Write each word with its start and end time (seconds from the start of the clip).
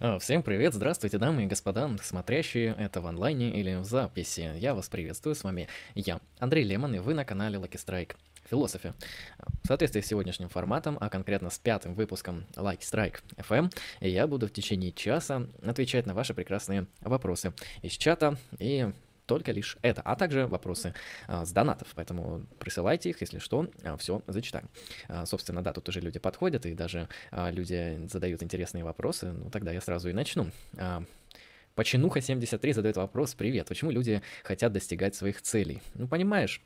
А, 0.00 0.20
Всем 0.20 0.44
привет, 0.44 0.74
здравствуйте, 0.74 1.18
дамы 1.18 1.42
и 1.42 1.46
господа, 1.46 1.90
смотрящие 2.00 2.72
это 2.78 3.00
в 3.00 3.06
онлайне 3.08 3.50
или 3.50 3.74
в 3.74 3.84
записи. 3.84 4.52
Я 4.56 4.74
вас 4.74 4.88
приветствую, 4.88 5.34
с 5.34 5.42
вами 5.42 5.66
я, 5.96 6.20
Андрей 6.38 6.62
Лемон, 6.62 6.94
и 6.94 7.00
вы 7.00 7.14
на 7.14 7.24
канале 7.24 7.58
Lucky 7.58 7.84
Strike 7.84 8.14
Философия. 8.48 8.94
В 9.64 9.66
соответствии 9.66 10.00
с 10.00 10.06
сегодняшним 10.06 10.50
форматом, 10.50 10.98
а 11.00 11.08
конкретно 11.08 11.50
с 11.50 11.58
пятым 11.58 11.94
выпуском 11.94 12.46
Lucky 12.54 12.78
Strike 12.78 13.16
FM, 13.38 13.74
я 14.00 14.28
буду 14.28 14.46
в 14.46 14.52
течение 14.52 14.92
часа 14.92 15.48
отвечать 15.64 16.06
на 16.06 16.14
ваши 16.14 16.32
прекрасные 16.32 16.86
вопросы 17.00 17.52
из 17.82 17.94
чата 17.94 18.38
и 18.60 18.92
только 19.28 19.52
лишь 19.52 19.76
это, 19.82 20.00
а 20.02 20.16
также 20.16 20.46
вопросы 20.46 20.94
а, 21.28 21.44
с 21.44 21.52
донатов, 21.52 21.88
поэтому 21.94 22.46
присылайте 22.58 23.10
их, 23.10 23.20
если 23.20 23.38
что, 23.38 23.68
а, 23.84 23.96
все 23.98 24.22
зачитаем. 24.26 24.68
А, 25.06 25.26
собственно, 25.26 25.62
да, 25.62 25.72
тут 25.72 25.88
уже 25.88 26.00
люди 26.00 26.18
подходят, 26.18 26.66
и 26.66 26.74
даже 26.74 27.08
люди 27.30 28.00
задают 28.10 28.42
интересные 28.42 28.82
вопросы, 28.84 29.32
ну 29.32 29.50
тогда 29.50 29.70
я 29.70 29.80
сразу 29.80 30.08
и 30.08 30.12
начну. 30.12 30.50
А, 30.78 31.04
Починуха 31.74 32.20
73 32.20 32.72
задает 32.72 32.96
вопрос, 32.96 33.34
привет, 33.34 33.68
почему 33.68 33.92
люди 33.92 34.20
хотят 34.42 34.72
достигать 34.72 35.14
своих 35.14 35.40
целей? 35.42 35.80
Ну, 35.94 36.08
понимаешь, 36.08 36.60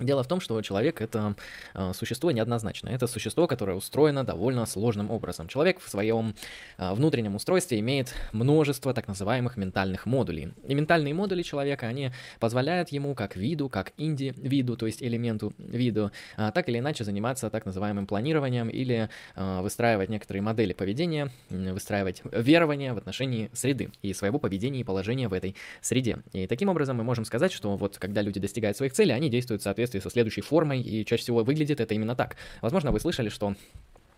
Дело 0.00 0.22
в 0.22 0.26
том, 0.26 0.40
что 0.40 0.60
человек 0.62 1.02
это 1.02 1.36
э, 1.74 1.92
существо 1.92 2.30
неоднозначное. 2.30 2.94
Это 2.94 3.06
существо, 3.06 3.46
которое 3.46 3.76
устроено 3.76 4.24
довольно 4.24 4.64
сложным 4.64 5.10
образом. 5.10 5.48
Человек 5.48 5.80
в 5.80 5.88
своем 5.88 6.34
э, 6.78 6.94
внутреннем 6.94 7.34
устройстве 7.34 7.78
имеет 7.80 8.14
множество 8.32 8.94
так 8.94 9.06
называемых 9.06 9.58
ментальных 9.58 10.06
модулей. 10.06 10.54
И 10.66 10.74
ментальные 10.74 11.12
модули 11.12 11.42
человека, 11.42 11.88
они 11.88 12.10
позволяют 12.40 12.88
ему 12.88 13.14
как 13.14 13.36
виду, 13.36 13.68
как 13.68 13.92
инди-виду, 13.98 14.78
то 14.78 14.86
есть 14.86 15.02
элементу 15.02 15.52
виду, 15.58 16.10
э, 16.38 16.50
так 16.54 16.70
или 16.70 16.78
иначе 16.78 17.04
заниматься 17.04 17.50
так 17.50 17.66
называемым 17.66 18.06
планированием 18.06 18.70
или 18.70 19.10
выстраивать 19.36 20.08
некоторые 20.08 20.42
модели 20.42 20.72
поведения, 20.72 21.30
выстраивать 21.50 22.22
верования 22.32 22.94
в 22.94 22.98
отношении 22.98 23.50
среды 23.52 23.90
и 24.00 24.14
своего 24.14 24.38
поведения 24.38 24.80
и 24.80 24.84
положения 24.84 25.28
в 25.28 25.32
этой 25.32 25.54
среде. 25.80 26.18
И 26.32 26.46
таким 26.46 26.68
образом 26.68 26.96
мы 26.96 27.04
можем 27.04 27.24
сказать, 27.24 27.52
что 27.52 27.76
вот 27.76 27.98
когда 27.98 28.22
люди 28.22 28.40
достигают 28.40 28.76
своих 28.76 28.92
целей, 28.92 29.12
они 29.12 29.28
действуют 29.28 29.62
соответственно 29.62 29.81
соответствии 29.82 30.00
со 30.00 30.10
следующей 30.10 30.42
формой, 30.42 30.80
и 30.80 31.04
чаще 31.04 31.22
всего 31.22 31.42
выглядит 31.42 31.80
это 31.80 31.94
именно 31.94 32.14
так. 32.14 32.36
Возможно, 32.60 32.92
вы 32.92 33.00
слышали, 33.00 33.28
что 33.28 33.54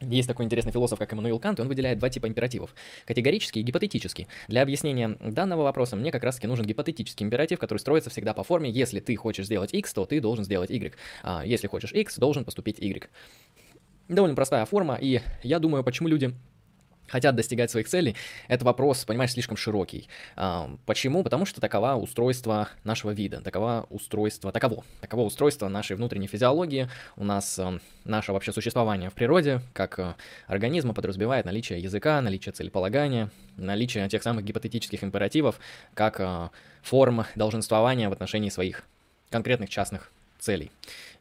есть 0.01 0.29
такой 0.29 0.45
интересный 0.45 0.73
философ, 0.73 0.99
как 0.99 1.13
Эммануил 1.13 1.39
Кант, 1.39 1.59
и 1.59 1.63
он 1.63 1.69
выделяет 1.69 1.99
два 1.99 2.11
типа 2.11 2.27
императивов. 2.27 2.75
Категорический 3.07 3.63
и 3.63 3.65
гипотетический. 3.65 4.27
Для 4.49 4.63
объяснения 4.63 5.17
данного 5.21 5.63
вопроса 5.63 5.97
мне 5.97 6.11
как 6.11 6.25
раз-таки 6.25 6.47
нужен 6.47 6.67
гипотетический 6.67 7.25
императив, 7.25 7.59
который 7.59 7.79
строится 7.79 8.11
всегда 8.11 8.35
по 8.35 8.45
форме 8.45 8.71
«если 8.71 9.01
ты 9.01 9.17
хочешь 9.17 9.47
сделать 9.47 9.73
X, 9.73 9.95
то 9.95 10.05
ты 10.05 10.21
должен 10.21 10.45
сделать 10.45 10.71
Y». 10.71 10.95
А 11.23 11.45
если 11.47 11.69
хочешь 11.69 11.93
X, 11.93 12.19
должен 12.19 12.45
поступить 12.45 12.79
Y. 12.81 13.09
Довольно 14.09 14.37
простая 14.37 14.67
форма, 14.67 14.99
и 15.01 15.21
я 15.43 15.59
думаю, 15.59 15.83
почему 15.83 16.09
люди 16.09 16.35
хотят 17.09 17.35
достигать 17.35 17.71
своих 17.71 17.89
целей, 17.89 18.17
это 18.49 18.65
вопрос, 18.65 19.05
понимаешь, 19.05 19.33
слишком 19.33 19.57
широкий. 19.57 20.09
А, 20.37 20.71
почему? 20.87 21.23
Потому 21.23 21.47
что 21.47 21.61
такова 21.61 21.95
устройство 21.95 22.69
нашего 22.85 23.11
вида, 23.11 23.41
такова 23.41 23.87
устройство, 23.91 24.53
таково, 24.53 24.85
таково 25.01 25.23
устройство 25.23 25.69
нашей 25.69 25.97
внутренней 25.97 26.27
физиологии. 26.27 26.89
У 27.17 27.25
нас 27.25 27.59
а, 27.59 27.79
наше 28.05 28.33
вообще 28.33 28.53
существование 28.53 29.11
в 29.11 29.15
природе, 29.15 29.61
как 29.73 29.99
а, 29.99 30.17
организма, 30.47 30.95
подразумевает 30.95 31.45
наличие 31.45 31.81
языка, 31.81 32.21
наличие 32.21 32.53
целеполагания, 32.53 33.31
наличие 33.57 34.09
тех 34.09 34.23
самых 34.23 34.45
гипотетических 34.45 35.05
императивов, 35.05 35.59
как 35.95 36.53
форм 36.83 37.25
долженствования 37.35 38.09
в 38.09 38.13
отношении 38.13 38.49
своих 38.49 38.85
конкретных 39.31 39.71
частных 39.71 40.13
целей. 40.45 40.71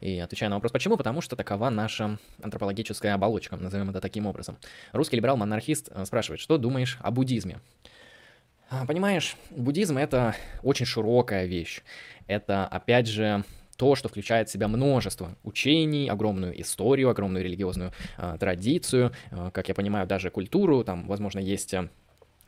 И 0.00 0.18
отвечаю 0.18 0.50
на 0.50 0.56
вопрос, 0.56 0.72
почему? 0.72 0.96
Потому 0.96 1.20
что 1.20 1.36
такова 1.36 1.70
наша 1.70 2.18
антропологическая 2.42 3.14
оболочка, 3.14 3.56
назовем 3.56 3.90
это 3.90 4.00
таким 4.00 4.26
образом. 4.26 4.58
Русский 4.92 5.16
либерал-монархист 5.16 5.88
э, 5.90 6.04
спрашивает, 6.04 6.40
что 6.40 6.58
думаешь 6.58 6.98
о 7.00 7.10
буддизме? 7.10 7.60
А, 8.70 8.86
понимаешь, 8.86 9.36
буддизм— 9.50 9.98
это 9.98 10.34
очень 10.62 10.86
широкая 10.86 11.46
вещь. 11.46 11.82
Это, 12.26 12.66
опять 12.66 13.06
же, 13.06 13.44
то, 13.76 13.94
что 13.94 14.08
включает 14.08 14.48
в 14.48 14.52
себя 14.52 14.68
множество 14.68 15.36
учений, 15.42 16.08
огромную 16.08 16.60
историю, 16.60 17.10
огромную 17.10 17.44
религиозную 17.44 17.92
э, 18.18 18.36
традицию, 18.38 19.12
э, 19.30 19.50
как 19.52 19.68
я 19.68 19.74
понимаю, 19.74 20.06
даже 20.06 20.30
культуру, 20.30 20.84
там, 20.84 21.06
возможно, 21.06 21.40
есть 21.40 21.74
э, 21.74 21.88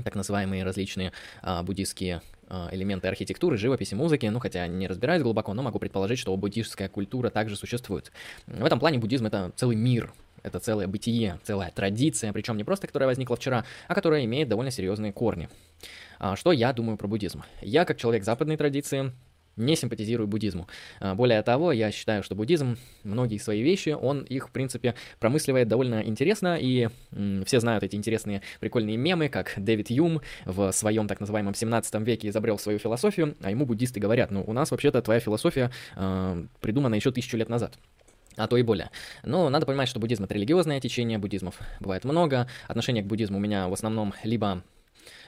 так 0.02 0.14
называемые 0.14 0.64
различные 0.64 1.12
э, 1.42 1.62
буддийские 1.62 2.16
а, 2.16 2.35
элементы 2.48 3.08
архитектуры, 3.08 3.56
живописи, 3.56 3.94
музыки, 3.94 4.26
ну 4.26 4.38
хотя 4.38 4.66
не 4.66 4.86
разбираюсь 4.86 5.22
глубоко, 5.22 5.54
но 5.54 5.62
могу 5.62 5.78
предположить, 5.78 6.18
что 6.18 6.36
буддийская 6.36 6.88
культура 6.88 7.30
также 7.30 7.56
существует. 7.56 8.12
В 8.46 8.64
этом 8.64 8.78
плане 8.78 8.98
буддизм 8.98 9.26
это 9.26 9.52
целый 9.56 9.76
мир, 9.76 10.12
это 10.42 10.60
целое 10.60 10.86
бытие, 10.86 11.40
целая 11.42 11.70
традиция, 11.70 12.32
причем 12.32 12.56
не 12.56 12.64
просто, 12.64 12.86
которая 12.86 13.08
возникла 13.08 13.36
вчера, 13.36 13.64
а 13.88 13.94
которая 13.94 14.24
имеет 14.24 14.48
довольно 14.48 14.70
серьезные 14.70 15.12
корни. 15.12 15.48
А, 16.18 16.36
что 16.36 16.52
я 16.52 16.72
думаю 16.72 16.96
про 16.96 17.08
буддизм? 17.08 17.42
Я, 17.62 17.84
как 17.84 17.98
человек 17.98 18.24
западной 18.24 18.56
традиции, 18.56 19.12
не 19.56 19.76
симпатизирую 19.76 20.26
буддизму. 20.26 20.68
А, 21.00 21.14
более 21.14 21.42
того, 21.42 21.72
я 21.72 21.90
считаю, 21.90 22.22
что 22.22 22.34
буддизм, 22.34 22.76
многие 23.04 23.38
свои 23.38 23.62
вещи, 23.62 23.90
он 23.90 24.22
их, 24.22 24.48
в 24.48 24.50
принципе, 24.52 24.94
промысливает 25.18 25.68
довольно 25.68 26.02
интересно, 26.02 26.58
и 26.60 26.88
все 27.44 27.60
знают 27.60 27.84
эти 27.84 27.96
интересные 27.96 28.42
прикольные 28.60 28.96
мемы, 28.96 29.28
как 29.28 29.54
Дэвид 29.56 29.90
Юм 29.90 30.20
в 30.44 30.72
своем 30.72 31.08
так 31.08 31.20
называемом 31.20 31.54
17 31.54 31.94
веке 32.02 32.28
изобрел 32.28 32.58
свою 32.58 32.78
философию, 32.78 33.36
а 33.42 33.50
ему 33.50 33.66
буддисты 33.66 34.00
говорят, 34.00 34.30
ну, 34.30 34.44
у 34.46 34.52
нас 34.52 34.70
вообще-то 34.70 35.02
твоя 35.02 35.20
философия 35.20 35.70
э, 35.96 36.44
придумана 36.60 36.94
еще 36.94 37.10
тысячу 37.10 37.36
лет 37.36 37.48
назад 37.48 37.78
а 38.36 38.46
то 38.48 38.56
и 38.56 38.62
более. 38.62 38.90
Но 39.24 39.48
надо 39.48 39.66
понимать, 39.66 39.88
что 39.88 39.98
буддизм 39.98 40.24
это 40.24 40.34
религиозное 40.34 40.80
течение, 40.80 41.16
буддизмов 41.16 41.58
бывает 41.80 42.04
много. 42.04 42.46
Отношение 42.68 43.02
к 43.02 43.06
буддизму 43.06 43.38
у 43.38 43.40
меня 43.40 43.68
в 43.68 43.72
основном 43.72 44.12
либо 44.22 44.62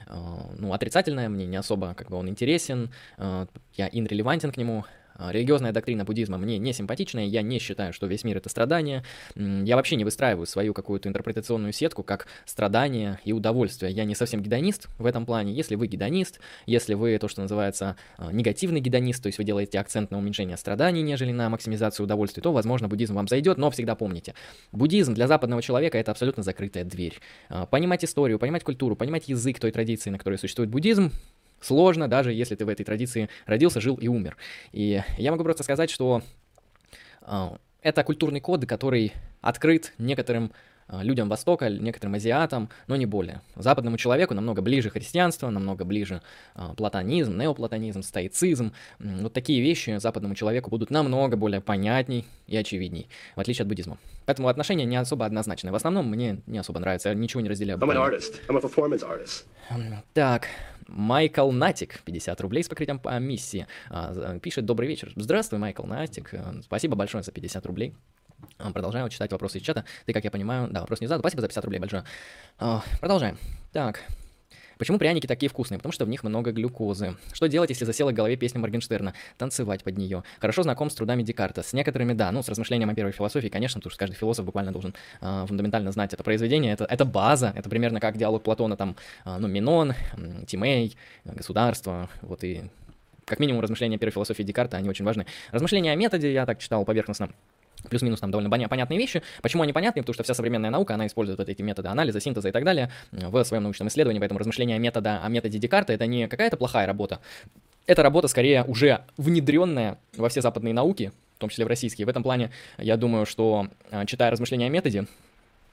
ну, 0.07 0.73
отрицательное, 0.73 1.29
мне 1.29 1.45
не 1.45 1.57
особо 1.57 1.93
как 1.93 2.09
бы 2.09 2.17
он 2.17 2.29
интересен, 2.29 2.91
а, 3.17 3.47
я 3.73 3.89
инрелевантен 3.91 4.51
к 4.51 4.57
нему, 4.57 4.85
религиозная 5.31 5.71
доктрина 5.71 6.05
буддизма 6.05 6.37
мне 6.37 6.57
не 6.57 6.73
симпатичная, 6.73 7.25
я 7.25 7.41
не 7.41 7.59
считаю, 7.59 7.93
что 7.93 8.07
весь 8.07 8.23
мир 8.23 8.37
это 8.37 8.49
страдание. 8.49 9.03
Я 9.35 9.75
вообще 9.75 9.95
не 9.95 10.03
выстраиваю 10.03 10.45
свою 10.45 10.73
какую-то 10.73 11.09
интерпретационную 11.09 11.73
сетку 11.73 12.03
как 12.03 12.27
страдание 12.45 13.19
и 13.25 13.33
удовольствие. 13.33 13.91
Я 13.91 14.05
не 14.05 14.15
совсем 14.15 14.41
гедонист 14.41 14.87
в 14.97 15.05
этом 15.05 15.25
плане. 15.25 15.53
Если 15.53 15.75
вы 15.75 15.87
гедонист, 15.87 16.39
если 16.65 16.93
вы 16.93 17.17
то, 17.17 17.27
что 17.27 17.41
называется 17.41 17.95
а, 18.17 18.31
негативный 18.31 18.79
гедонист, 18.79 19.21
то 19.21 19.27
есть 19.27 19.37
вы 19.37 19.43
делаете 19.43 19.79
акцент 19.79 20.11
на 20.11 20.17
уменьшение 20.17 20.57
страданий, 20.57 21.01
нежели 21.01 21.31
на 21.31 21.49
максимизацию 21.49 22.05
удовольствия, 22.05 22.41
то, 22.41 22.51
возможно, 22.51 22.87
буддизм 22.87 23.15
вам 23.15 23.27
зайдет, 23.27 23.57
но 23.57 23.69
всегда 23.71 23.95
помните, 23.95 24.33
буддизм 24.71 25.13
для 25.13 25.27
западного 25.27 25.61
человека 25.61 25.97
это 25.97 26.11
абсолютно 26.11 26.43
закрытая 26.43 26.83
дверь. 26.83 27.19
А, 27.49 27.65
понимать 27.65 28.03
историю, 28.05 28.39
понимать 28.39 28.63
культуру, 28.63 28.95
понимать 28.95 29.27
язык 29.27 29.59
той 29.59 29.71
традиции, 29.71 30.09
на 30.09 30.17
которой 30.17 30.37
существует 30.37 30.69
буддизм, 30.69 31.11
сложно, 31.61 32.07
даже 32.07 32.33
если 32.33 32.55
ты 32.55 32.65
в 32.65 32.69
этой 32.69 32.83
традиции 32.83 33.29
родился, 33.45 33.81
жил 33.81 33.95
и 33.95 34.07
умер. 34.07 34.37
И 34.71 35.01
я 35.17 35.31
могу 35.31 35.43
просто 35.43 35.63
сказать, 35.63 35.89
что 35.89 36.21
э, 37.21 37.49
это 37.81 38.03
культурный 38.03 38.41
код, 38.41 38.65
который 38.65 39.13
открыт 39.41 39.93
некоторым 39.97 40.51
э, 40.87 41.01
людям 41.03 41.29
Востока, 41.29 41.69
некоторым 41.69 42.15
азиатам, 42.15 42.69
но 42.87 42.95
не 42.95 43.05
более. 43.05 43.41
Западному 43.55 43.97
человеку 43.97 44.33
намного 44.33 44.61
ближе 44.61 44.89
христианство, 44.89 45.49
намного 45.49 45.85
ближе 45.85 46.21
э, 46.55 46.61
платонизм, 46.75 47.37
неоплатонизм, 47.37 48.01
стоицизм. 48.01 48.73
Вот 48.99 49.33
такие 49.33 49.61
вещи 49.61 49.97
западному 49.99 50.35
человеку 50.35 50.69
будут 50.69 50.89
намного 50.89 51.37
более 51.37 51.61
понятней 51.61 52.25
и 52.47 52.57
очевидней, 52.57 53.07
в 53.35 53.39
отличие 53.39 53.63
от 53.63 53.69
буддизма. 53.69 53.97
Поэтому 54.25 54.47
отношения 54.47 54.85
не 54.85 54.97
особо 54.97 55.25
однозначные. 55.25 55.71
В 55.71 55.75
основном 55.75 56.07
мне 56.07 56.41
не 56.47 56.59
особо 56.59 56.79
нравится, 56.79 57.09
я 57.09 57.15
ничего 57.15 57.41
не 57.41 57.49
разделяю. 57.49 57.79
I'm 57.79 57.89
an 57.91 57.97
artist. 57.97 58.41
I'm 58.47 58.57
a 58.57 58.61
performance 58.61 59.03
artist. 59.03 59.45
Так, 60.13 60.47
Майкл 60.89 61.51
Натик, 61.51 62.01
50 62.03 62.41
рублей 62.41 62.63
с 62.63 62.69
покрытием 62.69 62.99
комиссии. 62.99 63.67
А, 63.89 64.39
пишет 64.39 64.65
«Добрый 64.65 64.87
вечер». 64.87 65.11
Здравствуй, 65.15 65.59
Майкл 65.59 65.85
Натик. 65.85 66.33
Э, 66.33 66.61
спасибо 66.63 66.95
большое 66.95 67.23
за 67.23 67.31
50 67.31 67.65
рублей. 67.65 67.95
А, 68.57 68.71
продолжаем 68.71 69.07
читать 69.09 69.31
вопросы 69.31 69.59
из 69.59 69.63
чата. 69.63 69.85
Ты, 70.05 70.13
как 70.13 70.23
я 70.23 70.31
понимаю, 70.31 70.67
да, 70.71 70.81
вопрос 70.81 71.01
не 71.01 71.07
задал. 71.07 71.21
Спасибо 71.21 71.41
за 71.41 71.47
50 71.47 71.65
рублей 71.65 71.79
большое. 71.79 72.03
А, 72.57 72.83
продолжаем. 72.99 73.37
Так, 73.71 74.03
Почему 74.79 74.97
пряники 74.97 75.27
такие 75.27 75.49
вкусные? 75.49 75.77
Потому 75.77 75.91
что 75.91 76.05
в 76.05 76.09
них 76.09 76.23
много 76.23 76.53
глюкозы. 76.53 77.17
Что 77.33 77.47
делать, 77.47 77.69
если 77.69 77.83
засела 77.83 78.11
в 78.11 78.13
голове 78.13 78.37
песня 78.37 78.61
Моргенштерна? 78.61 79.13
Танцевать 79.37 79.83
под 79.83 79.97
нее. 79.97 80.23
Хорошо 80.39 80.63
знаком 80.63 80.89
с 80.89 80.95
трудами 80.95 81.21
Декарта. 81.21 81.63
С 81.63 81.73
некоторыми, 81.73 82.13
да, 82.13 82.31
ну, 82.31 82.41
с 82.41 82.47
размышлением 82.47 82.89
о 82.89 82.95
первой 82.95 83.11
философии, 83.11 83.49
конечно, 83.49 83.81
потому 83.81 83.91
что 83.91 83.99
каждый 83.99 84.15
философ 84.15 84.45
буквально 84.45 84.71
должен 84.71 84.95
э, 85.19 85.45
фундаментально 85.49 85.91
знать 85.91 86.13
это 86.13 86.23
произведение. 86.23 86.71
Это, 86.71 86.85
это 86.85 87.03
база, 87.03 87.51
это 87.57 87.69
примерно 87.69 87.99
как 87.99 88.15
диалог 88.15 88.41
Платона, 88.41 88.77
там, 88.77 88.95
э, 89.25 89.37
ну, 89.37 89.49
Минон, 89.49 89.95
Тимей, 90.47 90.95
государство, 91.25 92.09
вот 92.21 92.45
и 92.45 92.63
как 93.25 93.39
минимум 93.39 93.61
размышления 93.61 93.97
о 93.97 93.99
первой 93.99 94.13
философии 94.13 94.43
Декарта, 94.43 94.77
они 94.77 94.87
очень 94.89 95.03
важны. 95.03 95.25
Размышления 95.51 95.91
о 95.91 95.95
методе, 95.95 96.31
я 96.31 96.45
так 96.45 96.57
читал 96.59 96.85
поверхностно, 96.85 97.29
Плюс-минус 97.89 98.19
там 98.19 98.31
довольно 98.31 98.49
понятные 98.49 98.97
вещи. 98.97 99.21
Почему 99.41 99.63
они 99.63 99.73
понятны? 99.73 100.01
Потому 100.01 100.13
что 100.13 100.23
вся 100.23 100.33
современная 100.33 100.69
наука, 100.69 100.95
она 100.95 101.07
использует 101.07 101.39
вот 101.39 101.47
эти 101.47 101.61
методы 101.61 101.87
анализа, 101.87 102.19
синтеза 102.19 102.49
и 102.49 102.51
так 102.51 102.63
далее 102.63 102.91
в 103.11 103.43
своем 103.43 103.63
научном 103.63 103.87
исследовании, 103.87 104.19
поэтому 104.19 104.39
размышления 104.39 104.75
о, 104.75 104.79
метода, 104.79 105.21
о 105.23 105.29
методе 105.29 105.59
Декарта— 105.59 105.93
это 105.93 106.05
не 106.05 106.27
какая-то 106.27 106.57
плохая 106.57 106.85
работа, 106.87 107.19
это 107.89 108.03
работа 108.03 108.27
скорее 108.27 108.63
уже 108.65 109.01
внедренная 109.17 109.97
во 110.15 110.29
все 110.29 110.41
западные 110.41 110.75
науки, 110.75 111.11
в 111.37 111.39
том 111.39 111.49
числе 111.49 111.65
в 111.65 111.67
российские. 111.67 112.05
В 112.05 112.09
этом 112.09 112.21
плане 112.21 112.51
я 112.77 112.97
думаю, 112.97 113.25
что, 113.25 113.67
а, 113.89 114.05
читая 114.05 114.29
размышления 114.29 114.67
о 114.67 114.69
методе, 114.69 115.07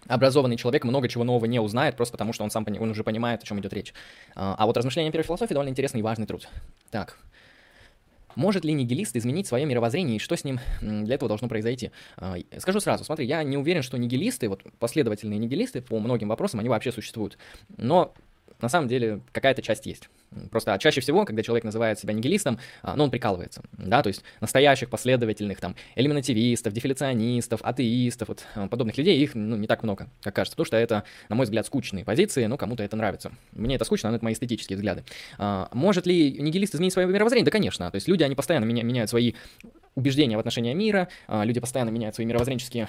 образованный 0.09 0.57
человек 0.57 0.85
много 0.85 1.09
чего 1.09 1.25
нового 1.25 1.45
не 1.45 1.61
узнает, 1.61 1.95
просто 1.95 2.13
потому 2.13 2.33
что 2.33 2.43
он 2.43 2.51
сам 2.51 2.65
он 2.81 2.91
уже 2.91 3.05
понимает, 3.05 3.43
о 3.43 3.47
чем 3.47 3.61
идет 3.61 3.75
речь. 3.75 3.93
А, 4.35 4.55
а 4.59 4.65
вот 4.65 4.79
размышления 4.79 5.11
первой 5.11 5.25
философии 5.25 5.53
довольно 5.53 5.69
интересный 5.69 6.01
и 6.01 6.03
важный 6.03 6.27
труд. 6.27 6.49
Так. 6.91 7.19
Может 8.37 8.65
ли 8.65 8.73
нигилист 8.73 9.17
изменить 9.17 9.47
свое 9.47 9.65
мировоззрение 9.67 10.17
и 10.17 10.19
что 10.21 10.37
с 10.37 10.45
ним 10.45 10.61
для 10.81 11.15
этого 11.17 11.29
должно 11.29 11.49
произойти? 11.49 11.91
А, 12.17 12.37
скажу 12.59 12.81
сразу, 12.81 13.03
смотри, 13.03 13.27
я 13.27 13.43
не 13.43 13.57
уверен, 13.57 13.83
что 13.83 13.97
нигилисты, 13.97 14.49
вот 14.49 14.63
последовательные 14.79 15.39
нигилисты 15.39 15.81
по 15.81 15.99
многим 15.99 16.29
вопросам, 16.29 16.61
они 16.61 16.69
вообще 16.69 16.93
существуют. 16.93 17.39
Но 17.77 18.15
на 18.61 18.69
самом 18.69 18.89
деле 18.89 19.21
какая-то 19.33 19.63
часть 19.63 19.87
есть. 19.87 20.09
Просто 20.51 20.77
чаще 20.79 21.01
всего, 21.01 21.25
когда 21.25 21.43
человек 21.43 21.65
называет 21.65 21.99
себя 21.99 22.13
нигилистом, 22.13 22.59
а, 22.83 22.97
ну, 22.97 23.05
он 23.05 23.11
прикалывается, 23.11 23.63
да, 23.73 24.03
то 24.03 24.09
есть 24.09 24.23
настоящих 24.41 24.91
последовательных 24.91 25.61
там 25.61 25.77
элиминативистов, 25.95 26.73
дефиляционистов, 26.73 27.61
атеистов, 27.63 28.29
вот 28.29 28.45
а, 28.55 28.69
подобных 28.69 28.99
людей, 28.99 29.19
их, 29.19 29.35
ну, 29.35 29.57
не 29.57 29.67
так 29.67 29.83
много, 29.83 30.09
как 30.23 30.35
кажется, 30.35 30.57
потому 30.57 30.67
что 30.67 30.77
это, 30.77 31.05
на 31.29 31.37
мой 31.37 31.45
взгляд, 31.45 31.67
скучные 31.67 32.05
позиции, 32.05 32.47
но 32.47 32.57
кому-то 32.57 32.83
это 32.83 32.97
нравится. 32.97 33.33
Мне 33.53 33.77
это 33.77 33.85
скучно, 33.85 34.11
но 34.11 34.17
это 34.17 34.25
мои 34.25 34.35
эстетические 34.35 34.77
взгляды. 34.77 35.05
А, 35.39 35.69
может 35.73 36.07
ли 36.07 36.33
нигилист 36.33 36.75
изменить 36.75 36.93
свое 36.93 37.09
мировоззрение? 37.09 37.45
Да, 37.45 37.51
конечно, 37.51 37.91
то 37.91 37.95
есть 37.95 38.09
люди, 38.09 38.23
они 38.23 38.35
постоянно 38.35 38.65
меняют 38.65 39.11
свои 39.11 39.35
убеждения 39.95 40.37
в 40.37 40.41
отношении 40.41 40.75
мира, 40.75 41.09
люди 41.29 41.59
постоянно 41.59 41.91
меняют 41.91 42.15
свои 42.15 42.27
мировоззренческие 42.27 42.89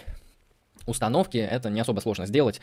установки 0.87 1.37
это 1.37 1.69
не 1.69 1.79
особо 1.79 1.99
сложно 1.99 2.25
сделать, 2.25 2.61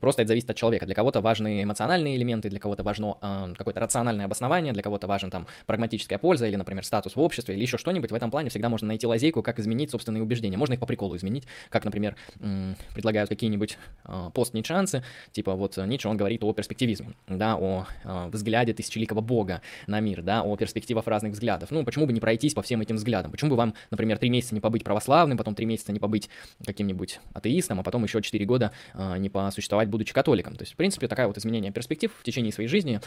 просто 0.00 0.22
это 0.22 0.28
зависит 0.28 0.50
от 0.50 0.56
человека. 0.56 0.86
Для 0.86 0.94
кого-то 0.94 1.20
важны 1.20 1.62
эмоциональные 1.62 2.16
элементы, 2.16 2.48
для 2.48 2.58
кого-то 2.58 2.82
важно 2.82 3.18
э, 3.20 3.54
какое-то 3.56 3.80
рациональное 3.80 4.24
обоснование, 4.24 4.72
для 4.72 4.82
кого-то 4.82 5.06
важен 5.06 5.30
там 5.30 5.46
прагматическая 5.66 6.18
польза 6.18 6.46
или, 6.46 6.56
например, 6.56 6.84
статус 6.84 7.16
в 7.16 7.20
обществе 7.20 7.54
или 7.54 7.62
еще 7.62 7.78
что-нибудь. 7.78 8.10
В 8.10 8.14
этом 8.14 8.30
плане 8.30 8.50
всегда 8.50 8.68
можно 8.68 8.88
найти 8.88 9.06
лазейку, 9.06 9.42
как 9.42 9.58
изменить 9.58 9.90
собственные 9.90 10.22
убеждения. 10.22 10.56
Можно 10.56 10.74
их 10.74 10.80
по 10.80 10.86
приколу 10.86 11.16
изменить, 11.16 11.44
как, 11.68 11.84
например, 11.84 12.16
э, 12.40 12.74
предлагают 12.94 13.28
какие-нибудь 13.28 13.78
э, 14.04 14.30
пост-ницшанцы, 14.32 15.02
типа 15.32 15.54
вот 15.54 15.76
Ницше, 15.76 16.08
он 16.08 16.16
говорит 16.16 16.42
о 16.44 16.52
перспективизме, 16.52 17.14
да, 17.26 17.56
о 17.56 17.86
э, 18.04 18.28
взгляде 18.28 18.72
тысячеликого 18.72 19.20
бога 19.20 19.60
на 19.86 20.00
мир, 20.00 20.22
да, 20.22 20.42
о 20.42 20.56
перспективах 20.56 21.06
разных 21.06 21.32
взглядов. 21.32 21.70
Ну, 21.70 21.84
почему 21.84 22.06
бы 22.06 22.12
не 22.12 22.20
пройтись 22.20 22.54
по 22.54 22.62
всем 22.62 22.80
этим 22.80 22.96
взглядам? 22.96 23.30
Почему 23.30 23.50
бы 23.50 23.56
вам, 23.56 23.74
например, 23.90 24.18
три 24.18 24.30
месяца 24.30 24.54
не 24.54 24.60
побыть 24.60 24.84
православным, 24.84 25.36
потом 25.36 25.54
три 25.54 25.66
месяца 25.66 25.92
не 25.92 25.98
побыть 25.98 26.30
каким-нибудь 26.64 27.20
атеистом, 27.34 27.65
атеистом, 27.66 27.80
а 27.80 27.82
потом 27.82 28.04
еще 28.04 28.22
4 28.22 28.44
года 28.44 28.72
а, 28.94 29.18
не 29.18 29.28
посуществовать, 29.28 29.88
будучи 29.88 30.14
католиком. 30.14 30.56
То 30.56 30.62
есть, 30.62 30.74
в 30.74 30.76
принципе, 30.76 31.08
такая 31.08 31.26
вот 31.26 31.36
изменение 31.38 31.72
перспектив 31.72 32.12
в 32.18 32.22
течение 32.22 32.52
своей 32.52 32.68
жизни, 32.68 33.00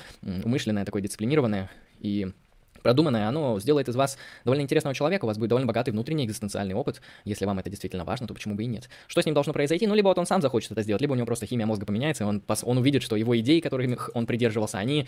умышленное, 0.44 0.86
такое 0.86 1.02
дисциплинированное 1.02 1.70
и 2.00 2.28
продуманное, 2.82 3.28
оно 3.28 3.60
сделает 3.60 3.90
из 3.90 3.96
вас 3.96 4.18
довольно 4.46 4.62
интересного 4.62 4.96
человека, 4.96 5.26
у 5.26 5.28
вас 5.28 5.38
будет 5.38 5.50
довольно 5.50 5.68
богатый 5.68 5.90
внутренний 5.90 6.26
экзистенциальный 6.26 6.76
опыт. 6.76 7.02
Если 7.26 7.46
вам 7.46 7.60
это 7.60 7.70
действительно 7.70 8.06
важно, 8.06 8.26
то 8.26 8.34
почему 8.34 8.56
бы 8.56 8.64
и 8.64 8.68
нет? 8.68 8.90
Что 9.08 9.22
с 9.22 9.26
ним 9.26 9.36
должно 9.36 9.52
произойти? 9.52 9.86
Ну, 9.86 9.96
либо 9.96 10.08
вот 10.08 10.18
он 10.18 10.26
сам 10.26 10.42
захочет 10.42 10.72
это 10.72 10.82
сделать, 10.84 11.02
либо 11.02 11.12
у 11.12 11.16
него 11.16 11.26
просто 11.26 11.46
химия 11.46 11.66
мозга 11.66 11.86
поменяется, 11.86 12.24
и 12.24 12.28
он, 12.28 12.42
он 12.64 12.78
увидит, 12.78 13.04
что 13.04 13.18
его 13.18 13.38
идеи, 13.40 13.60
которых 13.60 14.12
он 14.14 14.26
придерживался, 14.26 14.78
они 14.78 15.08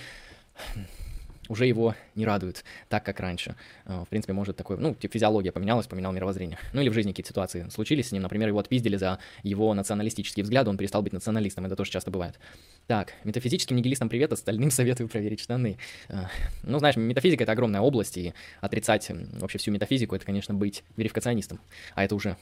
уже 1.52 1.66
его 1.68 1.96
не 2.16 2.26
радуют 2.26 2.64
так, 2.88 3.06
как 3.06 3.20
раньше. 3.20 3.56
Э, 3.86 4.04
в 4.06 4.08
принципе, 4.08 4.32
может 4.32 4.56
такой, 4.56 4.78
ну, 4.78 4.96
типа 4.96 5.12
физиология 5.12 5.52
поменялась, 5.52 5.86
поменял 5.86 6.14
мировоззрение. 6.14 6.58
Ну 6.72 6.80
или 6.80 6.88
в 6.88 6.94
жизни 6.94 7.12
какие-то 7.12 7.30
ситуации 7.30 7.68
случились 7.70 8.08
с 8.08 8.12
ним, 8.14 8.24
например, 8.24 8.48
его 8.48 8.60
отпиздили 8.60 8.96
за 8.96 9.20
его 9.44 9.74
националистические 9.74 10.46
взгляды, 10.46 10.70
он 10.70 10.78
перестал 10.78 11.02
быть 11.02 11.12
националистом, 11.12 11.66
это 11.66 11.76
тоже 11.76 11.92
часто 11.92 12.10
бывает. 12.10 12.40
Так, 12.88 13.14
метафизическим 13.26 13.76
нигилистам 13.76 14.08
привет, 14.08 14.32
остальным 14.32 14.72
советую 14.72 15.10
проверить 15.10 15.42
штаны. 15.42 15.78
Э, 16.08 16.28
ну, 16.64 16.80
знаешь, 16.80 16.96
метафизика— 16.96 17.44
это 17.46 17.52
огромная 17.52 17.82
область, 17.82 18.18
и 18.18 18.34
отрицать 18.62 19.12
вообще 19.34 19.58
всю 19.58 19.72
метафизику— 19.72 20.16
это, 20.16 20.26
конечно, 20.26 20.54
быть 20.54 20.86
верификационистом. 20.96 21.60
А 21.96 22.06
это 22.06 22.16
уже, 22.16 22.38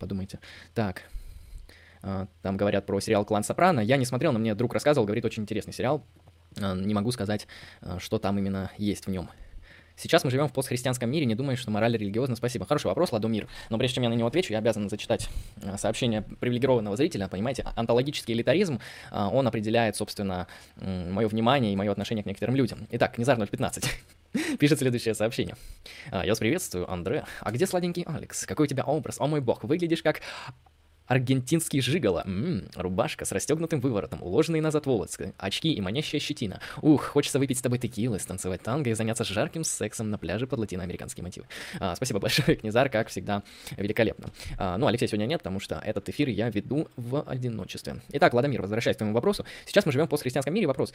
подумайте. 0.00 0.40
Так, 0.74 1.02
э, 2.02 2.26
там 2.42 2.56
говорят 2.56 2.84
про 2.84 2.98
сериал 2.98 3.24
«Клан 3.24 3.44
Сопрано». 3.44 3.78
Я 3.78 3.96
не 3.96 4.06
смотрел, 4.06 4.32
но 4.32 4.40
мне 4.40 4.56
друг 4.56 4.74
рассказывал, 4.74 5.06
говорит, 5.06 5.24
очень 5.24 5.44
интересный 5.44 5.72
сериал. 5.72 6.04
Э, 6.56 6.74
не 6.74 6.94
могу 6.94 7.12
сказать, 7.12 7.46
э, 7.82 7.98
что 7.98 8.18
там 8.18 8.38
именно 8.38 8.70
есть 8.78 9.06
в 9.06 9.10
нем. 9.10 9.28
Сейчас 9.96 10.24
мы 10.24 10.30
живем 10.30 10.48
в 10.48 10.52
постхристианском 10.52 11.10
мире, 11.10 11.26
не 11.26 11.34
думаешь, 11.34 11.58
что 11.58 11.70
мораль 11.70 11.94
религиозна? 11.94 12.34
Спасибо. 12.34 12.64
Хороший 12.64 12.86
вопрос, 12.86 13.12
Ладомир. 13.12 13.48
Но 13.68 13.76
прежде 13.76 13.96
чем 13.96 14.04
я 14.04 14.08
на 14.08 14.14
него 14.14 14.28
отвечу, 14.28 14.50
я 14.50 14.58
обязан 14.58 14.88
зачитать 14.88 15.28
э, 15.60 15.76
сообщение 15.76 16.22
привилегированного 16.22 16.96
зрителя. 16.96 17.28
Понимаете, 17.28 17.66
онтологический 17.76 18.32
элитаризм, 18.32 18.80
он 19.10 19.46
определяет, 19.46 19.96
собственно, 19.96 20.46
мое 20.76 21.28
внимание 21.28 21.72
и 21.72 21.76
мое 21.76 21.92
отношение 21.92 22.22
к 22.22 22.26
некоторым 22.26 22.56
людям. 22.56 22.86
Итак, 22.92 23.18
Низар 23.18 23.46
015. 23.46 23.84
Пишет 24.58 24.78
следующее 24.78 25.14
сообщение. 25.14 25.56
Я 26.10 26.28
вас 26.28 26.38
приветствую, 26.38 26.90
Андре. 26.90 27.24
А 27.40 27.50
где 27.50 27.66
сладенький 27.66 28.04
Алекс? 28.04 28.46
Какой 28.46 28.64
у 28.64 28.66
тебя 28.68 28.84
образ? 28.84 29.20
О 29.20 29.26
мой 29.26 29.40
бог, 29.40 29.64
выглядишь 29.64 30.02
как 30.02 30.22
Аргентинский 31.10 31.80
жигало. 31.80 32.22
Ммм, 32.24 32.68
рубашка 32.76 33.24
с 33.24 33.32
расстегнутым 33.32 33.80
выворотом, 33.80 34.22
уложенные 34.22 34.62
назад 34.62 34.86
волосы, 34.86 35.34
очки 35.38 35.72
и 35.72 35.80
манящая 35.80 36.20
щетина. 36.20 36.60
Ух, 36.82 37.02
хочется 37.02 37.40
выпить 37.40 37.58
с 37.58 37.62
тобой 37.62 37.78
текилы, 37.78 38.20
станцевать 38.20 38.62
танго 38.62 38.90
и 38.90 38.92
заняться 38.92 39.24
жарким 39.24 39.64
сексом 39.64 40.10
на 40.10 40.18
пляже 40.18 40.46
под 40.46 40.60
латиноамериканские 40.60 41.24
мотивы. 41.24 41.48
А, 41.80 41.96
спасибо 41.96 42.20
большое, 42.20 42.56
Князар, 42.60 42.88
как 42.90 43.08
всегда, 43.08 43.42
великолепно. 43.76 44.30
А, 44.56 44.78
ну, 44.78 44.86
Алексея 44.86 45.08
сегодня 45.08 45.26
нет, 45.26 45.40
потому 45.40 45.58
что 45.58 45.82
этот 45.84 46.08
эфир 46.08 46.28
я 46.28 46.48
веду 46.48 46.86
в 46.94 47.22
одиночестве. 47.22 48.02
Итак, 48.12 48.32
Владимир, 48.32 48.62
возвращаясь 48.62 48.94
к 48.96 48.98
твоему 48.98 49.12
вопросу. 49.12 49.44
Сейчас 49.66 49.86
мы 49.86 49.90
живем 49.90 50.06
в 50.06 50.10
постхристианском 50.10 50.54
мире. 50.54 50.68
Вопрос. 50.68 50.92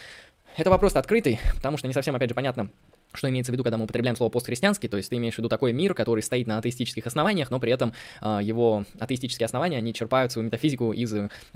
Это 0.55 0.69
вопрос 0.69 0.95
открытый, 0.95 1.41
потому 1.55 1.75
что 1.75 1.87
не 1.87 1.93
совсем, 1.93 2.15
опять 2.15 2.29
же, 2.29 2.35
понятно, 2.35 2.69
что 3.13 3.29
имеется 3.29 3.51
в 3.51 3.53
виду, 3.53 3.63
когда 3.63 3.77
мы 3.77 3.85
употребляем 3.85 4.15
слово 4.15 4.29
постхристианский, 4.29 4.89
то 4.89 4.97
есть 4.97 5.09
ты 5.09 5.17
имеешь 5.17 5.35
в 5.35 5.37
виду 5.37 5.49
такой 5.49 5.73
мир, 5.73 5.93
который 5.93 6.21
стоит 6.21 6.47
на 6.47 6.57
атеистических 6.57 7.05
основаниях, 7.05 7.51
но 7.51 7.59
при 7.59 7.71
этом 7.71 7.93
э, 8.21 8.39
его 8.41 8.85
атеистические 8.99 9.45
основания, 9.45 9.77
они 9.77 9.93
черпают 9.93 10.31
свою 10.31 10.45
метафизику 10.47 10.91
из 10.91 11.13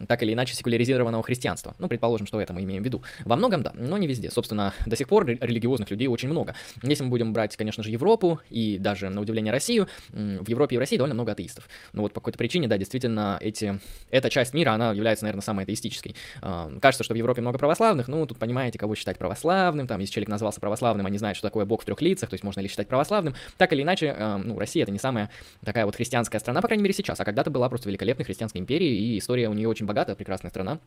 так 0.07 0.23
или 0.23 0.33
иначе 0.33 0.55
секуляризированного 0.55 1.23
христианства. 1.23 1.75
Ну, 1.79 1.87
предположим, 1.87 2.27
что 2.27 2.39
это 2.39 2.53
мы 2.53 2.63
имеем 2.63 2.83
в 2.83 2.85
виду. 2.85 3.03
Во 3.25 3.35
многом, 3.35 3.63
да, 3.63 3.71
но 3.75 3.97
не 3.97 4.07
везде. 4.07 4.31
Собственно, 4.31 4.73
до 4.85 4.95
сих 4.95 5.07
пор 5.07 5.25
религиозных 5.25 5.89
людей 5.91 6.07
очень 6.07 6.29
много. 6.29 6.55
Если 6.83 7.03
мы 7.03 7.09
будем 7.09 7.33
брать, 7.33 7.55
конечно 7.55 7.83
же, 7.83 7.91
Европу 7.91 8.39
и 8.49 8.77
даже, 8.77 9.09
на 9.09 9.21
удивление, 9.21 9.51
Россию, 9.51 9.87
в 10.09 10.47
Европе 10.47 10.75
и 10.75 10.77
в 10.77 10.79
России 10.79 10.97
довольно 10.97 11.15
много 11.15 11.33
атеистов. 11.33 11.67
Но 11.93 12.03
вот 12.03 12.13
по 12.13 12.21
какой-то 12.21 12.37
причине, 12.37 12.67
да, 12.67 12.77
действительно, 12.77 13.37
эти, 13.41 13.79
эта 14.09 14.29
часть 14.29 14.53
мира, 14.53 14.71
она 14.71 14.91
является, 14.91 15.25
наверное, 15.25 15.41
самой 15.41 15.63
атеистической. 15.63 16.15
Э, 16.41 16.77
кажется, 16.81 17.03
что 17.03 17.13
в 17.13 17.17
Европе 17.17 17.41
много 17.41 17.57
православных, 17.57 18.07
ну, 18.07 18.25
тут 18.25 18.37
понимаете, 18.37 18.77
кого 18.79 18.95
считать 18.95 19.17
православным, 19.17 19.87
там, 19.87 19.99
если 19.99 20.13
человек 20.13 20.29
назвался 20.29 20.59
православным, 20.59 21.05
они 21.05 21.17
знают, 21.17 21.37
что 21.37 21.48
такое 21.49 21.65
Бог 21.65 21.81
в 21.81 21.85
трех 21.85 22.01
лицах, 22.01 22.29
то 22.29 22.35
есть 22.35 22.43
можно 22.43 22.61
ли 22.61 22.67
считать 22.67 22.87
православным. 22.87 23.33
Так 23.57 23.73
или 23.73 23.81
иначе, 23.81 24.15
э, 24.17 24.37
ну, 24.37 24.57
Россия 24.57 24.83
это 24.83 24.91
не 24.91 24.99
самая 24.99 25.29
такая 25.65 25.85
вот 25.85 25.95
христианская 25.95 26.39
страна, 26.39 26.61
по 26.61 26.67
крайней 26.67 26.83
мере 26.83 26.93
сейчас, 26.93 27.19
а 27.19 27.25
когда-то 27.25 27.49
была 27.49 27.67
просто 27.69 27.89
великолепной 27.89 28.25
христианской 28.25 28.61
империей, 28.61 28.95
и 28.95 29.17
история 29.17 29.49
у 29.49 29.53
нее 29.53 29.67
очень 29.67 29.85
богатая, 29.85 30.15
прекрасная 30.15 30.51
страна. 30.51 30.79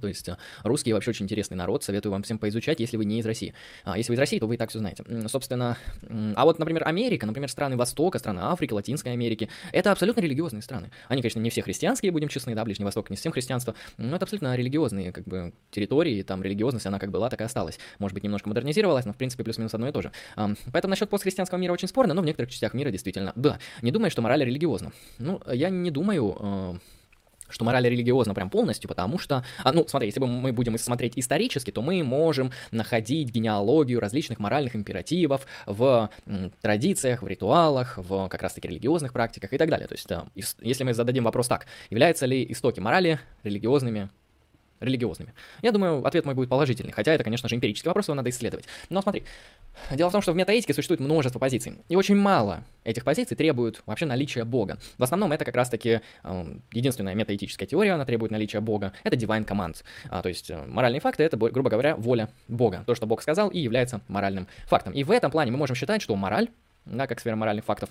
То 0.00 0.08
есть 0.08 0.28
э, 0.28 0.36
русские 0.62 0.94
вообще 0.94 1.10
очень 1.10 1.24
интересный 1.24 1.56
народ, 1.56 1.84
советую 1.84 2.12
вам 2.12 2.22
всем 2.22 2.38
поизучать, 2.38 2.80
если 2.80 2.96
вы 2.96 3.04
не 3.04 3.18
из 3.20 3.26
России. 3.26 3.54
А 3.84 3.96
если 3.96 4.10
вы 4.10 4.14
из 4.14 4.18
России, 4.18 4.38
то 4.38 4.46
вы 4.46 4.54
и 4.54 4.58
так 4.58 4.70
все 4.70 4.78
знаете. 4.78 5.04
Собственно, 5.28 5.76
а 6.34 6.44
вот, 6.44 6.58
например, 6.58 6.86
Америка, 6.86 7.26
например, 7.26 7.48
страны 7.48 7.76
Востока, 7.76 8.18
страны 8.18 8.40
Африки, 8.40 8.72
Латинской 8.72 9.12
Америки, 9.12 9.48
это 9.72 9.92
абсолютно 9.92 10.20
религиозные 10.20 10.62
страны. 10.62 10.90
Они, 11.08 11.22
конечно, 11.22 11.40
не 11.40 11.50
все 11.50 11.62
христианские, 11.62 12.12
будем 12.12 12.28
честны, 12.28 12.54
да, 12.54 12.64
Ближний 12.64 12.84
Восток 12.84 13.10
не 13.10 13.16
всем 13.16 13.32
христианство, 13.32 13.74
но 13.96 14.16
это 14.16 14.24
абсолютно 14.24 14.54
религиозные 14.56 15.12
как 15.12 15.24
бы 15.24 15.52
территории, 15.70 16.22
там 16.22 16.42
религиозность, 16.42 16.86
она 16.86 16.98
как 16.98 17.10
была, 17.10 17.28
так 17.28 17.40
и 17.40 17.44
осталась. 17.44 17.78
Может 17.98 18.14
быть, 18.14 18.24
немножко 18.24 18.48
модернизировалась, 18.48 19.04
но 19.04 19.12
в 19.12 19.16
принципе 19.16 19.44
плюс-минус 19.44 19.74
одно 19.74 19.88
и 19.88 19.92
то 19.92 20.02
же. 20.02 20.12
Поэтому 20.72 20.90
насчет 20.90 21.08
постхристианского 21.10 21.58
мира 21.58 21.72
очень 21.72 21.88
спорно, 21.88 22.14
но 22.14 22.22
в 22.22 22.24
некоторых 22.24 22.50
частях 22.50 22.74
мира 22.74 22.90
действительно, 22.90 23.32
да, 23.36 23.58
не 23.82 23.90
думаю, 23.90 24.10
что 24.10 24.22
мораль 24.22 24.44
религиозна. 24.44 24.92
Ну, 25.18 25.40
я 25.52 25.70
не 25.70 25.90
думаю, 25.90 26.36
э, 26.38 26.74
что 27.48 27.64
мораль 27.64 27.88
религиозна 27.88 28.34
прям 28.34 28.50
полностью, 28.50 28.88
потому 28.88 29.18
что, 29.18 29.44
а, 29.62 29.72
ну, 29.72 29.86
смотри, 29.88 30.08
если 30.08 30.20
бы 30.20 30.26
мы 30.26 30.52
будем 30.52 30.76
смотреть 30.78 31.14
исторически, 31.16 31.70
то 31.70 31.82
мы 31.82 32.02
можем 32.02 32.52
находить 32.70 33.30
генеалогию 33.30 34.00
различных 34.00 34.38
моральных 34.38 34.76
императивов 34.76 35.46
в 35.66 36.10
традициях, 36.60 37.22
в 37.22 37.28
ритуалах, 37.28 37.98
в 37.98 38.28
как 38.28 38.42
раз-таки 38.42 38.68
религиозных 38.68 39.12
практиках 39.12 39.52
и 39.52 39.58
так 39.58 39.68
далее. 39.70 39.86
То 39.86 39.94
есть, 39.94 40.56
если 40.60 40.84
мы 40.84 40.94
зададим 40.94 41.24
вопрос 41.24 41.48
так, 41.48 41.66
являются 41.90 42.26
ли 42.26 42.44
истоки 42.50 42.80
морали 42.80 43.20
религиозными 43.42 44.10
религиозными? 44.84 45.34
Я 45.62 45.72
думаю, 45.72 46.04
ответ 46.06 46.24
мой 46.24 46.34
будет 46.34 46.48
положительный, 46.48 46.92
хотя 46.92 47.12
это, 47.12 47.24
конечно 47.24 47.48
же, 47.48 47.56
эмпирический 47.56 47.88
вопрос, 47.88 48.06
его 48.06 48.14
надо 48.14 48.30
исследовать. 48.30 48.66
Но 48.88 49.02
смотри, 49.02 49.24
дело 49.90 50.08
в 50.08 50.12
том, 50.12 50.22
что 50.22 50.32
в 50.32 50.36
метаэтике 50.36 50.74
существует 50.74 51.00
множество 51.00 51.38
позиций, 51.38 51.78
и 51.88 51.96
очень 51.96 52.16
мало 52.16 52.64
этих 52.84 53.04
позиций 53.04 53.36
требуют 53.36 53.82
вообще 53.86 54.06
наличия 54.06 54.44
Бога. 54.44 54.78
В 54.98 55.02
основном 55.02 55.32
это 55.32 55.44
как 55.44 55.56
раз-таки 55.56 56.00
э, 56.22 56.56
единственная 56.72 57.14
метаэтическая 57.14 57.66
теория, 57.66 57.92
она 57.92 58.04
требует 58.04 58.30
наличия 58.30 58.60
Бога, 58.60 58.92
это 59.02 59.16
divine 59.16 59.46
command, 59.46 59.82
а, 60.10 60.22
то 60.22 60.28
есть 60.28 60.50
э, 60.50 60.64
моральные 60.66 61.00
факты 61.00 61.22
это, 61.22 61.36
грубо 61.36 61.70
говоря, 61.70 61.96
воля 61.96 62.30
Бога, 62.48 62.84
то, 62.86 62.94
что 62.94 63.06
Бог 63.06 63.22
сказал 63.22 63.48
и 63.48 63.58
является 63.58 64.00
моральным 64.08 64.46
фактом. 64.66 64.92
И 64.92 65.04
в 65.04 65.10
этом 65.10 65.30
плане 65.30 65.50
мы 65.50 65.58
можем 65.58 65.76
считать, 65.76 66.02
что 66.02 66.14
мораль, 66.16 66.48
да, 66.84 67.06
как 67.06 67.20
сфера 67.20 67.36
моральных 67.36 67.64
фактов, 67.64 67.90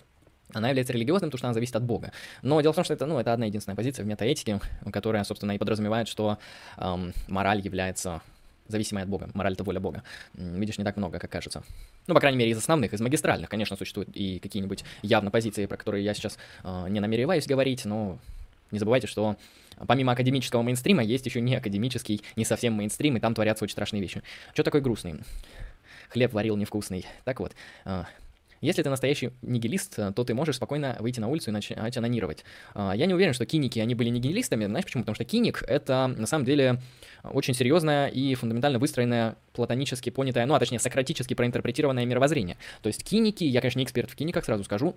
она 0.52 0.70
является 0.70 0.94
религиозной, 0.94 1.30
потому 1.30 1.38
что 1.38 1.48
она 1.48 1.54
зависит 1.54 1.76
от 1.76 1.84
Бога. 1.84 2.12
Но 2.42 2.62
дело 2.62 2.74
в 2.74 2.76
том, 2.76 2.84
что 2.84 2.94
это, 2.94 3.06
ну, 3.06 3.20
это 3.20 3.34
одна 3.34 3.46
единственная 3.46 3.76
позиция 3.76 4.04
в 4.04 4.08
метаэтике, 4.08 4.60
которая, 4.92 5.24
собственно, 5.24 5.54
и 5.54 5.58
подразумевает, 5.58 6.08
что 6.08 6.38
эм, 6.78 7.14
мораль 7.28 7.62
является 7.62 8.22
зависимой 8.68 9.04
от 9.04 9.10
Бога. 9.10 9.30
Мораль— 9.34 9.54
это 9.56 9.64
воля 9.64 9.80
Бога. 9.80 10.04
Видишь, 10.34 10.78
не 10.78 10.84
так 10.84 10.98
много, 10.98 11.20
как 11.20 11.30
кажется. 11.30 11.64
Ну, 12.08 12.14
по 12.14 12.20
крайней 12.20 12.38
мере, 12.38 12.52
из 12.52 12.58
основных, 12.58 12.94
из 12.94 13.02
магистральных, 13.02 13.50
конечно, 13.50 13.76
существуют 13.76 14.10
и 14.14 14.40
какие-нибудь 14.40 14.84
явно 15.02 15.32
позиции, 15.32 15.66
про 15.66 15.78
которые 15.78 16.04
я 16.04 16.14
сейчас 16.14 16.38
э, 16.64 16.86
не 16.90 17.00
намереваюсь 17.00 17.48
говорить, 17.48 17.86
но 17.86 18.20
Не 18.72 18.80
забывайте, 18.80 19.06
что 19.08 19.36
помимо 19.88 20.14
академического 20.14 20.64
мейнстрима 20.64 21.04
есть 21.04 21.26
еще 21.26 21.42
не 21.42 21.56
академический, 21.56 22.24
не 22.36 22.46
совсем 22.46 22.74
мейнстрим, 22.74 23.18
и 23.18 23.20
там 23.20 23.36
творятся 23.36 23.66
очень 23.66 23.74
страшные 23.74 24.02
вещи. 24.02 24.24
Что 24.54 24.64
такое 24.64 24.82
грустный? 24.82 25.20
Хлеб 26.10 26.34
варил 26.34 26.58
невкусный. 26.58 27.06
Так 27.24 27.40
вот, 27.40 27.54
а, 27.86 28.06
если 28.64 28.82
ты 28.82 28.90
настоящий 28.90 29.32
нигилист, 29.42 29.96
то 30.16 30.24
ты 30.24 30.34
можешь 30.34 30.56
спокойно 30.56 30.98
выйти 31.00 31.20
на 31.20 31.28
улицу 31.28 31.50
и 31.50 31.54
начать 31.54 31.98
анонировать. 31.98 32.44
А, 32.74 32.94
я 32.94 33.06
не 33.06 33.14
уверен, 33.14 33.34
что 33.34 33.46
киники, 33.46 33.80
они 33.80 33.94
были 33.94 34.10
нигилистами. 34.10 34.66
Знаешь 34.66 34.86
почему? 34.86 35.04
Потому 35.04 35.16
что 35.16 35.26
киник— 35.26 35.64
это, 35.68 36.08
на 36.08 36.28
самом 36.28 36.46
деле, 36.46 36.80
очень 37.24 37.54
серьезное 37.54 38.08
и 38.08 38.36
фундаментально 38.36 38.80
выстроенное, 38.80 39.36
платонически 39.54 40.10
понятое, 40.10 40.46
ну, 40.46 40.56
а 40.56 40.60
точнее, 40.60 40.80
сократически 40.80 41.34
проинтерпретированное 41.34 42.06
мировоззрение. 42.06 42.58
То 42.82 42.88
есть 42.88 43.04
киники, 43.04 43.44
я, 43.44 43.62
конечно, 43.62 43.80
не 43.80 43.86
эксперт 43.86 44.10
в 44.10 44.16
киниках, 44.16 44.46
сразу 44.46 44.64
скажу, 44.64 44.96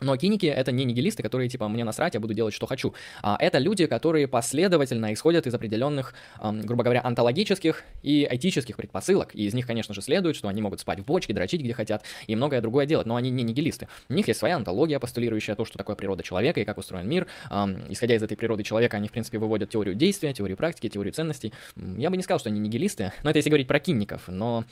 но 0.00 0.16
киники— 0.16 0.46
это 0.46 0.72
не 0.72 0.84
нигилисты, 0.84 1.22
которые, 1.22 1.48
типа, 1.48 1.68
мне 1.68 1.84
насрать, 1.84 2.14
я 2.14 2.20
буду 2.20 2.34
делать, 2.34 2.52
что 2.52 2.66
хочу. 2.66 2.94
А 3.22 3.36
это 3.40 3.58
люди, 3.58 3.86
которые 3.86 4.28
последовательно 4.28 5.12
исходят 5.14 5.46
из 5.46 5.54
определенных, 5.54 6.14
эм, 6.40 6.60
грубо 6.60 6.84
говоря, 6.84 7.00
онтологических 7.02 7.82
и 8.02 8.28
этических 8.30 8.76
предпосылок. 8.76 9.34
И 9.34 9.46
из 9.46 9.54
них, 9.54 9.66
конечно 9.66 9.94
же, 9.94 10.02
следует, 10.02 10.36
что 10.36 10.48
они 10.48 10.60
могут 10.60 10.80
спать 10.80 11.00
в 11.00 11.04
бочке, 11.04 11.32
дрочить 11.32 11.62
где 11.62 11.72
хотят 11.72 12.02
и 12.26 12.36
многое 12.36 12.60
другое 12.60 12.84
делать. 12.84 13.06
Но 13.06 13.16
они 13.16 13.30
не 13.30 13.42
нигилисты. 13.42 13.88
У 14.08 14.14
них 14.14 14.28
есть 14.28 14.38
своя 14.38 14.56
онтология, 14.56 14.98
постулирующая 14.98 15.54
то, 15.54 15.64
что 15.64 15.78
такое 15.78 15.96
природа 15.96 16.22
человека 16.22 16.60
и 16.60 16.64
как 16.64 16.76
устроен 16.76 17.08
мир. 17.08 17.26
Эм, 17.50 17.84
исходя 17.88 18.16
из 18.16 18.22
этой 18.22 18.36
природы 18.36 18.64
человека, 18.64 18.98
они, 18.98 19.08
в 19.08 19.12
принципе, 19.12 19.38
выводят 19.38 19.70
теорию 19.70 19.94
действия, 19.94 20.34
теорию 20.34 20.58
практики, 20.58 20.90
теорию 20.90 21.14
ценностей. 21.14 21.54
Я 21.96 22.10
бы 22.10 22.18
не 22.18 22.22
сказал, 22.22 22.38
что 22.38 22.50
они 22.50 22.60
нигилисты, 22.60 23.12
но 23.22 23.30
это 23.30 23.38
если 23.38 23.48
говорить 23.48 23.66
про 23.68 23.80
кинников. 23.80 24.28
Но 24.28 24.64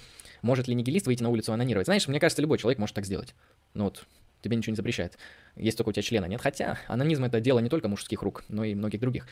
может 0.42 0.68
ли 0.68 0.74
нигилист 0.74 1.06
выйти 1.06 1.22
на 1.22 1.30
улицу 1.30 1.52
и 1.52 1.54
анонировать? 1.54 1.86
Знаешь, 1.86 2.06
мне 2.08 2.20
кажется, 2.20 2.42
любой 2.42 2.58
человек 2.58 2.78
может 2.78 2.94
так 2.94 3.06
сделать. 3.06 3.34
Ну 3.72 3.84
вот, 3.84 4.04
тебе 4.44 4.56
ничего 4.56 4.72
не 4.72 4.76
запрещает. 4.76 5.18
Есть 5.56 5.76
только 5.78 5.88
у 5.88 5.92
тебя 5.92 6.02
члена 6.02 6.26
нет. 6.26 6.40
Хотя 6.40 6.78
анонизм 6.86 7.24
это 7.24 7.40
дело 7.40 7.58
не 7.58 7.68
только 7.68 7.88
мужских 7.88 8.22
рук, 8.22 8.44
но 8.48 8.62
и 8.62 8.74
многих 8.74 9.00
других. 9.00 9.26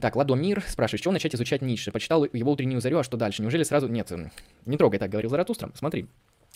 Так, 0.00 0.16
Ладомир 0.16 0.62
спрашивает, 0.68 1.00
с 1.00 1.02
чего 1.02 1.12
начать 1.12 1.34
изучать 1.34 1.62
Ницше? 1.62 1.92
Почитал 1.92 2.24
его 2.24 2.52
утреннюю 2.52 2.80
зарю, 2.80 2.98
а 2.98 3.04
что 3.04 3.16
дальше? 3.16 3.42
Неужели 3.42 3.62
сразу... 3.62 3.88
Нет, 3.88 4.12
не 4.66 4.76
трогай 4.76 4.98
так, 4.98 5.10
говорил 5.10 5.30
Заратустра. 5.30 5.70
Смотри, 5.74 6.06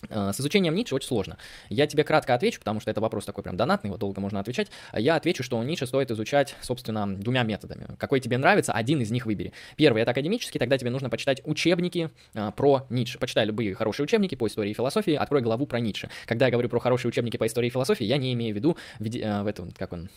с 0.09 0.39
изучением 0.39 0.75
Ницше 0.75 0.95
очень 0.95 1.07
сложно. 1.07 1.37
Я 1.69 1.87
тебе 1.87 2.03
кратко 2.03 2.33
отвечу, 2.33 2.59
потому 2.59 2.79
что 2.79 2.91
это 2.91 3.01
вопрос 3.01 3.25
такой 3.25 3.43
прям 3.43 3.57
донатный, 3.57 3.89
его 3.89 3.97
долго 3.97 4.21
можно 4.21 4.39
отвечать. 4.39 4.67
Я 4.93 5.15
отвечу, 5.15 5.43
что 5.43 5.61
Ницше 5.63 5.87
стоит 5.87 6.11
изучать, 6.11 6.55
собственно, 6.61 7.15
двумя 7.15 7.43
методами. 7.43 7.87
Какой 7.97 8.19
тебе 8.19 8.37
нравится, 8.37 8.73
один 8.73 9.01
из 9.01 9.11
них 9.11 9.25
выбери. 9.25 9.53
Первый— 9.75 10.01
это 10.03 10.11
академический, 10.11 10.59
тогда 10.59 10.77
тебе 10.77 10.91
нужно 10.91 11.09
почитать 11.09 11.41
учебники 11.45 12.11
а, 12.35 12.51
про 12.51 12.85
Ницше. 12.89 13.17
Почитай 13.17 13.45
любые 13.45 13.73
хорошие 13.73 14.03
учебники 14.03 14.35
по 14.35 14.47
истории 14.47 14.71
и 14.71 14.73
философии, 14.73 15.13
открой 15.13 15.41
главу 15.41 15.65
про 15.65 15.79
Ницше. 15.79 16.09
Когда 16.25 16.45
я 16.45 16.51
говорю 16.51 16.69
про 16.69 16.79
хорошие 16.79 17.09
учебники 17.09 17.37
по 17.37 17.47
истории 17.47 17.67
и 17.67 17.71
философии, 17.71 18.05
я 18.05 18.17
не 18.17 18.33
имею 18.33 18.53
в 18.53 18.55
виду 18.55 18.77
в, 18.99 19.05
э, 19.05 19.43
в 19.43 19.47
этом, 19.47 19.71
как 19.71 19.93
он, 19.93 20.09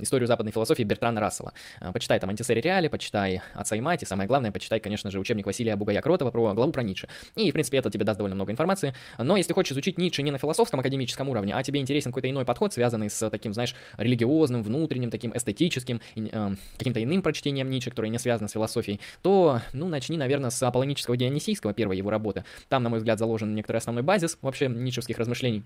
историю 0.00 0.26
западной 0.26 0.52
философии 0.52 0.82
Бертрана 0.82 1.20
Рассела. 1.20 1.52
А, 1.80 1.92
почитай 1.92 2.18
там 2.18 2.30
«Антисери 2.30 2.60
Реали», 2.60 2.88
почитай 2.88 3.42
«Отца 3.54 3.76
и 3.76 3.80
мать», 3.80 4.02
и 4.02 4.06
самое 4.06 4.26
главное, 4.26 4.52
почитай, 4.52 4.80
конечно 4.80 5.10
же, 5.10 5.18
учебник 5.18 5.46
Василия 5.46 5.76
Бугая-Кротова 5.76 6.30
про 6.30 6.54
главу 6.54 6.72
про 6.72 6.82
Ницше. 6.82 7.08
И, 7.36 7.50
в 7.50 7.52
принципе, 7.52 7.78
это 7.78 7.90
тебе 7.90 8.04
даст 8.04 8.18
довольно 8.18 8.34
много 8.34 8.52
информации. 8.52 8.94
Но 9.18 9.36
если 9.36 9.52
хочешь 9.52 9.72
изучить 9.72 9.98
Ницше 9.98 10.22
не 10.22 10.30
на 10.30 10.38
философском 10.38 10.80
академическом 10.80 11.28
уровне, 11.28 11.54
а 11.54 11.62
тебе 11.62 11.80
интересен 11.80 12.10
какой-то 12.10 12.30
иной 12.30 12.44
подход, 12.44 12.72
связанный 12.72 13.10
с 13.10 13.30
таким, 13.30 13.52
знаешь, 13.54 13.74
религиозным, 13.96 14.62
внутренним, 14.62 15.10
таким 15.10 15.36
эстетическим, 15.36 16.00
э, 16.16 16.54
каким-то 16.78 17.02
иным 17.02 17.22
прочтением 17.22 17.70
Ницше, 17.70 17.90
которое 17.90 18.08
не 18.08 18.18
связано 18.18 18.48
с 18.48 18.52
философией, 18.52 19.00
то, 19.22 19.60
ну, 19.72 19.88
начни, 19.88 20.16
наверное, 20.16 20.50
с 20.50 20.62
Аполлонического 20.62 21.16
Дионисийского, 21.16 21.72
первой 21.72 21.96
его 21.96 22.10
работы. 22.10 22.44
Там, 22.68 22.82
на 22.82 22.88
мой 22.88 22.98
взгляд, 22.98 23.18
заложен 23.18 23.54
некоторый 23.54 23.78
основной 23.78 24.02
базис 24.02 24.38
вообще 24.42 24.68
ницшевских 24.68 25.18
размышлений. 25.18 25.64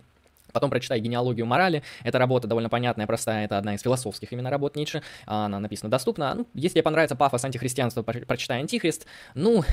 Потом 0.54 0.70
прочитай 0.70 1.00
«Генеалогию 1.00 1.46
морали». 1.46 1.82
Эта 2.04 2.18
работа 2.18 2.46
довольно 2.46 2.70
понятная, 2.70 3.06
простая. 3.06 3.44
Это 3.44 3.58
одна 3.58 3.74
из 3.74 3.82
философских 3.82 4.32
именно 4.32 4.50
работ 4.50 4.76
Ницше. 4.76 5.02
Она 5.26 5.58
написана 5.58 5.90
доступно. 5.90 6.32
Ну, 6.34 6.46
если 6.54 6.76
тебе 6.76 6.84
понравится 6.84 7.16
пафос 7.16 7.44
антихристианства, 7.44 8.02
прочитай 8.02 8.60
«Антихрист». 8.60 9.06
Ну, 9.34 9.64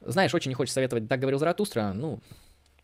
знаешь, 0.00 0.34
очень 0.34 0.50
не 0.50 0.54
хочешь 0.54 0.74
советовать 0.74 1.08
«Так 1.08 1.20
говорил 1.20 1.38
Заратустра». 1.38 1.92
Ну, 1.94 2.18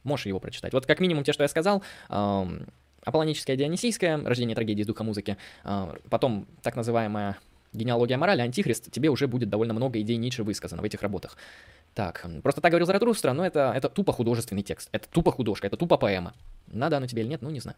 можешь 0.04 0.26
его 0.26 0.38
прочитать. 0.38 0.72
Вот 0.72 0.86
как 0.86 1.00
минимум 1.00 1.24
те, 1.24 1.32
что 1.32 1.42
я 1.42 1.48
сказал, 1.48 1.82
эм, 2.10 2.66
Аполлоническая 3.04 3.56
Дионисийская, 3.56 4.22
рождение 4.24 4.54
трагедии 4.54 4.82
из 4.82 4.86
духа 4.86 5.02
музыки, 5.02 5.36
э, 5.64 5.94
потом 6.08 6.46
так 6.62 6.76
называемая 6.76 7.38
генеалогия 7.72 8.16
морали, 8.16 8.40
антихрист, 8.40 8.90
тебе 8.90 9.10
уже 9.10 9.26
будет 9.26 9.50
довольно 9.50 9.74
много 9.74 10.00
идей 10.00 10.16
Ницше 10.16 10.44
высказано 10.44 10.80
в 10.80 10.84
этих 10.84 11.02
работах. 11.02 11.36
Так, 11.94 12.26
просто 12.42 12.60
так 12.60 12.72
говорил 12.72 12.86
Заратустра, 12.86 13.32
но 13.32 13.46
это, 13.46 13.72
это 13.74 13.88
тупо 13.88 14.12
художественный 14.12 14.62
текст, 14.62 14.88
это 14.90 15.08
тупо 15.08 15.30
художка, 15.30 15.68
это 15.68 15.76
тупо 15.76 15.96
поэма. 15.96 16.34
Надо 16.66 16.96
оно 16.96 17.06
тебе 17.06 17.22
или 17.22 17.28
нет, 17.28 17.42
ну 17.42 17.50
не 17.50 17.60
знаю. 17.60 17.76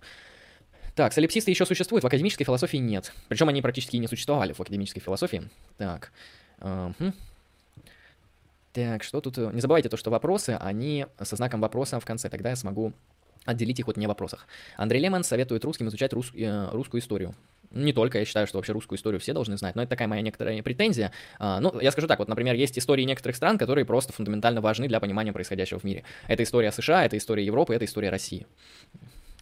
Так, 0.94 1.12
солипсисты 1.12 1.50
еще 1.50 1.66
существуют, 1.66 2.02
в 2.02 2.06
академической 2.06 2.44
философии 2.44 2.78
нет. 2.78 3.12
Причем 3.28 3.48
они 3.50 3.60
практически 3.60 3.96
не 3.98 4.08
существовали 4.08 4.54
в 4.54 4.60
академической 4.60 5.00
философии. 5.00 5.50
Так. 5.76 6.10
Uh-huh. 6.58 7.12
Так, 8.72 9.02
что 9.02 9.20
тут? 9.20 9.36
Не 9.36 9.60
забывайте 9.60 9.90
то, 9.90 9.98
что 9.98 10.10
вопросы, 10.10 10.56
они 10.58 11.06
со 11.22 11.36
знаком 11.36 11.60
вопроса 11.60 12.00
в 12.00 12.06
конце, 12.06 12.30
тогда 12.30 12.50
я 12.50 12.56
смогу 12.56 12.94
отделить 13.44 13.78
их 13.78 13.88
от 13.88 13.96
не 13.96 14.06
вопросах. 14.06 14.46
Андрей 14.76 15.00
Лемон 15.00 15.24
советует 15.24 15.64
русским 15.64 15.88
изучать 15.88 16.12
рус, 16.12 16.32
э, 16.34 16.68
русскую 16.72 17.00
историю. 17.00 17.34
Не 17.70 17.92
только, 17.92 18.18
я 18.18 18.24
считаю, 18.24 18.46
что 18.46 18.58
вообще 18.58 18.72
русскую 18.72 18.98
историю 18.98 19.20
все 19.20 19.32
должны 19.32 19.56
знать, 19.56 19.74
но 19.74 19.82
это 19.82 19.90
такая 19.90 20.08
моя 20.08 20.22
некоторая 20.22 20.62
претензия. 20.62 21.12
А, 21.38 21.60
ну, 21.60 21.78
я 21.80 21.90
скажу 21.90 22.06
так, 22.06 22.18
вот, 22.18 22.28
например, 22.28 22.54
есть 22.54 22.78
истории 22.78 23.02
некоторых 23.04 23.36
стран, 23.36 23.58
которые 23.58 23.84
просто 23.84 24.12
фундаментально 24.12 24.60
важны 24.60 24.88
для 24.88 25.00
понимания 25.00 25.32
происходящего 25.32 25.78
в 25.78 25.84
мире. 25.84 26.04
Это 26.28 26.42
история 26.42 26.72
США, 26.72 27.04
это 27.04 27.16
история 27.16 27.44
Европы, 27.44 27.74
это 27.74 27.84
история 27.84 28.10
России. 28.10 28.46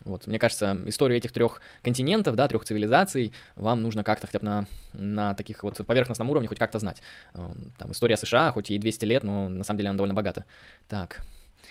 Вот, 0.04 0.26
мне 0.26 0.38
кажется, 0.38 0.78
историю 0.86 1.16
этих 1.16 1.32
трех 1.32 1.62
континентов, 1.82 2.36
да, 2.36 2.46
трех 2.46 2.64
цивилизаций 2.64 3.32
вам 3.56 3.82
нужно 3.82 4.04
как-то 4.04 4.26
хотя 4.26 4.38
бы 4.38 4.44
на, 4.44 4.66
на 4.92 5.34
таких 5.34 5.62
вот 5.62 5.78
поверхностном 5.86 6.28
уровне 6.30 6.46
хоть 6.46 6.58
как-то 6.58 6.78
знать. 6.78 7.00
Эм, 7.34 7.72
там 7.78 7.92
история 7.92 8.18
США, 8.18 8.52
хоть 8.52 8.70
и 8.70 8.78
200 8.78 9.04
лет, 9.06 9.22
но 9.22 9.48
на 9.48 9.64
самом 9.64 9.78
деле 9.78 9.88
она 9.88 9.96
довольно 9.96 10.14
богата. 10.14 10.44
Так, 10.88 11.22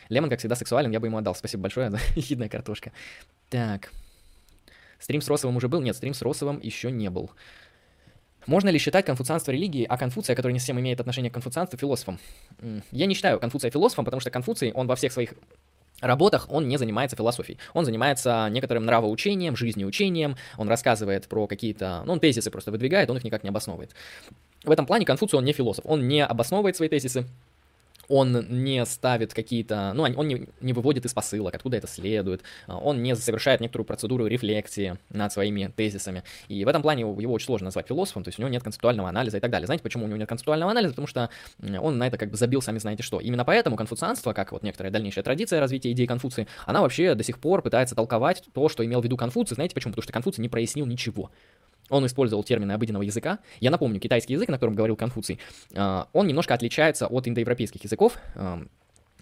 Лемон, 0.10 0.30
как 0.30 0.40
всегда, 0.40 0.56
сексуален, 0.56 0.92
я 0.92 1.00
бы 1.00 1.08
ему 1.08 1.18
отдал. 1.18 1.36
Спасибо 1.36 1.64
большое 1.64 1.92
за 1.92 2.00
ехидная 2.16 2.50
картошка. 2.50 2.92
Так, 3.50 3.92
Стрим 5.04 5.22
с 5.22 5.28
Росовым 5.28 5.58
уже 5.58 5.68
был? 5.68 5.82
Нет, 5.82 5.98
стрим 5.98 6.14
с 6.14 6.22
Росовым 6.22 6.62
еще 6.64 6.90
не 6.90 7.10
был. 7.10 7.30
Можно 8.46 8.70
ли 8.70 8.80
считать 8.80 9.06
конфуцианство 9.06 9.52
религии, 9.52 9.86
а 9.88 9.98
Конфуция, 9.98 10.34
который 10.34 10.54
не 10.54 10.60
совсем 10.60 10.80
имеет 10.80 11.02
отношение 11.02 11.30
к 11.30 11.34
конфуцианству, 11.34 11.78
философом? 11.78 12.20
Я 12.92 13.06
не 13.06 13.14
считаю 13.14 13.38
Конфуция 13.38 13.70
философом, 13.70 14.06
потому 14.06 14.22
что 14.22 14.30
Конфуций, 14.32 14.72
он 14.72 14.88
во 14.88 14.96
всех 14.96 15.12
своих 15.12 15.34
работах 16.00 16.48
он 16.50 16.70
не 16.70 16.78
занимается 16.78 17.18
философией. 17.18 17.60
Он 17.74 17.84
занимается 17.84 18.48
некоторым 18.50 18.86
нравоучением, 18.86 19.58
жизнеучением, 19.58 20.38
он 20.58 20.70
рассказывает 20.70 21.28
про 21.28 21.48
какие-то... 21.48 22.04
Ну, 22.06 22.14
он 22.14 22.22
тезисы 22.22 22.50
просто 22.50 22.72
выдвигает, 22.72 23.10
он 23.10 23.18
их 23.18 23.26
никак 23.26 23.44
не 23.44 23.50
обосновывает. 23.50 23.92
В 24.64 24.72
этом 24.72 24.86
плане 24.86 25.06
Конфуций, 25.06 25.38
он 25.38 25.44
не 25.44 25.52
философ. 25.52 25.84
Он 25.86 26.08
не 26.08 26.26
обосновывает 26.26 26.78
свои 26.78 26.88
тезисы, 26.88 27.26
он 28.08 28.64
не 28.64 28.86
ставит 28.86 29.34
какие-то, 29.34 29.94
ну, 29.94 30.04
он 30.04 30.28
не, 30.28 30.48
не 30.62 30.74
выводит 30.74 31.06
из 31.06 31.14
посылок, 31.14 31.56
откуда 31.56 31.78
это 31.78 31.88
следует, 31.88 32.44
а, 32.68 32.78
он 32.78 33.02
не 33.02 33.16
совершает 33.16 33.62
некоторую 33.62 33.86
процедуру 33.86 34.28
рефлексии 34.28 34.98
над 35.10 35.32
своими 35.32 35.72
тезисами. 35.76 36.24
И 36.48 36.64
в 36.66 36.68
этом 36.68 36.82
плане 36.82 37.02
его 37.02 37.34
очень 37.34 37.46
сложно 37.46 37.66
назвать 37.66 37.88
философом, 37.88 38.24
то 38.24 38.30
есть 38.30 38.40
у 38.40 38.42
него 38.42 38.50
нет 38.50 38.64
концептуального 38.64 39.10
анализа 39.10 39.38
и 39.38 39.40
так 39.40 39.52
далее. 39.52 39.66
Знаете, 39.66 39.84
почему 39.84 40.06
у 40.06 40.08
него 40.08 40.18
нет 40.18 40.30
концептуального 40.30 40.72
анализа? 40.72 40.92
Потому 40.92 41.08
что 41.08 41.30
он 41.80 41.98
на 41.98 42.08
это 42.08 42.18
как 42.18 42.30
бы 42.30 42.38
забил 42.38 42.62
сами 42.62 42.80
знаете 42.80 43.04
что. 43.04 43.20
Именно 43.20 43.46
поэтому 43.46 43.76
конфуцианство, 43.76 44.34
как 44.34 44.52
вот 44.52 44.64
некоторая 44.64 44.92
дальнейшая 44.92 45.24
традиция 45.24 45.60
развития 45.60 45.92
идей 45.92 46.08
Конфуции, 46.08 46.48
она 46.66 46.82
вообще 46.82 47.16
до 47.16 47.24
сих 47.24 47.40
пор 47.40 47.62
пытается 47.62 47.96
толковать 47.96 48.44
то, 48.54 48.70
что 48.70 48.86
имел 48.86 49.02
в 49.02 49.04
виду 49.04 49.18
Конфуций. 49.18 49.56
Знаете 49.56 49.74
почему? 49.74 49.92
Потому 49.92 50.04
что 50.04 50.14
Конфуций 50.14 50.42
не 50.42 50.50
прояснил 50.50 50.86
ничего. 50.86 51.32
Он 51.90 52.06
использовал 52.06 52.44
термины 52.44 52.72
обыденного 52.72 53.04
языка. 53.04 53.40
Я 53.60 53.72
напомню, 53.72 54.00
китайский 54.00 54.34
язык, 54.34 54.50
на 54.50 54.56
котором 54.56 54.74
говорил 54.76 54.96
Конфуций, 54.96 55.40
а, 55.76 56.08
он 56.14 56.28
немножко 56.28 56.54
отличается 56.54 57.08
от 57.08 57.28
индоевропейских 57.28 57.84
языков 57.84 58.18
а, 58.36 58.64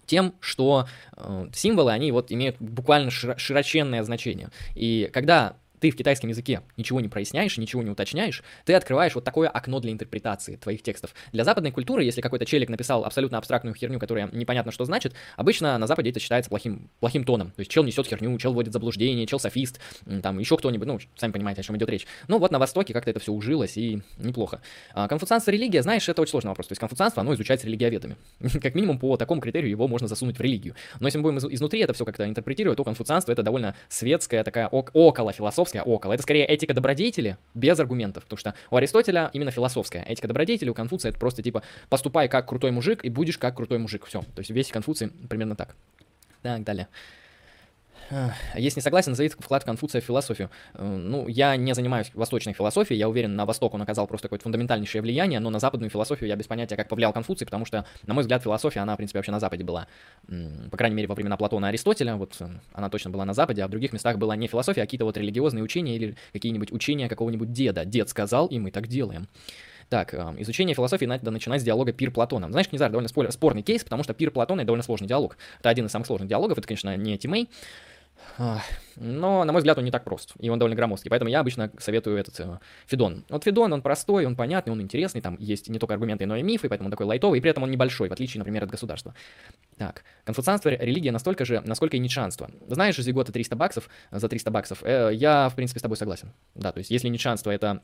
тем, 0.06 0.34
что 0.40 0.86
а, 1.12 1.48
символы, 1.52 1.92
они 1.92 2.12
вот 2.12 2.30
имеют 2.30 2.56
буквально 2.60 3.10
широченное 3.10 4.02
значение. 4.02 4.50
И 4.74 5.10
когда 5.12 5.56
ты 5.82 5.90
в 5.90 5.96
китайском 5.96 6.30
языке 6.30 6.62
ничего 6.76 7.00
не 7.00 7.08
проясняешь, 7.08 7.58
ничего 7.58 7.82
не 7.82 7.90
уточняешь, 7.90 8.44
ты 8.64 8.74
открываешь 8.74 9.16
вот 9.16 9.24
такое 9.24 9.48
окно 9.48 9.80
для 9.80 9.90
интерпретации 9.90 10.54
твоих 10.54 10.80
текстов. 10.80 11.12
Для 11.32 11.42
западной 11.42 11.72
культуры, 11.72 12.04
если 12.04 12.20
какой-то 12.20 12.46
челик 12.46 12.68
написал 12.68 13.04
абсолютно 13.04 13.36
абстрактную 13.36 13.74
херню, 13.74 13.98
которая 13.98 14.30
непонятно 14.32 14.70
что 14.70 14.84
значит, 14.84 15.12
обычно 15.36 15.76
на 15.78 15.88
Западе 15.88 16.10
это 16.10 16.20
считается 16.20 16.48
плохим, 16.48 16.88
плохим 17.00 17.24
тоном. 17.24 17.50
То 17.50 17.60
есть 17.60 17.70
чел 17.70 17.82
несет 17.82 18.06
херню, 18.06 18.38
чел 18.38 18.52
вводит 18.52 18.72
заблуждение, 18.72 19.26
чел 19.26 19.40
софист, 19.40 19.80
там 20.22 20.38
еще 20.38 20.56
кто-нибудь, 20.56 20.86
ну, 20.86 21.00
сами 21.16 21.32
понимаете, 21.32 21.62
о 21.62 21.64
чем 21.64 21.76
идет 21.76 21.90
речь. 21.90 22.06
Ну 22.28 22.38
вот 22.38 22.52
на 22.52 22.60
Востоке 22.60 22.92
как-то 22.92 23.10
это 23.10 23.18
все 23.18 23.32
ужилось 23.32 23.76
и 23.76 24.02
неплохо. 24.18 24.60
А 24.94 25.08
конфуцианство 25.08 25.50
религия, 25.50 25.82
знаешь, 25.82 26.08
это 26.08 26.22
очень 26.22 26.30
сложный 26.30 26.50
вопрос. 26.50 26.68
То 26.68 26.72
есть 26.72 26.80
конфуцианство, 26.80 27.22
оно 27.22 27.34
изучается 27.34 27.66
религиоведами. 27.66 28.16
как 28.62 28.76
минимум 28.76 29.00
по 29.00 29.16
такому 29.16 29.40
критерию 29.40 29.70
его 29.70 29.88
можно 29.88 30.06
засунуть 30.06 30.38
в 30.38 30.40
религию. 30.40 30.76
Но 31.00 31.08
если 31.08 31.18
мы 31.18 31.32
будем 31.32 31.52
изнутри 31.52 31.80
это 31.80 31.92
все 31.92 32.04
как-то 32.04 32.28
интерпретировать, 32.28 32.76
то 32.76 32.84
конфуцианство 32.84 33.32
это 33.32 33.42
довольно 33.42 33.74
светская 33.88 34.44
такая 34.44 34.68
около 34.68 35.32
философская, 35.32 35.71
около. 35.80 36.12
Это 36.12 36.22
скорее 36.22 36.44
этика 36.44 36.74
добродетели 36.74 37.38
без 37.54 37.78
аргументов, 37.80 38.24
потому 38.24 38.38
что 38.38 38.54
у 38.70 38.76
Аристотеля 38.76 39.30
именно 39.32 39.50
философская 39.50 40.02
этика 40.02 40.28
добродетели, 40.28 40.68
у 40.68 40.74
Конфуция 40.74 41.10
это 41.10 41.18
просто 41.18 41.42
типа 41.42 41.62
поступай 41.88 42.28
как 42.28 42.48
крутой 42.48 42.72
мужик 42.72 43.04
и 43.04 43.08
будешь 43.08 43.38
как 43.38 43.56
крутой 43.56 43.78
мужик, 43.78 44.04
все. 44.04 44.20
То 44.20 44.40
есть 44.40 44.50
весь 44.50 44.70
Конфуций 44.70 45.10
примерно 45.28 45.56
так. 45.56 45.74
Так, 46.42 46.64
далее. 46.64 46.88
Если 48.54 48.78
не 48.78 48.82
согласен, 48.82 49.12
назовите 49.12 49.36
вклад 49.38 49.64
Конфуция 49.64 50.00
в 50.00 50.04
философию. 50.04 50.50
Э, 50.74 50.84
ну, 50.84 51.28
я 51.28 51.56
не 51.56 51.74
занимаюсь 51.74 52.10
восточной 52.14 52.52
философией, 52.52 52.98
я 52.98 53.08
уверен, 53.08 53.36
на 53.36 53.46
Восток 53.46 53.74
он 53.74 53.82
оказал 53.82 54.06
просто 54.06 54.28
какое-то 54.28 54.44
фундаментальнейшее 54.44 55.02
влияние, 55.02 55.40
но 55.40 55.50
на 55.50 55.58
западную 55.58 55.90
философию 55.90 56.28
я 56.28 56.36
без 56.36 56.46
понятия, 56.46 56.76
как 56.76 56.88
повлиял 56.88 57.12
Конфуций, 57.12 57.46
потому 57.46 57.64
что, 57.64 57.86
на 58.06 58.14
мой 58.14 58.22
взгляд, 58.22 58.42
философия, 58.42 58.80
она, 58.80 58.94
в 58.94 58.96
принципе, 58.96 59.18
вообще 59.18 59.32
на 59.32 59.40
Западе 59.40 59.64
была. 59.64 59.86
По 60.70 60.76
крайней 60.76 60.96
мере, 60.96 61.08
во 61.08 61.14
времена 61.14 61.36
Платона 61.36 61.66
и 61.66 61.68
Аристотеля, 61.70 62.16
вот 62.16 62.36
э, 62.40 62.48
она 62.72 62.90
точно 62.90 63.10
была 63.10 63.24
на 63.24 63.34
Западе, 63.34 63.62
а 63.62 63.66
в 63.66 63.70
других 63.70 63.92
местах 63.92 64.18
была 64.18 64.36
не 64.36 64.46
философия, 64.46 64.82
а 64.82 64.84
какие-то 64.84 65.04
вот 65.04 65.16
религиозные 65.16 65.62
учения 65.64 65.96
или 65.96 66.16
какие-нибудь 66.32 66.72
учения 66.72 67.08
какого-нибудь 67.08 67.52
деда. 67.52 67.84
Дед 67.84 68.08
сказал, 68.08 68.46
и 68.46 68.58
мы 68.58 68.70
так 68.70 68.88
делаем. 68.88 69.28
Так, 69.88 70.14
э, 70.14 70.34
изучение 70.38 70.74
философии 70.74 71.04
надо 71.04 71.30
начинать 71.30 71.60
с 71.60 71.64
диалога 71.64 71.92
Пир 71.92 72.10
Платона. 72.10 72.50
Знаешь, 72.50 72.68
знаю, 72.72 72.92
довольно 72.92 73.08
спорный 73.08 73.62
кейс, 73.62 73.84
потому 73.84 74.02
что 74.02 74.14
Пир 74.14 74.30
Платона 74.30 74.60
это 74.60 74.68
довольно 74.68 74.82
сложный 74.82 75.08
диалог. 75.08 75.36
Это 75.60 75.68
один 75.68 75.86
из 75.86 75.90
самых 75.90 76.06
сложных 76.06 76.28
диалогов, 76.28 76.58
это, 76.58 76.66
конечно, 76.66 76.96
не 76.96 77.18
Тимей, 77.18 77.50
но, 78.96 79.44
на 79.44 79.52
мой 79.52 79.60
взгляд, 79.60 79.78
он 79.78 79.84
не 79.84 79.90
так 79.90 80.04
прост, 80.04 80.32
и 80.38 80.48
он 80.48 80.58
довольно 80.58 80.76
громоздкий, 80.76 81.10
поэтому 81.10 81.30
я 81.30 81.40
обычно 81.40 81.70
советую 81.78 82.16
этот 82.18 82.38
э, 82.40 82.58
Федон. 82.86 83.24
Вот 83.28 83.44
Федон, 83.44 83.72
он 83.72 83.82
простой, 83.82 84.26
он 84.26 84.36
понятный, 84.36 84.72
он 84.72 84.80
интересный, 84.80 85.20
там 85.20 85.36
есть 85.38 85.68
не 85.68 85.78
только 85.78 85.94
аргументы, 85.94 86.26
но 86.26 86.36
и 86.36 86.42
мифы, 86.42 86.68
поэтому 86.68 86.88
он 86.88 86.90
такой 86.90 87.06
лайтовый, 87.06 87.38
и 87.38 87.42
при 87.42 87.50
этом 87.50 87.62
он 87.62 87.70
небольшой, 87.70 88.08
в 88.08 88.12
отличие, 88.12 88.38
например, 88.38 88.64
от 88.64 88.70
государства. 88.70 89.14
Так, 89.76 90.04
конфуцианство, 90.24 90.70
религия 90.70 91.12
настолько 91.12 91.44
же, 91.44 91.60
насколько 91.64 91.96
и 91.96 92.00
ницшанство. 92.00 92.50
Знаешь, 92.68 92.96
Зигота 92.96 93.32
300 93.32 93.56
баксов 93.56 93.88
за 94.10 94.28
300 94.28 94.50
баксов, 94.50 94.82
э, 94.82 95.10
я, 95.14 95.48
в 95.48 95.54
принципе, 95.54 95.80
с 95.80 95.82
тобой 95.82 95.96
согласен. 95.96 96.32
Да, 96.54 96.72
то 96.72 96.78
есть 96.78 96.90
если 96.90 97.08
ницшанство 97.08 97.50
это 97.50 97.82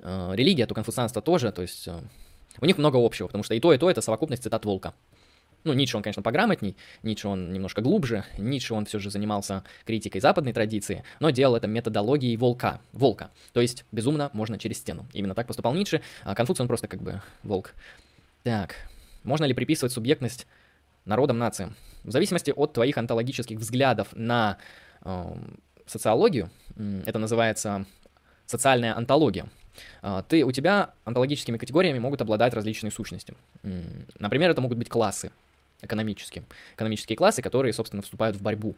э, 0.00 0.30
религия, 0.34 0.66
то 0.66 0.74
конфуцианство 0.74 1.22
тоже, 1.22 1.52
то 1.52 1.62
есть... 1.62 1.88
Э, 1.88 2.00
у 2.60 2.66
них 2.66 2.78
много 2.78 2.96
общего, 2.96 3.26
потому 3.26 3.44
что 3.44 3.54
и 3.54 3.60
то, 3.60 3.72
и 3.72 3.78
то 3.78 3.90
это 3.90 4.00
совокупность 4.00 4.42
цитат 4.42 4.64
Волка. 4.64 4.94
Ну, 5.68 5.74
Ницше, 5.74 5.98
он, 5.98 6.02
конечно, 6.02 6.22
пограмотней, 6.22 6.78
Ницше, 7.02 7.28
он 7.28 7.52
немножко 7.52 7.82
глубже, 7.82 8.24
Ницше, 8.38 8.72
он 8.72 8.86
все 8.86 8.98
же 8.98 9.10
занимался 9.10 9.64
критикой 9.84 10.22
западной 10.22 10.54
традиции, 10.54 11.04
но 11.20 11.28
делал 11.28 11.56
это 11.56 11.66
методологией 11.66 12.38
волка, 12.38 12.80
волка, 12.94 13.30
то 13.52 13.60
есть 13.60 13.84
безумно 13.92 14.30
можно 14.32 14.58
через 14.58 14.78
стену. 14.78 15.06
Именно 15.12 15.34
так 15.34 15.46
поступал 15.46 15.74
Ницше, 15.74 16.00
а 16.24 16.34
Конфуций, 16.34 16.62
он 16.62 16.68
просто 16.68 16.88
как 16.88 17.02
бы 17.02 17.20
волк. 17.42 17.74
Так, 18.44 18.76
можно 19.24 19.44
ли 19.44 19.52
приписывать 19.52 19.92
субъектность 19.92 20.46
народам, 21.04 21.36
нациям? 21.36 21.76
В 22.02 22.12
зависимости 22.12 22.50
от 22.50 22.72
твоих 22.72 22.96
онтологических 22.96 23.58
взглядов 23.58 24.08
на 24.14 24.56
э, 25.02 25.36
социологию, 25.84 26.48
это 27.04 27.18
называется 27.18 27.84
социальная 28.46 28.96
онтология, 28.96 29.50
а, 30.00 30.22
ты, 30.22 30.44
у 30.46 30.50
тебя 30.50 30.94
онтологическими 31.04 31.58
категориями 31.58 31.98
могут 31.98 32.22
обладать 32.22 32.54
различные 32.54 32.90
сущности. 32.90 33.34
Например, 34.18 34.50
это 34.50 34.62
могут 34.62 34.78
быть 34.78 34.88
классы 34.88 35.30
экономические. 35.82 36.44
Экономические 36.74 37.16
классы, 37.16 37.42
которые, 37.42 37.72
собственно, 37.72 38.02
вступают 38.02 38.36
в 38.36 38.42
борьбу. 38.42 38.74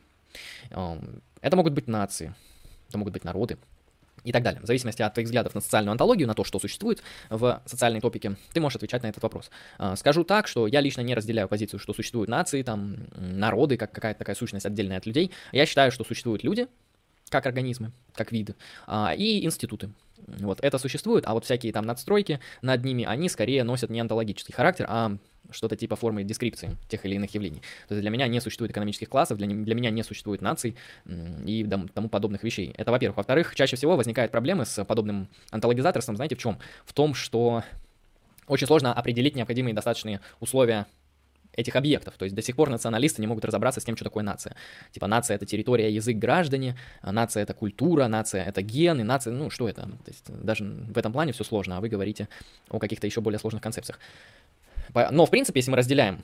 Это 0.70 1.56
могут 1.56 1.72
быть 1.72 1.88
нации, 1.88 2.34
это 2.88 2.98
могут 2.98 3.12
быть 3.12 3.24
народы 3.24 3.56
и 4.22 4.32
так 4.32 4.42
далее. 4.42 4.60
В 4.60 4.66
зависимости 4.66 5.02
от 5.02 5.14
твоих 5.14 5.26
взглядов 5.26 5.54
на 5.54 5.60
социальную 5.60 5.92
антологию, 5.92 6.28
на 6.28 6.34
то, 6.34 6.44
что 6.44 6.58
существует 6.58 7.02
в 7.30 7.62
социальной 7.64 8.00
топике, 8.00 8.36
ты 8.52 8.60
можешь 8.60 8.76
отвечать 8.76 9.02
на 9.02 9.08
этот 9.08 9.22
вопрос. 9.22 9.50
А, 9.78 9.96
скажу 9.96 10.24
так, 10.24 10.46
что 10.46 10.66
я 10.66 10.80
лично 10.80 11.00
не 11.00 11.14
разделяю 11.14 11.48
позицию, 11.48 11.80
что 11.80 11.94
существуют 11.94 12.28
нации, 12.28 12.62
там, 12.62 12.96
народы, 13.16 13.76
как 13.76 13.92
какая-то 13.92 14.18
такая 14.18 14.36
сущность 14.36 14.66
отдельная 14.66 14.98
от 14.98 15.06
людей. 15.06 15.30
Я 15.52 15.64
считаю, 15.66 15.90
что 15.90 16.04
существуют 16.04 16.44
люди, 16.44 16.68
как 17.30 17.46
организмы, 17.46 17.92
как 18.14 18.32
виды, 18.32 18.54
а, 18.86 19.14
и 19.16 19.44
институты. 19.44 19.90
Вот 20.26 20.60
это 20.62 20.78
существует, 20.78 21.24
а 21.26 21.34
вот 21.34 21.44
всякие 21.44 21.72
там 21.72 21.84
надстройки 21.86 22.40
над 22.62 22.84
ними, 22.84 23.04
они 23.04 23.28
скорее 23.28 23.64
носят 23.64 23.90
не 23.90 24.00
онтологический 24.00 24.54
характер, 24.54 24.86
а 24.88 25.16
что-то 25.50 25.76
типа 25.76 25.96
формы 25.96 26.22
дескрипции 26.22 26.76
тех 26.88 27.04
или 27.04 27.16
иных 27.16 27.34
явлений. 27.34 27.62
То 27.88 27.94
есть 27.94 28.02
для 28.02 28.10
меня 28.10 28.28
не 28.28 28.40
существует 28.40 28.70
экономических 28.70 29.08
классов, 29.08 29.38
для, 29.38 29.46
для 29.46 29.74
меня 29.74 29.90
не 29.90 30.02
существует 30.02 30.42
наций 30.42 30.76
и 31.44 31.68
тому 31.94 32.08
подобных 32.08 32.42
вещей. 32.44 32.74
Это 32.76 32.90
во-первых. 32.90 33.16
Во-вторых, 33.16 33.54
чаще 33.54 33.76
всего 33.76 33.96
возникают 33.96 34.32
проблемы 34.32 34.64
с 34.64 34.84
подобным 34.84 35.28
антологизаторством, 35.50 36.16
знаете, 36.16 36.36
в 36.36 36.38
чем? 36.38 36.58
В 36.84 36.92
том, 36.92 37.14
что 37.14 37.64
очень 38.46 38.66
сложно 38.66 38.92
определить 38.92 39.36
необходимые 39.36 39.74
достаточные 39.74 40.20
условия 40.40 40.86
этих 41.54 41.76
объектов. 41.76 42.14
То 42.16 42.24
есть 42.24 42.34
до 42.34 42.42
сих 42.42 42.56
пор 42.56 42.70
националисты 42.70 43.20
не 43.20 43.26
могут 43.26 43.44
разобраться 43.44 43.80
с 43.80 43.84
тем, 43.84 43.96
что 43.96 44.04
такое 44.04 44.22
нация. 44.22 44.54
Типа 44.92 45.06
нация 45.06 45.34
это 45.34 45.46
территория, 45.46 45.92
язык, 45.92 46.16
граждане, 46.16 46.76
а 47.02 47.12
нация 47.12 47.42
это 47.42 47.54
культура, 47.54 48.06
нация 48.06 48.44
это 48.44 48.62
гены, 48.62 49.04
нация, 49.04 49.32
ну 49.32 49.50
что 49.50 49.68
это? 49.68 49.82
То 49.82 50.08
есть 50.08 50.24
даже 50.28 50.64
в 50.64 50.96
этом 50.96 51.12
плане 51.12 51.32
все 51.32 51.44
сложно, 51.44 51.76
а 51.76 51.80
вы 51.80 51.88
говорите 51.88 52.28
о 52.68 52.78
каких-то 52.78 53.06
еще 53.06 53.20
более 53.20 53.38
сложных 53.38 53.62
концепциях. 53.62 53.98
Но, 55.10 55.26
в 55.26 55.30
принципе, 55.30 55.60
если 55.60 55.70
мы 55.70 55.76
разделяем 55.76 56.22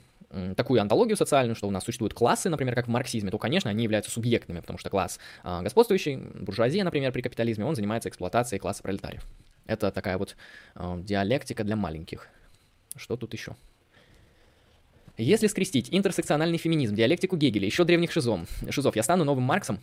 такую 0.55 0.81
антологию 0.81 1.15
социальную, 1.15 1.55
что 1.55 1.67
у 1.67 1.71
нас 1.71 1.85
существуют 1.85 2.13
классы, 2.13 2.49
например, 2.49 2.75
как 2.75 2.87
в 2.87 2.89
марксизме, 2.89 3.31
то, 3.31 3.37
конечно, 3.37 3.69
они 3.69 3.83
являются 3.83 4.11
субъектными, 4.11 4.59
потому 4.59 4.77
что 4.77 4.89
класс 4.89 5.19
э, 5.43 5.61
господствующий, 5.61 6.17
буржуазия, 6.17 6.83
например, 6.83 7.13
при 7.13 7.21
капитализме, 7.21 7.63
он 7.63 7.75
занимается 7.75 8.09
эксплуатацией 8.09 8.59
класса 8.59 8.83
пролетариев. 8.83 9.25
Это 9.67 9.89
такая 9.89 10.17
вот 10.17 10.35
э, 10.75 10.97
диалектика 10.99 11.63
для 11.63 11.77
маленьких. 11.77 12.27
Что 12.97 13.15
тут 13.15 13.33
еще? 13.33 13.55
Если 15.17 15.47
скрестить 15.47 15.87
интерсекциональный 15.91 16.57
феминизм, 16.57 16.95
диалектику 16.95 17.37
Гегеля, 17.37 17.65
еще 17.65 17.83
древних 17.83 18.11
шизом, 18.11 18.47
шизов, 18.69 18.95
я 18.95 19.03
стану 19.03 19.23
новым 19.23 19.43
Марксом, 19.43 19.79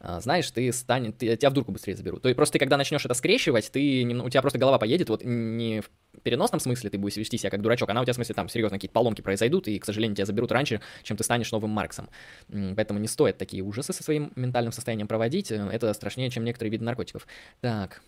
а, 0.00 0.20
знаешь, 0.20 0.50
ты 0.50 0.72
станет, 0.72 1.18
ты, 1.18 1.36
тебя 1.36 1.50
в 1.50 1.54
дурку 1.54 1.72
быстрее 1.72 1.96
заберут. 1.96 2.22
То 2.22 2.28
есть 2.28 2.36
просто 2.36 2.52
ты, 2.52 2.58
когда 2.58 2.76
начнешь 2.76 3.04
это 3.04 3.14
скрещивать, 3.14 3.70
ты, 3.72 4.04
у 4.04 4.28
тебя 4.28 4.42
просто 4.42 4.58
голова 4.58 4.78
поедет, 4.78 5.08
вот 5.08 5.24
не 5.24 5.80
в 5.80 6.20
переносном 6.22 6.60
смысле 6.60 6.90
ты 6.90 6.98
будешь 6.98 7.16
вести 7.16 7.38
себя 7.38 7.50
как 7.50 7.62
дурачок, 7.62 7.88
она 7.88 8.02
у 8.02 8.04
тебя 8.04 8.12
в 8.12 8.16
смысле 8.16 8.34
там 8.34 8.48
серьезно 8.48 8.76
какие-то 8.76 8.92
поломки 8.92 9.22
произойдут, 9.22 9.66
и, 9.66 9.78
к 9.78 9.84
сожалению, 9.84 10.14
тебя 10.14 10.26
заберут 10.26 10.52
раньше, 10.52 10.80
чем 11.02 11.16
ты 11.16 11.24
станешь 11.24 11.50
новым 11.50 11.70
Марксом. 11.70 12.08
Поэтому 12.48 13.00
не 13.00 13.08
стоит 13.08 13.38
такие 13.38 13.62
ужасы 13.62 13.92
со 13.92 14.02
своим 14.02 14.30
ментальным 14.36 14.72
состоянием 14.72 15.08
проводить, 15.08 15.50
это 15.50 15.92
страшнее, 15.94 16.30
чем 16.30 16.44
некоторые 16.44 16.70
виды 16.70 16.84
наркотиков. 16.84 17.26
Так, 17.60 18.02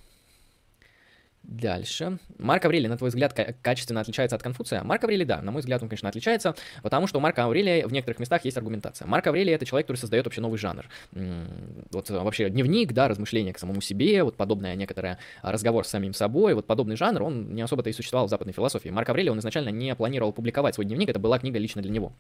Дальше. 1.43 2.19
Марк 2.39 2.65
Аврелий, 2.65 2.87
на 2.87 2.97
твой 2.97 3.09
взгляд, 3.09 3.35
качественно 3.63 4.01
отличается 4.01 4.37
от 4.37 4.43
Конфуция? 4.43 4.85
Марк 4.85 5.03
Аврелий, 5.03 5.25
да, 5.25 5.41
на 5.43 5.51
мой 5.51 5.61
взгляд, 5.61 5.83
он, 5.83 5.89
конечно, 5.89 6.09
отличается, 6.09 6.55
потому 6.83 7.07
что 7.07 7.19
у 7.19 7.21
Марка 7.21 7.45
Аврелия 7.45 7.87
в 7.87 7.93
некоторых 7.93 8.21
местах 8.21 8.45
есть 8.45 8.57
аргументация. 8.57 9.07
Марк 9.09 9.27
Аврелий— 9.27 9.53
это 9.55 9.65
человек, 9.65 9.87
который 9.87 9.97
создает 9.97 10.27
вообще 10.27 10.43
новый 10.43 10.59
жанр. 10.59 10.87
Вот 11.13 12.11
вообще 12.11 12.51
дневник, 12.51 12.93
да, 12.93 13.09
размышления 13.09 13.53
к 13.53 13.59
самому 13.59 13.81
себе, 13.81 14.23
вот 14.23 14.37
подобное 14.37 14.75
некоторое 14.77 15.19
разговор 15.43 15.85
с 15.87 15.89
самим 15.89 16.15
собой, 16.15 16.55
вот 16.55 16.67
подобный 16.67 16.97
жанр, 16.97 17.23
он 17.23 17.55
не 17.55 17.63
особо-то 17.63 17.91
и 17.91 17.93
существовал 17.93 18.27
в 18.27 18.31
западной 18.31 18.53
философии. 18.53 18.91
Марк 18.91 19.09
Аврелий, 19.09 19.31
он 19.31 19.39
изначально 19.41 19.71
не 19.71 19.95
планировал 19.97 20.33
публиковать 20.33 20.75
свой 20.75 20.85
дневник, 20.85 21.09
это 21.09 21.19
была 21.19 21.39
книга 21.39 21.59
лично 21.59 21.83
для 21.83 21.91
него. 21.91 22.13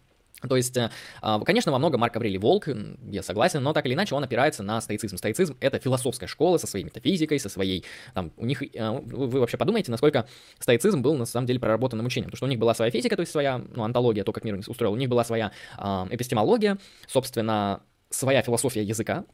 То 0.49 0.57
есть, 0.57 0.77
э, 0.77 0.91
а, 1.21 1.41
конечно, 1.41 1.71
во 1.71 1.79
многом 1.79 2.01
Марк 2.01 2.17
Аврелий 2.17 2.39
Волк, 2.39 2.69
я 3.11 3.23
согласен, 3.23 3.63
но 3.63 3.73
так 3.73 3.87
или 3.87 3.95
иначе 3.95 4.15
он 4.15 4.25
опирается 4.25 4.63
на 4.63 4.81
стоицизм. 4.81 5.17
Стоицизм— 5.17 5.57
это 5.61 5.79
философская 5.79 6.29
школа 6.29 6.57
со 6.59 6.67
своей 6.67 6.85
метафизикой, 6.85 7.39
со 7.39 7.49
своей, 7.49 7.85
там, 8.15 8.33
у 8.37 8.47
них, 8.47 8.63
э, 8.63 8.91
вы 8.91 9.41
вообще 9.41 9.57
подумайте, 9.57 9.91
насколько 9.91 10.27
стоицизм 10.59 11.03
был 11.03 11.15
на 11.17 11.27
самом 11.27 11.47
деле 11.47 11.61
проработанным 11.61 12.07
учением, 12.07 12.31
потому 12.31 12.39
что 12.39 12.47
у 12.47 12.49
них 12.49 12.59
была 12.59 12.75
своя 12.75 12.91
физика, 12.91 13.17
то 13.17 13.21
есть 13.21 13.33
своя, 13.33 13.59
ну, 13.59 13.85
антология, 13.85 14.25
то, 14.25 14.33
как 14.33 14.45
мир 14.45 14.59
устроил, 14.67 14.93
у 14.93 14.97
них 14.97 15.09
была 15.09 15.25
своя 15.25 15.53
э, 15.79 16.07
эпистемология, 16.11 16.79
собственно, 17.07 17.83
своя 18.09 18.43
философия 18.43 18.83
языка, 18.83 19.25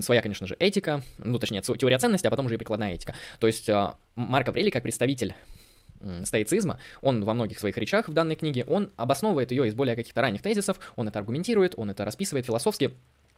своя, 0.00 0.20
конечно 0.20 0.46
же, 0.46 0.54
этика, 0.58 1.02
ну, 1.18 1.38
точнее, 1.38 1.62
теория 1.62 1.98
ценности, 1.98 2.26
а 2.26 2.30
потом 2.30 2.46
уже 2.46 2.56
и 2.56 2.58
прикладная 2.58 2.92
этика. 2.94 3.14
То 3.40 3.46
есть 3.46 3.68
Марк 4.14 4.48
Аврелий, 4.48 4.70
как 4.70 4.82
представитель 4.82 5.34
стоицизма, 6.24 6.78
он 7.00 7.24
во 7.24 7.34
многих 7.34 7.58
своих 7.58 7.76
речах 7.76 8.08
в 8.08 8.12
данной 8.12 8.36
книге, 8.36 8.64
он 8.66 8.90
обосновывает 8.96 9.50
ее 9.50 9.68
из 9.68 9.74
более 9.74 9.96
каких-то 9.96 10.20
ранних 10.20 10.42
тезисов, 10.42 10.78
он 10.96 11.08
это 11.08 11.18
аргументирует, 11.18 11.74
он 11.76 11.90
это 11.90 12.04
расписывает 12.04 12.46
философски, 12.46 12.92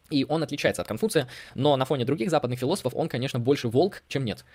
и 0.09 0.25
он 0.27 0.43
отличается 0.43 0.81
от 0.81 0.87
Конфуция, 0.87 1.27
но 1.55 1.75
на 1.75 1.85
фоне 1.85 2.05
других 2.05 2.29
западных 2.29 2.59
философов 2.59 2.93
он, 2.95 3.09
конечно, 3.09 3.39
больше 3.39 3.67
волк, 3.67 4.03
чем 4.07 4.25
нет. 4.25 4.45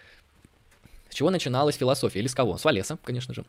С 1.08 1.14
чего 1.14 1.30
начиналась 1.30 1.76
философия? 1.76 2.20
Или 2.20 2.28
с 2.28 2.34
кого? 2.34 2.56
С 2.56 2.64
Валеса, 2.64 2.98
конечно 3.02 3.34
же. 3.34 3.44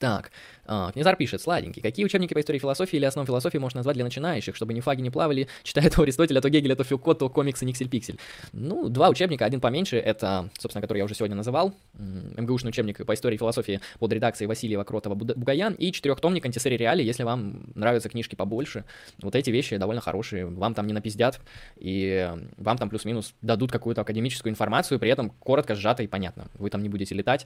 Так, 0.00 0.32
а, 0.64 0.90
пишет, 1.18 1.42
сладенький. 1.42 1.82
Какие 1.82 2.06
учебники 2.06 2.32
по 2.32 2.40
истории 2.40 2.58
философии 2.58 2.96
или 2.96 3.04
основ 3.04 3.26
философии 3.26 3.58
можно 3.58 3.80
назвать 3.80 3.96
для 3.96 4.04
начинающих, 4.04 4.56
чтобы 4.56 4.72
ни 4.72 4.80
фаги 4.80 5.02
не 5.02 5.10
плавали, 5.10 5.46
читая 5.62 5.90
то 5.90 6.00
Аристотеля, 6.00 6.40
то 6.40 6.48
Гегеля, 6.48 6.74
то 6.74 6.84
Фюко, 6.84 7.12
то 7.12 7.28
комиксы 7.28 7.66
Никсель-Пиксель? 7.66 8.18
Ну, 8.54 8.88
два 8.88 9.10
учебника, 9.10 9.44
один 9.44 9.60
поменьше, 9.60 9.98
это, 9.98 10.48
собственно, 10.58 10.80
который 10.80 10.98
я 10.98 11.04
уже 11.04 11.14
сегодня 11.14 11.36
называл, 11.36 11.74
МГУшный 11.98 12.70
учебник 12.70 13.04
по 13.04 13.12
истории 13.12 13.36
философии 13.36 13.82
под 13.98 14.10
редакцией 14.14 14.48
Васильева, 14.48 14.84
Кротова, 14.84 15.14
Бугаян, 15.14 15.74
и 15.74 15.92
четырехтомник 15.92 16.46
антисерии 16.46 16.78
реали, 16.78 17.02
если 17.02 17.24
вам 17.24 17.64
нравятся 17.74 18.08
книжки 18.08 18.36
побольше. 18.36 18.84
Вот 19.20 19.34
эти 19.34 19.50
вещи 19.50 19.76
довольно 19.76 20.00
хорошие, 20.00 20.46
вам 20.46 20.72
там 20.72 20.86
не 20.86 20.94
напиздят, 20.94 21.40
и 21.76 22.32
вам 22.56 22.78
там 22.78 22.88
плюс-минус 22.88 23.34
дадут 23.42 23.70
какую-то 23.70 24.00
академическую 24.00 24.50
информацию, 24.50 24.98
при 24.98 25.10
этом 25.10 25.28
коротко, 25.28 25.74
сжато 25.74 26.02
и 26.02 26.06
понятно. 26.06 26.46
Вы 26.54 26.70
там 26.70 26.82
не 26.82 26.88
будете 26.88 27.14
летать, 27.14 27.44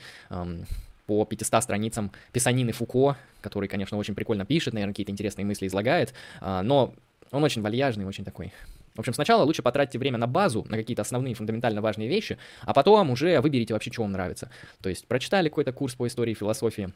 по 1.07 1.25
500 1.25 1.63
страницам 1.63 2.13
писанины 2.33 2.73
Фуко, 2.73 3.17
который, 3.41 3.69
конечно, 3.69 3.99
очень 3.99 4.15
прикольно 4.15 4.45
пишет, 4.45 4.75
наверное, 4.75 4.93
какие-то 4.93 5.13
интересные 5.13 5.45
мысли 5.45 5.67
излагает, 5.67 6.15
а, 6.41 6.63
но 6.63 6.95
он 7.31 7.43
очень 7.45 7.63
вальяжный, 7.63 8.07
очень 8.07 8.25
такой 8.25 8.53
в 8.95 9.01
общем, 9.01 9.13
сначала 9.13 9.43
лучше 9.43 9.63
потратьте 9.63 9.99
время 9.99 10.19
на 10.19 10.29
базу, 10.29 10.65
на 10.69 10.77
какие-то 10.77 11.03
основные 11.03 11.35
фундаментально 11.35 11.81
важные 11.81 12.09
вещи, 12.09 12.39
а 12.63 12.73
потом 12.73 13.11
уже 13.11 13.41
выберите 13.41 13.75
вообще, 13.75 13.93
что 13.93 14.03
вам 14.03 14.13
нравится. 14.13 14.51
То 14.83 14.89
есть 14.89 15.09
прочитали 15.09 15.49
какой-то 15.49 15.73
курс 15.73 15.97
по 15.97 16.07
истории 16.07 16.33
философии, 16.33 16.91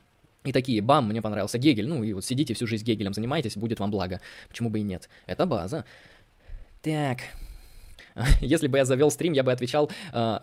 и 0.44 0.52
такие, 0.52 0.80
бам, 0.80 1.08
мне 1.08 1.20
понравился 1.20 1.58
Гегель, 1.58 1.88
ну 1.88 2.04
и 2.04 2.12
вот 2.12 2.24
сидите 2.24 2.54
всю 2.54 2.68
жизнь 2.68 2.84
Гегелем 2.84 3.12
занимаетесь, 3.12 3.56
будет 3.56 3.80
вам 3.80 3.90
благо. 3.90 4.20
Почему 4.48 4.70
бы 4.70 4.78
и 4.78 4.82
нет? 4.82 5.08
Это 5.26 5.44
база. 5.44 5.84
Так, 6.82 7.18
Если 8.40 8.66
бы 8.66 8.78
я 8.78 8.84
завел 8.84 9.10
стрим, 9.10 9.32
я 9.32 9.42
бы 9.42 9.52
отвечал 9.52 9.90
э, 10.12 10.38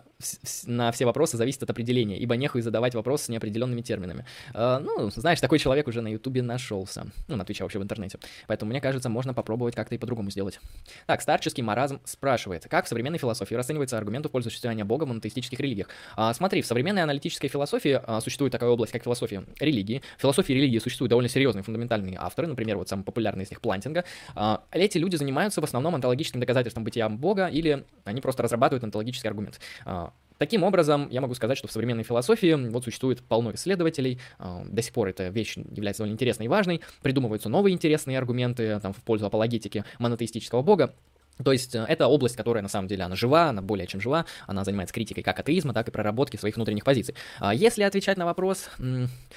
на 0.66 0.92
все 0.92 1.04
вопросы, 1.04 1.36
зависит 1.36 1.62
от 1.62 1.70
определения, 1.70 2.18
ибо 2.18 2.36
нехуй 2.36 2.62
задавать 2.62 2.94
вопросы 2.94 3.26
с 3.26 3.28
неопределенными 3.28 3.82
терминами. 3.82 4.24
Э, 4.54 4.78
ну, 4.82 5.10
знаешь, 5.10 5.40
такой 5.40 5.58
человек 5.58 5.88
уже 5.88 6.00
на 6.00 6.08
Ютубе 6.08 6.42
нашелся. 6.42 7.06
Ну, 7.28 7.36
на 7.36 7.44
Твиче 7.44 7.64
вообще 7.64 7.78
в 7.78 7.82
интернете. 7.82 8.18
Поэтому, 8.46 8.70
мне 8.70 8.80
кажется, 8.80 9.08
можно 9.08 9.34
попробовать 9.34 9.74
как-то 9.74 9.94
и 9.94 9.98
по-другому 9.98 10.30
сделать. 10.30 10.58
Так, 11.06 11.20
старческий 11.20 11.62
маразм 11.62 12.00
спрашивает, 12.04 12.66
как 12.68 12.86
в 12.86 12.88
современной 12.88 13.18
философии 13.18 13.54
расценивается 13.54 13.98
аргумент 13.98 14.26
в 14.26 14.30
пользу 14.30 14.48
существования 14.48 14.84
Бога 14.84 15.04
в 15.04 15.08
монотеистических 15.08 15.60
религиях? 15.60 15.88
А, 16.16 16.32
смотри, 16.32 16.62
в 16.62 16.66
современной 16.66 17.02
аналитической 17.02 17.48
философии 17.48 18.00
а, 18.02 18.20
существует 18.20 18.52
такая 18.52 18.70
область, 18.70 18.92
как 18.92 19.02
философия 19.02 19.44
религии. 19.60 20.02
В 20.16 20.22
философии 20.22 20.54
религии 20.54 20.78
существуют 20.78 21.10
довольно 21.10 21.28
серьезные 21.28 21.62
фундаментальные 21.62 22.16
авторы, 22.18 22.48
например, 22.48 22.78
вот 22.78 22.88
самый 22.88 23.02
популярный 23.02 23.44
из 23.44 23.50
них 23.50 23.60
Плантинга. 23.60 24.04
А, 24.34 24.62
эти 24.72 24.96
люди 24.96 25.16
занимаются 25.16 25.60
в 25.60 25.64
основном 25.64 25.94
онтологическим 25.94 26.40
доказательством 26.40 26.84
бытия 26.84 27.08
Бога 27.08 27.48
или 27.48 27.84
они 28.04 28.20
просто 28.20 28.42
разрабатывают 28.42 28.82
онтологический 28.84 29.28
аргумент. 29.28 29.60
А, 29.84 30.05
таким 30.38 30.62
образом, 30.62 31.08
я 31.10 31.20
могу 31.20 31.34
сказать, 31.34 31.58
что 31.58 31.68
в 31.68 31.72
современной 31.72 32.02
философии 32.04 32.54
вот 32.68 32.84
существует 32.84 33.22
полно 33.22 33.52
исследователей, 33.54 34.20
а, 34.38 34.64
до 34.64 34.82
сих 34.82 34.92
пор 34.92 35.08
эта 35.08 35.28
вещь 35.28 35.56
является 35.56 36.02
довольно 36.02 36.14
интересной 36.14 36.46
и 36.46 36.48
важной, 36.48 36.80
придумываются 37.02 37.48
новые 37.48 37.74
интересные 37.74 38.18
аргументы 38.18 38.78
там, 38.80 38.92
в 38.92 39.02
пользу 39.02 39.26
апологетики 39.26 39.84
монотеистического 39.98 40.62
бога, 40.62 40.94
то 41.42 41.52
есть 41.52 41.74
э, 41.74 41.84
это 41.86 42.06
область, 42.06 42.36
которая 42.36 42.62
на 42.62 42.68
самом 42.68 42.88
деле 42.88 43.04
она 43.04 43.14
жива, 43.14 43.48
она 43.50 43.62
более 43.62 43.86
чем 43.86 44.00
жива, 44.00 44.26
она 44.46 44.64
занимается 44.64 44.94
критикой 44.94 45.22
как 45.22 45.38
атеизма, 45.38 45.74
так 45.74 45.88
и 45.88 45.90
проработки 45.90 46.36
своих 46.36 46.56
внутренних 46.56 46.84
позиций. 46.84 47.14
А 47.38 47.54
если 47.54 47.82
отвечать 47.82 48.16
на 48.16 48.24
вопрос, 48.24 48.70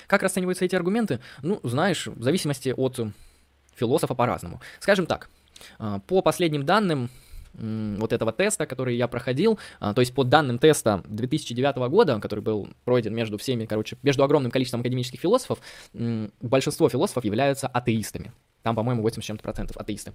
как 0.07 0.23
расцениваются 0.23 0.65
эти 0.65 0.75
аргументы, 0.75 1.19
ну, 1.41 1.59
знаешь, 1.63 2.07
в 2.07 2.23
зависимости 2.23 2.73
от 2.75 2.99
философа 3.75 4.13
по-разному. 4.13 4.61
Скажем 4.79 5.05
так, 5.05 5.29
по 6.07 6.21
последним 6.21 6.65
данным, 6.65 7.09
вот 7.53 8.13
этого 8.13 8.31
теста, 8.31 8.65
который 8.65 8.95
я 8.95 9.07
проходил, 9.07 9.59
а, 9.79 9.93
то 9.93 10.01
есть 10.01 10.13
по 10.13 10.23
данным 10.23 10.59
теста 10.59 11.03
2009 11.07 11.89
года, 11.89 12.19
который 12.19 12.41
был 12.41 12.69
пройден 12.85 13.13
между 13.13 13.37
всеми, 13.37 13.65
короче, 13.65 13.97
между 14.03 14.23
огромным 14.23 14.51
количеством 14.51 14.81
академических 14.81 15.19
философов, 15.19 15.59
большинство 16.41 16.89
философов 16.89 17.25
являются 17.25 17.67
атеистами. 17.67 18.31
Там, 18.63 18.75
по-моему, 18.75 19.01
80 19.01 19.25
чем-то 19.25 19.43
процентов 19.43 19.77
атеисты. 19.77 20.13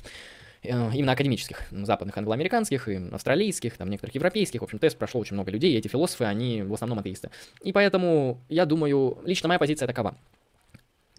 Э, 0.62 0.90
именно 0.94 1.12
академических, 1.12 1.66
западных 1.70 2.16
англоамериканских, 2.16 2.88
и 2.88 2.96
австралийских, 3.12 3.76
там 3.76 3.90
некоторых 3.90 4.14
европейских. 4.14 4.60
В 4.60 4.64
общем, 4.64 4.78
тест 4.78 4.96
прошел 4.96 5.20
очень 5.20 5.34
много 5.34 5.50
людей, 5.50 5.72
и 5.72 5.78
эти 5.78 5.88
философы, 5.88 6.24
они 6.24 6.62
в 6.62 6.72
основном 6.72 6.98
атеисты. 6.98 7.30
И 7.62 7.72
поэтому, 7.72 8.40
я 8.48 8.64
думаю, 8.64 9.18
лично 9.24 9.48
моя 9.48 9.58
позиция 9.58 9.86
такова. 9.86 10.16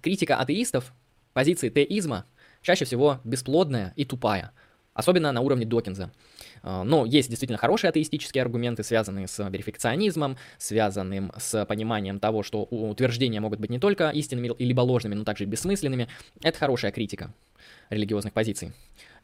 Критика 0.02 0.38
атеистов, 0.38 0.94
позиции 1.34 1.70
теизма, 1.70 2.26
чаще 2.62 2.86
всего 2.86 3.20
бесплодная 3.24 3.94
и 3.96 4.06
тупая– 4.06 4.52
особенно 4.96 5.32
на 5.32 5.42
уровне 5.42 5.66
Докинза. 5.66 6.10
А, 6.64 6.84
но 6.84 7.06
есть 7.06 7.30
действительно 7.30 7.60
хорошие 7.60 7.90
атеистические 7.90 8.42
аргументы, 8.42 8.84
связанные 8.84 9.28
с 9.28 9.50
верификционизмом, 9.50 10.38
связанным 10.58 11.32
с 11.38 11.66
пониманием 11.66 12.20
того, 12.20 12.42
что 12.42 12.64
утверждения 12.64 13.40
могут 13.40 13.60
быть 13.60 13.70
не 13.70 13.78
только 13.78 14.10
истинными 14.10 14.52
либо 14.58 14.82
ложными, 14.82 15.14
но 15.14 15.24
также 15.24 15.44
и 15.44 15.48
бессмысленными. 15.48 16.08
Это 16.42 16.58
хорошая 16.58 16.92
критика 16.92 17.32
религиозных 17.90 18.34
позиций. 18.34 18.74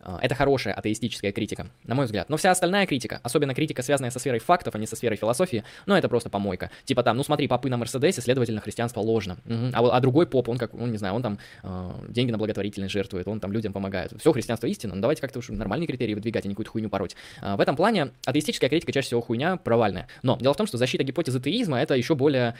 А, 0.03 0.19
это 0.21 0.35
хорошая 0.35 0.73
атеистическая 0.73 1.31
критика, 1.31 1.67
на 1.85 1.95
мой 1.95 2.05
взгляд. 2.05 2.29
Но 2.29 2.37
вся 2.37 2.51
остальная 2.51 2.85
критика, 2.85 3.19
особенно 3.23 3.53
критика, 3.53 3.81
связанная 3.81 4.11
со 4.11 4.19
сферой 4.19 4.39
фактов, 4.39 4.75
а 4.75 4.79
не 4.79 4.87
со 4.87 4.95
сферой 4.95 5.17
философии, 5.17 5.63
ну 5.85 5.95
это 5.95 6.09
просто 6.09 6.29
помойка. 6.29 6.71
Типа 6.85 7.03
там, 7.03 7.17
ну 7.17 7.23
смотри, 7.23 7.47
попы 7.47 7.69
на 7.69 7.77
Мерседесе, 7.77 8.21
следовательно, 8.21 8.61
христианство 8.61 9.01
ложно. 9.01 9.37
Угу. 9.45 9.71
А, 9.73 9.97
а 9.97 9.99
другой 9.99 10.27
поп, 10.27 10.49
он 10.49 10.57
как, 10.57 10.73
он 10.73 10.91
не 10.91 10.97
знаю, 10.97 11.15
он 11.15 11.21
там 11.21 11.39
э, 11.63 11.91
деньги 12.09 12.31
на 12.31 12.37
благотворительность 12.37 12.93
жертвует, 12.93 13.27
он 13.27 13.39
там 13.39 13.51
людям 13.51 13.73
помогает. 13.73 14.13
Все, 14.19 14.31
христианство 14.31 14.67
истина, 14.67 14.95
ну 14.95 15.01
давайте 15.01 15.21
как-то 15.21 15.39
уж 15.39 15.49
нормальные 15.49 15.87
критерии 15.87 16.13
выдвигать, 16.13 16.45
а 16.45 16.47
не 16.47 16.53
какую-то 16.53 16.71
хуйню 16.71 16.89
пороть. 16.89 17.15
А, 17.41 17.55
в 17.57 17.61
этом 17.61 17.75
плане 17.75 18.11
атеистическая 18.25 18.69
критика 18.69 18.91
чаще 18.91 19.07
всего 19.07 19.21
хуйня 19.21 19.57
провальная. 19.57 20.07
Но 20.23 20.37
дело 20.37 20.53
в 20.53 20.57
том, 20.57 20.67
что 20.67 20.77
защита 20.77 21.03
гипотезы 21.03 21.39
теизма 21.39 21.79
это 21.79 21.95
еще 21.95 22.15
более 22.15 22.55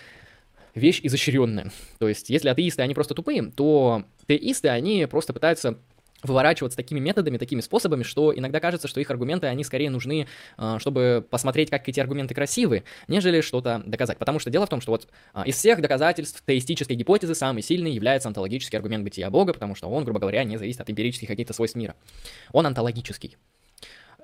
вещь 0.75 1.01
изощренная. 1.04 1.71
То 1.99 2.08
есть, 2.08 2.30
если 2.30 2.49
атеисты, 2.49 2.82
они 2.82 2.93
просто 2.93 3.13
тупые, 3.13 3.43
то 3.43 4.06
теисты, 4.27 4.69
они 4.69 5.06
просто 5.10 5.34
пытаются 5.34 5.77
выворачиваться 6.23 6.77
такими 6.77 6.99
методами, 6.99 7.38
такими 7.38 7.62
способами, 7.62 8.03
что 8.03 8.38
иногда 8.38 8.60
кажется, 8.60 8.88
что 8.88 8.99
их 8.99 9.10
аргументы, 9.10 9.47
они 9.47 9.63
скорее 9.63 9.89
нужны, 9.89 10.27
а, 10.57 10.79
чтобы 10.79 11.25
посмотреть, 11.29 11.69
как 11.69 11.88
эти 11.88 11.99
аргументы 11.99 12.34
красивы, 12.34 12.84
нежели 13.07 13.41
что-то 13.41 13.81
доказать. 13.86 14.17
Потому 14.17 14.39
что 14.39 14.49
дело 14.49 14.65
в 14.65 14.69
том, 14.69 14.81
что 14.81 14.91
вот 14.91 15.07
а, 15.34 15.43
из 15.43 15.55
всех 15.55 15.81
доказательств 15.81 16.43
теистической 16.45 16.95
гипотезы 16.95 17.36
самый 17.36 17.63
сильный 17.63 17.91
является 17.91 18.27
онтологический 18.29 18.77
аргумент 18.77 19.03
бытия 19.03 19.29
Бога, 19.29 19.53
потому 19.53 19.75
что 19.75 19.88
он, 19.88 20.03
грубо 20.03 20.19
говоря, 20.19 20.43
не 20.43 20.57
зависит 20.57 20.81
от 20.81 20.89
эмпирических 20.89 21.27
каких-то 21.27 21.53
свойств 21.53 21.77
мира. 21.77 21.95
Он 22.51 22.65
онтологический. 22.65 23.38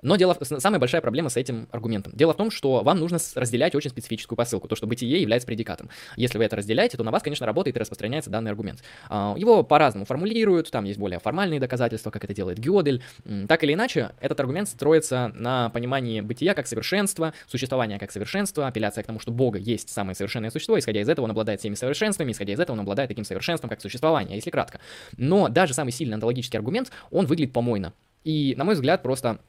Но 0.07 0.15
дело, 0.15 0.37
самая 0.41 0.79
большая 0.79 1.01
проблема 1.01 1.27
с 1.27 1.35
этим 1.35 1.67
аргументом. 1.69 2.13
Дело 2.15 2.31
в 2.33 2.37
том, 2.37 2.49
что 2.49 2.81
вам 2.81 2.97
нужно 2.97 3.17
разделять 3.35 3.75
очень 3.75 3.89
специфическую 3.89 4.37
посылку, 4.37 4.69
то, 4.69 4.75
что 4.77 4.87
бытие 4.87 5.21
является 5.21 5.45
предикатом. 5.45 5.89
Если 6.15 6.37
вы 6.37 6.45
это 6.45 6.55
разделяете, 6.55 6.95
то 6.95 7.03
на 7.03 7.11
вас, 7.11 7.21
конечно, 7.21 7.45
работает 7.45 7.75
и 7.75 7.79
распространяется 7.79 8.29
данный 8.29 8.51
аргумент. 8.51 8.81
А, 9.09 9.35
его 9.37 9.63
по-разному 9.63 10.05
формулируют, 10.05 10.71
там 10.71 10.85
есть 10.85 10.97
более 10.97 11.19
формальные 11.19 11.59
доказательства, 11.59 12.09
как 12.09 12.23
это 12.23 12.33
делает 12.33 12.57
Гёдель. 12.57 13.03
Так 13.49 13.65
или 13.65 13.73
иначе, 13.73 14.11
этот 14.21 14.39
аргумент 14.39 14.69
строится 14.69 15.33
на 15.35 15.71
понимании 15.71 16.21
бытия 16.21 16.53
как 16.53 16.67
совершенства, 16.67 17.33
существования 17.45 17.99
как 17.99 18.09
совершенства, 18.09 18.65
апелляция 18.65 19.03
к 19.03 19.07
тому, 19.07 19.19
что 19.19 19.31
Бога 19.31 19.59
есть 19.59 19.89
самое 19.89 20.15
совершенное 20.15 20.51
существо, 20.51 20.79
исходя 20.79 21.01
из 21.01 21.09
этого 21.09 21.25
он 21.25 21.31
обладает 21.31 21.59
всеми 21.59 21.75
совершенствами, 21.75 22.31
исходя 22.31 22.53
из 22.53 22.59
этого 22.61 22.75
он 22.75 22.79
обладает 22.79 23.09
таким 23.09 23.25
совершенством, 23.25 23.69
как 23.69 23.81
существование, 23.81 24.37
если 24.37 24.51
кратко. 24.51 24.79
Но 25.17 25.49
даже 25.49 25.73
самый 25.73 25.91
сильный 25.91 26.13
онтологический 26.13 26.57
аргумент, 26.57 26.91
он 27.11 27.25
выглядит 27.25 27.51
помойно. 27.51 27.91
И, 28.23 28.55
на 28.57 28.63
мой 28.63 28.75
взгляд, 28.75 29.03
просто 29.03 29.39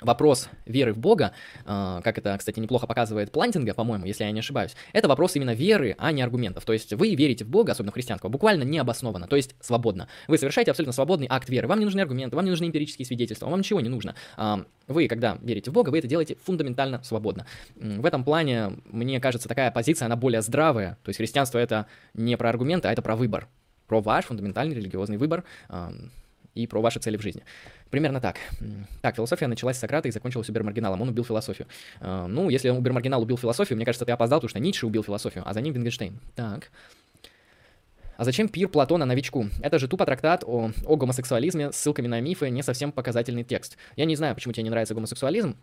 вопрос 0.00 0.48
веры 0.64 0.92
в 0.92 0.98
Бога, 0.98 1.32
э, 1.64 2.00
как 2.02 2.18
это, 2.18 2.36
кстати, 2.38 2.60
неплохо 2.60 2.86
показывает 2.86 3.32
Плантинга, 3.32 3.74
по-моему, 3.74 4.06
если 4.06 4.24
я 4.24 4.30
не 4.30 4.40
ошибаюсь, 4.40 4.74
это 4.92 5.08
вопрос 5.08 5.36
именно 5.36 5.54
веры, 5.54 5.94
а 5.98 6.12
не 6.12 6.22
аргументов. 6.22 6.64
То 6.64 6.72
есть 6.72 6.92
вы 6.92 7.14
верите 7.14 7.44
в 7.44 7.48
Бога, 7.48 7.72
особенно 7.72 7.90
в 7.92 7.94
христианского, 7.94 8.30
буквально 8.30 8.62
необоснованно, 8.64 9.26
то 9.26 9.36
есть 9.36 9.54
свободно. 9.60 10.08
Вы 10.28 10.38
совершаете 10.38 10.70
абсолютно 10.70 10.92
свободный 10.92 11.26
акт 11.30 11.48
веры. 11.48 11.68
Вам 11.68 11.78
не 11.78 11.84
нужны 11.84 12.00
аргументы, 12.00 12.36
вам 12.36 12.44
не 12.44 12.50
нужны 12.50 12.66
эмпирические 12.66 13.06
свидетельства, 13.06 13.46
вам 13.48 13.60
ничего 13.60 13.80
не 13.80 13.88
нужно. 13.88 14.14
Э, 14.36 14.56
вы, 14.88 15.08
когда 15.08 15.38
верите 15.42 15.70
в 15.70 15.74
Бога, 15.74 15.90
вы 15.90 15.98
это 15.98 16.08
делаете 16.08 16.36
фундаментально 16.42 17.02
свободно. 17.02 17.46
В 17.76 18.06
этом 18.06 18.24
плане, 18.24 18.72
мне 18.84 19.20
кажется, 19.20 19.48
такая 19.48 19.70
позиция, 19.70 20.06
она 20.06 20.16
более 20.16 20.42
здравая. 20.42 20.98
То 21.02 21.08
есть 21.10 21.18
христианство 21.18 21.58
это 21.58 21.86
не 22.14 22.36
про 22.36 22.50
аргументы, 22.50 22.88
а 22.88 22.92
это 22.92 23.02
про 23.02 23.16
выбор. 23.16 23.48
Про 23.86 24.00
ваш 24.00 24.26
фундаментальный 24.26 24.74
религиозный 24.74 25.16
выбор 25.16 25.44
и 26.56 26.66
про 26.66 26.80
ваши 26.80 26.98
цели 26.98 27.16
в 27.16 27.22
жизни. 27.22 27.44
Примерно 27.90 28.20
так. 28.20 28.36
Так, 29.00 29.16
философия 29.16 29.46
началась 29.46 29.76
с 29.76 29.80
Сократа 29.80 30.08
и 30.08 30.10
закончилась 30.10 30.48
убер-маргиналом. 30.48 31.00
Он 31.02 31.08
убил 31.08 31.24
философию. 31.24 31.68
Uh, 32.00 32.26
ну, 32.26 32.48
если 32.48 32.68
убер-маргинал 32.70 33.22
убил 33.22 33.38
философию, 33.38 33.76
мне 33.76 33.84
кажется, 33.84 34.04
ты 34.04 34.12
опоздал, 34.12 34.40
потому 34.40 34.50
что 34.50 34.58
Ницше 34.58 34.86
убил 34.86 35.02
философию, 35.02 35.44
а 35.46 35.52
за 35.52 35.60
ним 35.60 35.72
Вингенштейн. 35.74 36.18
Так. 36.34 36.70
А 38.16 38.24
зачем 38.24 38.48
пир 38.48 38.68
Платона 38.68 39.04
новичку? 39.04 39.46
Это 39.60 39.78
же 39.78 39.88
тупо 39.88 40.06
трактат 40.06 40.42
о, 40.44 40.72
о 40.84 40.96
гомосексуализме 40.96 41.70
с 41.70 41.76
ссылками 41.76 42.06
на 42.06 42.20
мифы, 42.20 42.48
не 42.48 42.62
совсем 42.62 42.90
показательный 42.90 43.44
текст. 43.44 43.76
Я 43.94 44.06
не 44.06 44.16
знаю, 44.16 44.34
почему 44.34 44.52
тебе 44.52 44.64
не 44.64 44.70
нравится 44.70 44.94
гомосексуализм, 44.94 45.56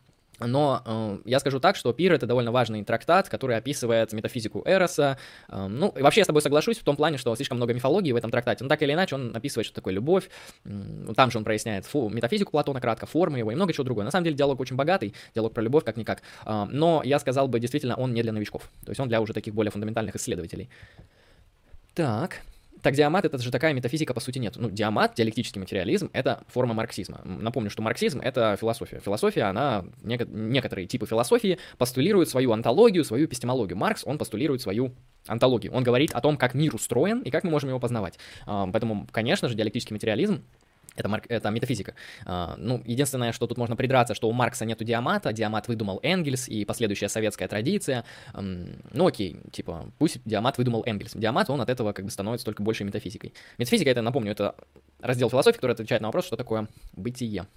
но 0.48 0.82
э, 0.86 1.18
я 1.26 1.40
скажу 1.40 1.60
так, 1.60 1.76
что 1.76 1.94
Пир 1.94 2.14
это 2.14 2.26
довольно 2.26 2.52
важный 2.52 2.84
трактат, 2.84 3.30
который 3.30 3.58
описывает 3.58 4.14
метафизику 4.14 4.62
Эроса. 4.66 5.18
Э, 5.50 5.68
ну, 5.68 5.90
и 5.90 6.02
вообще 6.02 6.22
я 6.22 6.26
с 6.26 6.28
тобой 6.28 6.42
соглашусь 6.42 6.80
в 6.80 6.84
том 6.84 6.96
плане, 6.96 7.18
что 7.18 7.36
слишком 7.36 7.58
много 7.58 7.74
мифологии 7.74 8.12
в 8.12 8.16
этом 8.16 8.32
трактате. 8.32 8.64
Но 8.64 8.70
так 8.70 8.82
или 8.82 8.94
иначе 8.94 9.16
он 9.16 9.36
описывает, 9.36 9.66
что 9.66 9.76
такое 9.76 9.94
любовь. 9.94 10.30
Там 11.16 11.32
же 11.32 11.38
он 11.38 11.44
проясняет 11.44 11.86
фу, 11.86 12.10
метафизику 12.10 12.52
Платона 12.52 12.82
кратко, 12.82 13.06
формы 13.06 13.40
его 13.40 13.52
и 13.52 13.56
много 13.56 13.74
чего 13.74 13.84
другого. 13.84 14.04
На 14.04 14.12
самом 14.12 14.26
деле 14.26 14.36
диалог 14.36 14.60
очень 14.60 14.76
богатый, 14.76 15.14
диалог 15.36 15.54
про 15.54 15.62
любовь 15.62 15.84
как-никак. 15.84 16.22
Э, 16.46 16.66
но 16.70 17.02
я 17.04 17.20
сказал 17.20 17.48
бы, 17.48 17.60
действительно, 17.60 17.96
он 17.96 18.14
не 18.14 18.22
для 18.22 18.32
новичков. 18.32 18.70
То 18.86 18.92
есть 18.92 19.00
он 19.00 19.08
для 19.08 19.22
уже 19.22 19.34
таких 19.34 19.54
более 19.54 19.72
фундаментальных 19.72 20.16
исследователей. 20.16 20.70
Так, 21.94 22.42
так 22.84 22.94
диамат 22.96 23.26
это 23.26 23.38
же 23.40 23.50
такая 23.50 23.74
метафизика 23.74 24.14
по 24.14 24.20
сути 24.20 24.38
нет. 24.40 24.56
Ну, 24.58 24.70
диамат, 24.70 25.16
диалектический 25.16 25.60
материализм— 25.60 26.10
это 26.14 26.44
форма 26.48 26.74
марксизма. 26.74 27.22
Напомню, 27.24 27.70
что 27.70 27.82
марксизм— 27.82 28.20
это 28.24 28.58
философия. 28.60 29.00
Философия, 29.00 29.44
она, 29.44 29.86
неко- 30.04 30.28
некоторые 30.30 30.86
типы 30.86 31.06
философии 31.06 31.58
постулируют 31.78 32.30
свою 32.30 32.52
антологию, 32.52 33.04
свою 33.06 33.26
эпистемологию. 33.26 33.78
Маркс, 33.78 34.04
он 34.06 34.18
постулирует 34.18 34.62
свою 34.62 34.94
антологию. 35.26 35.74
Он 35.74 35.84
говорит 35.84 36.12
о 36.14 36.22
том, 36.22 36.38
как 36.38 36.54
мир 36.54 36.76
устроен 36.76 37.22
и 37.22 37.32
как 37.32 37.44
мы 37.44 37.50
можем 37.50 37.70
его 37.70 37.80
познавать. 37.80 38.20
Поэтому, 38.46 39.08
конечно 39.12 39.48
же, 39.48 39.56
диалектический 39.56 39.94
материализм 39.94 40.44
это, 40.96 41.10
марк, 41.10 41.26
это 41.30 41.50
метафизика. 41.50 41.96
Uh, 42.26 42.56
ну, 42.58 42.82
единственное, 42.86 43.32
что 43.32 43.48
тут 43.48 43.58
можно 43.58 43.76
придраться, 43.76 44.14
что 44.14 44.30
у 44.30 44.32
Маркса 44.32 44.66
нету 44.66 44.84
диамата, 44.84 45.34
диамат 45.34 45.68
выдумал 45.68 46.00
Энгельс 46.04 46.48
и 46.48 46.66
последующая 46.66 47.10
советская 47.10 47.48
традиция. 47.48 48.06
Ну 48.34 49.08
окей, 49.08 49.38
типа, 49.52 49.92
пусть 49.98 50.20
диамат 50.26 50.58
выдумал 50.58 50.84
Энгельс. 50.86 51.14
Диамат, 51.14 51.50
он 51.50 51.62
от 51.62 51.70
этого 51.70 51.94
как 51.94 52.06
бы 52.06 52.12
становится 52.12 52.46
только 52.46 52.64
большей 52.64 52.86
метафизикой. 52.86 53.34
Метафизика, 53.58 53.90
это, 53.90 54.02
напомню, 54.02 54.32
это 54.32 54.56
раздел 55.00 55.30
философии, 55.30 55.58
который 55.58 55.74
отвечает 55.74 56.02
на 56.02 56.08
вопрос, 56.08 56.26
что 56.26 56.36
такое 56.36 56.68
бытие. 56.94 57.48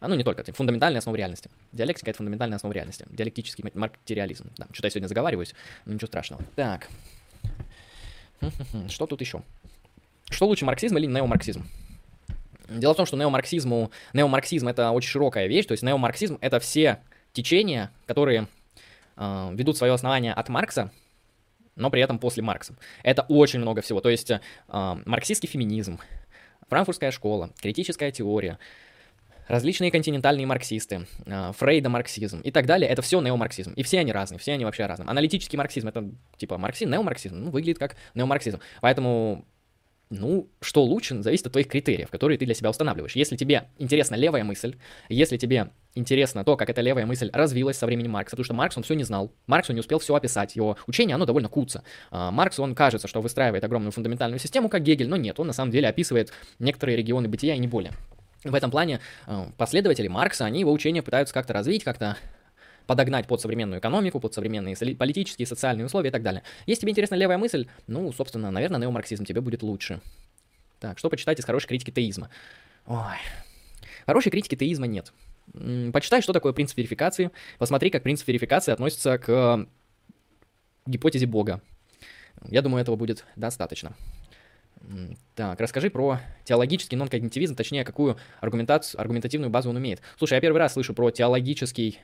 А 0.00 0.08
ну 0.08 0.14
не 0.14 0.24
только, 0.24 0.42
это 0.42 0.52
фундаментальная 0.52 0.98
основа 0.98 1.16
реальности. 1.16 1.50
Диалектика— 1.72 2.10
это 2.12 2.18
фундаментальная 2.18 2.56
основа 2.56 2.72
реальности. 2.72 3.06
Диалектический 3.10 3.64
материализм. 3.74 4.50
Да, 4.56 4.66
что-то 4.72 4.86
я 4.86 4.90
сегодня 4.90 5.08
заговариваюсь, 5.08 5.54
ничего 5.86 6.06
страшного. 6.06 6.42
Так. 6.54 6.88
Что 8.88 9.06
тут 9.06 9.20
еще? 9.20 9.42
Что 10.30 10.46
лучше, 10.46 10.64
марксизм 10.64 10.96
или 10.96 11.06
неомарксизм? 11.06 11.64
Дело 12.78 12.94
в 12.94 12.96
том, 12.96 13.06
что 13.06 13.16
неомарксизму, 13.16 13.90
неомарксизм 14.12 14.68
это 14.68 14.90
очень 14.90 15.10
широкая 15.10 15.46
вещь, 15.46 15.66
то 15.66 15.72
есть 15.72 15.82
неомарксизм 15.82 16.38
это 16.40 16.60
все 16.60 16.98
течения, 17.32 17.90
которые 18.06 18.48
э, 19.16 19.50
ведут 19.54 19.76
свое 19.76 19.92
основание 19.92 20.32
от 20.32 20.48
Маркса, 20.48 20.90
но 21.76 21.90
при 21.90 22.02
этом 22.02 22.18
после 22.18 22.42
Маркса. 22.42 22.74
Это 23.02 23.22
очень 23.22 23.60
много 23.60 23.80
всего. 23.80 24.00
То 24.00 24.10
есть 24.10 24.30
э, 24.30 24.40
марксистский 24.68 25.48
феминизм, 25.48 25.98
франкфуртская 26.68 27.10
школа, 27.10 27.50
критическая 27.60 28.10
теория, 28.10 28.58
различные 29.48 29.90
континентальные 29.90 30.46
марксисты, 30.46 31.06
э, 31.26 31.52
Фрейда 31.58 31.88
марксизм 31.88 32.40
и 32.40 32.50
так 32.50 32.66
далее, 32.66 32.88
это 32.88 33.02
все 33.02 33.20
неомарксизм. 33.20 33.72
И 33.74 33.82
все 33.82 34.00
они 34.00 34.12
разные, 34.12 34.38
все 34.38 34.52
они 34.52 34.64
вообще 34.64 34.86
разные. 34.86 35.08
Аналитический 35.08 35.56
марксизм 35.56 35.88
это 35.88 36.10
типа 36.36 36.58
марксизм, 36.58 36.90
неомарксизм, 36.90 37.36
ну, 37.36 37.50
выглядит 37.50 37.78
как 37.78 37.96
неомарксизм. 38.14 38.60
Поэтому 38.80 39.44
ну, 40.12 40.50
что 40.60 40.84
лучше, 40.84 41.22
зависит 41.22 41.46
от 41.46 41.52
твоих 41.52 41.68
критериев, 41.68 42.10
которые 42.10 42.36
ты 42.36 42.44
для 42.44 42.54
себя 42.54 42.68
устанавливаешь. 42.68 43.16
Если 43.16 43.36
тебе 43.36 43.68
интересна 43.78 44.14
левая 44.14 44.44
мысль, 44.44 44.76
если 45.08 45.38
тебе 45.38 45.70
интересно 45.94 46.44
то, 46.44 46.56
как 46.56 46.68
эта 46.68 46.82
левая 46.82 47.06
мысль 47.06 47.30
развилась 47.32 47.78
со 47.78 47.86
времени 47.86 48.08
Маркса, 48.08 48.32
потому 48.36 48.44
что 48.44 48.54
Маркс, 48.54 48.76
он 48.76 48.82
все 48.82 48.94
не 48.94 49.04
знал, 49.04 49.32
Маркс, 49.46 49.70
он 49.70 49.76
не 49.76 49.80
успел 49.80 49.98
все 49.98 50.14
описать, 50.14 50.54
его 50.54 50.76
учение, 50.86 51.14
оно 51.14 51.24
довольно 51.24 51.48
куца. 51.48 51.82
А, 52.10 52.30
Маркс, 52.30 52.58
он 52.58 52.74
кажется, 52.74 53.08
что 53.08 53.22
выстраивает 53.22 53.64
огромную 53.64 53.92
фундаментальную 53.92 54.38
систему, 54.38 54.68
как 54.68 54.82
Гегель, 54.82 55.08
но 55.08 55.16
нет, 55.16 55.40
он 55.40 55.46
на 55.46 55.54
самом 55.54 55.70
деле 55.70 55.88
описывает 55.88 56.30
некоторые 56.58 56.96
регионы 56.96 57.28
бытия 57.28 57.54
и 57.54 57.58
не 57.58 57.66
более. 57.66 57.92
В 58.44 58.54
этом 58.54 58.70
плане 58.70 59.00
а, 59.26 59.50
последователи 59.56 60.08
Маркса, 60.08 60.44
они 60.44 60.60
его 60.60 60.72
учение 60.72 61.02
пытаются 61.02 61.32
как-то 61.32 61.54
развить, 61.54 61.84
как-то 61.84 62.18
подогнать 62.86 63.26
под 63.26 63.40
современную 63.40 63.80
экономику, 63.80 64.20
под 64.20 64.34
современные 64.34 64.76
политические, 64.96 65.46
социальные 65.46 65.86
условия 65.86 66.08
и 66.08 66.12
так 66.12 66.22
далее. 66.22 66.42
Если 66.66 66.82
тебе 66.82 66.92
интересна 66.92 67.14
левая 67.14 67.38
мысль, 67.38 67.66
ну, 67.86 68.12
собственно, 68.12 68.50
наверное, 68.50 68.80
неомарксизм 68.80 69.24
тебе 69.24 69.40
будет 69.40 69.62
лучше. 69.62 70.00
Так, 70.80 70.98
что 70.98 71.08
почитать 71.10 71.38
из 71.38 71.44
хорошей 71.44 71.68
критики 71.68 71.90
теизма? 71.90 72.28
Ой, 72.86 73.16
хорошей 74.06 74.30
критики 74.30 74.56
теизма 74.56 74.86
нет. 74.86 75.12
Почитай, 75.92 76.22
что 76.22 76.32
такое 76.32 76.52
принцип 76.52 76.78
верификации, 76.78 77.30
посмотри, 77.58 77.90
как 77.90 78.02
принцип 78.02 78.26
верификации 78.28 78.72
относится 78.72 79.18
к 79.18 79.66
гипотезе 80.86 81.26
Бога. 81.26 81.60
Я 82.48 82.62
думаю, 82.62 82.82
этого 82.82 82.96
будет 82.96 83.24
достаточно. 83.36 83.94
Так, 85.36 85.60
расскажи 85.60 85.90
про 85.90 86.18
теологический 86.44 86.96
нон-когнитивизм, 86.96 87.54
точнее, 87.54 87.84
какую 87.84 88.16
аргументацию, 88.40 89.00
аргументативную 89.00 89.50
базу 89.50 89.70
он 89.70 89.78
имеет. 89.78 90.02
Слушай, 90.18 90.34
я 90.34 90.40
первый 90.40 90.58
раз 90.58 90.72
слышу 90.72 90.92
про 90.92 91.10
теологический 91.12 92.00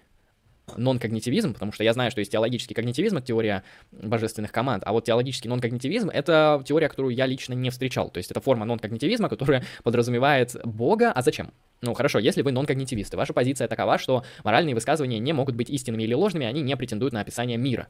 нон-когнитивизм, 0.76 1.54
потому 1.54 1.72
что 1.72 1.84
я 1.84 1.92
знаю, 1.92 2.10
что 2.10 2.20
есть 2.20 2.32
теологический 2.32 2.74
когнитивизм, 2.74 3.16
это 3.18 3.26
теория 3.26 3.62
божественных 3.92 4.52
команд, 4.52 4.82
а 4.86 4.92
вот 4.92 5.04
теологический 5.04 5.48
нон-когнитивизм— 5.48 6.10
это 6.12 6.62
теория, 6.66 6.88
которую 6.88 7.14
я 7.14 7.26
лично 7.26 7.54
не 7.54 7.70
встречал. 7.70 8.10
То 8.10 8.18
есть 8.18 8.30
это 8.30 8.40
форма 8.40 8.64
нон-когнитивизма, 8.64 9.28
которая 9.30 9.64
подразумевает 9.82 10.56
Бога. 10.64 11.12
А 11.12 11.22
зачем? 11.22 11.52
Ну 11.80 11.94
хорошо, 11.94 12.18
если 12.18 12.42
вы 12.42 12.52
нон-когнитивисты, 12.52 13.16
ваша 13.16 13.32
позиция 13.32 13.68
такова, 13.68 13.98
что 13.98 14.24
моральные 14.44 14.74
высказывания 14.74 15.18
не 15.18 15.32
могут 15.32 15.54
быть 15.54 15.70
истинными 15.70 16.02
или 16.02 16.14
ложными, 16.14 16.46
они 16.46 16.60
не 16.60 16.76
претендуют 16.76 17.14
на 17.14 17.20
описание 17.20 17.56
мира. 17.56 17.88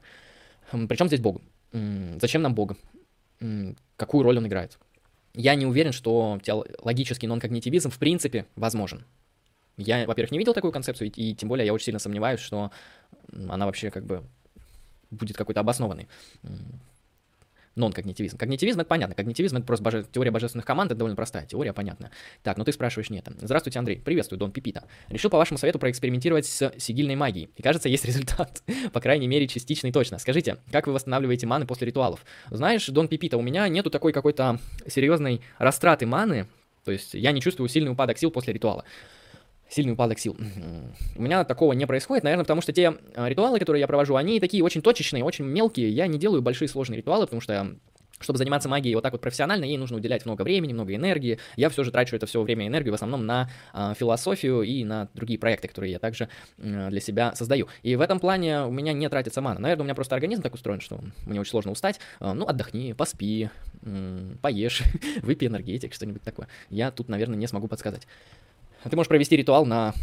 Причем 0.71 1.07
здесь 1.07 1.19
Бог? 1.19 1.41
Зачем 1.71 2.41
нам 2.41 2.53
Бог? 2.53 2.73
Какую 3.95 4.23
роль 4.23 4.37
он 4.37 4.47
играет? 4.47 4.77
Я 5.33 5.55
не 5.55 5.65
уверен, 5.65 5.91
что 5.91 6.39
теологический 6.43 7.27
нон-когнитивизм 7.27 7.89
в 7.89 7.97
принципе 7.97 8.45
возможен. 8.55 9.05
Я, 9.79 10.05
во-первых, 10.05 10.31
не 10.31 10.37
видел 10.37 10.53
такую 10.53 10.71
концепцию, 10.71 11.09
и, 11.09 11.31
и 11.31 11.35
тем 11.35 11.49
более 11.49 11.65
я 11.65 11.73
очень 11.73 11.85
сильно 11.85 11.99
сомневаюсь, 11.99 12.41
что 12.41 12.71
она 13.47 13.65
вообще 13.65 13.89
как 13.89 14.05
бы 14.05 14.23
будет 15.09 15.37
какой-то 15.37 15.61
обоснованной. 15.61 16.07
Нон-когнитивизм. 17.75 18.37
Когнитивизм— 18.37 18.79
это 18.81 18.89
понятно. 18.89 19.15
Когнитивизм— 19.15 19.55
это 19.57 19.65
просто 19.65 19.83
боже... 19.83 20.05
теория 20.11 20.31
божественных 20.31 20.65
команд, 20.65 20.91
это 20.91 20.97
довольно 20.97 21.15
простая 21.15 21.45
теория, 21.45 21.71
понятная. 21.71 22.11
Так, 22.43 22.57
но 22.57 22.65
ты 22.65 22.73
спрашиваешь 22.73 23.09
нет. 23.09 23.25
Здравствуйте, 23.39 23.79
Андрей. 23.79 23.99
Приветствую, 23.99 24.37
Дон 24.37 24.51
Пипита. 24.51 24.83
Решил 25.07 25.29
по 25.29 25.37
вашему 25.37 25.57
совету 25.57 25.79
проэкспериментировать 25.79 26.45
с 26.45 26.73
сигильной 26.77 27.15
магией. 27.15 27.49
И 27.55 27.61
кажется, 27.61 27.87
есть 27.87 28.03
результат. 28.03 28.63
по 28.91 28.99
крайней 28.99 29.27
мере, 29.27 29.47
частичный 29.47 29.93
точно. 29.93 30.17
Скажите, 30.17 30.57
как 30.71 30.87
вы 30.87 30.93
восстанавливаете 30.93 31.47
маны 31.47 31.65
после 31.65 31.87
ритуалов? 31.87 32.25
Знаешь, 32.49 32.85
Дон 32.87 33.07
Пипита, 33.07 33.37
у 33.37 33.41
меня 33.41 33.65
нету 33.69 33.89
такой 33.89 34.11
какой-то 34.11 34.59
серьезной 34.85 35.39
растраты 35.57 36.05
маны, 36.05 36.47
то 36.83 36.91
есть 36.91 37.13
я 37.13 37.31
не 37.31 37.39
чувствую 37.39 37.69
сильный 37.69 37.91
упадок 37.91 38.17
сил 38.17 38.31
после 38.31 38.51
ритуала 38.51 38.83
сильный 39.69 39.93
упадок 39.93 40.19
сил. 40.19 40.35
У 41.15 41.21
меня 41.21 41.43
такого 41.43 41.73
не 41.73 41.85
происходит, 41.85 42.23
наверное, 42.23 42.43
потому 42.43 42.61
что 42.61 42.73
те 42.73 42.95
а, 43.15 43.29
ритуалы, 43.29 43.59
которые 43.59 43.81
я 43.81 43.87
провожу, 43.87 44.15
они 44.15 44.39
такие 44.39 44.63
очень 44.63 44.81
точечные, 44.81 45.23
очень 45.23 45.45
мелкие. 45.45 45.89
Я 45.89 46.07
не 46.07 46.17
делаю 46.17 46.41
большие 46.41 46.67
сложные 46.67 46.97
ритуалы, 46.97 47.25
потому 47.25 47.41
что 47.41 47.75
чтобы 48.19 48.37
заниматься 48.37 48.69
магией 48.69 48.95
вот 48.95 49.01
так 49.01 49.13
вот 49.13 49.21
профессионально, 49.21 49.65
ей 49.65 49.77
нужно 49.77 49.97
уделять 49.97 50.25
много 50.25 50.41
времени, 50.41 50.73
много 50.73 50.93
энергии. 50.93 51.39
Я 51.55 51.69
все 51.69 51.83
же 51.83 51.91
трачу 51.91 52.15
это 52.15 52.25
все 52.25 52.41
время 52.41 52.65
и 52.65 52.67
энергию 52.67 52.91
в 52.91 52.95
основном 52.95 53.25
на 53.25 53.49
э, 53.73 53.93
философию 53.97 54.61
и 54.61 54.83
на 54.83 55.09
другие 55.13 55.39
проекты, 55.39 55.67
которые 55.67 55.93
я 55.93 55.99
также 55.99 56.27
э, 56.57 56.89
для 56.89 56.99
себя 56.99 57.33
создаю. 57.35 57.67
И 57.81 57.95
в 57.95 58.01
этом 58.01 58.19
плане 58.19 58.63
у 58.63 58.71
меня 58.71 58.93
не 58.93 59.07
тратится 59.09 59.41
мана. 59.41 59.59
Наверное, 59.59 59.83
у 59.83 59.85
меня 59.85 59.95
просто 59.95 60.15
организм 60.15 60.41
так 60.41 60.53
устроен, 60.53 60.81
что 60.81 60.99
мне 61.25 61.39
очень 61.39 61.51
сложно 61.51 61.71
устать. 61.71 61.99
Э, 62.19 62.33
ну, 62.33 62.45
отдохни, 62.45 62.93
поспи, 62.93 63.49
э, 63.83 64.35
поешь, 64.41 64.83
выпей 65.21 65.47
энергетик, 65.47 65.93
что-нибудь 65.93 66.23
такое. 66.23 66.47
Я 66.69 66.91
тут, 66.91 67.07
наверное, 67.07 67.37
не 67.37 67.47
смогу 67.47 67.67
подсказать. 67.67 68.05
Ты 68.83 68.95
можешь 68.95 69.09
провести 69.09 69.35
ритуал 69.35 69.65
на 69.65 69.93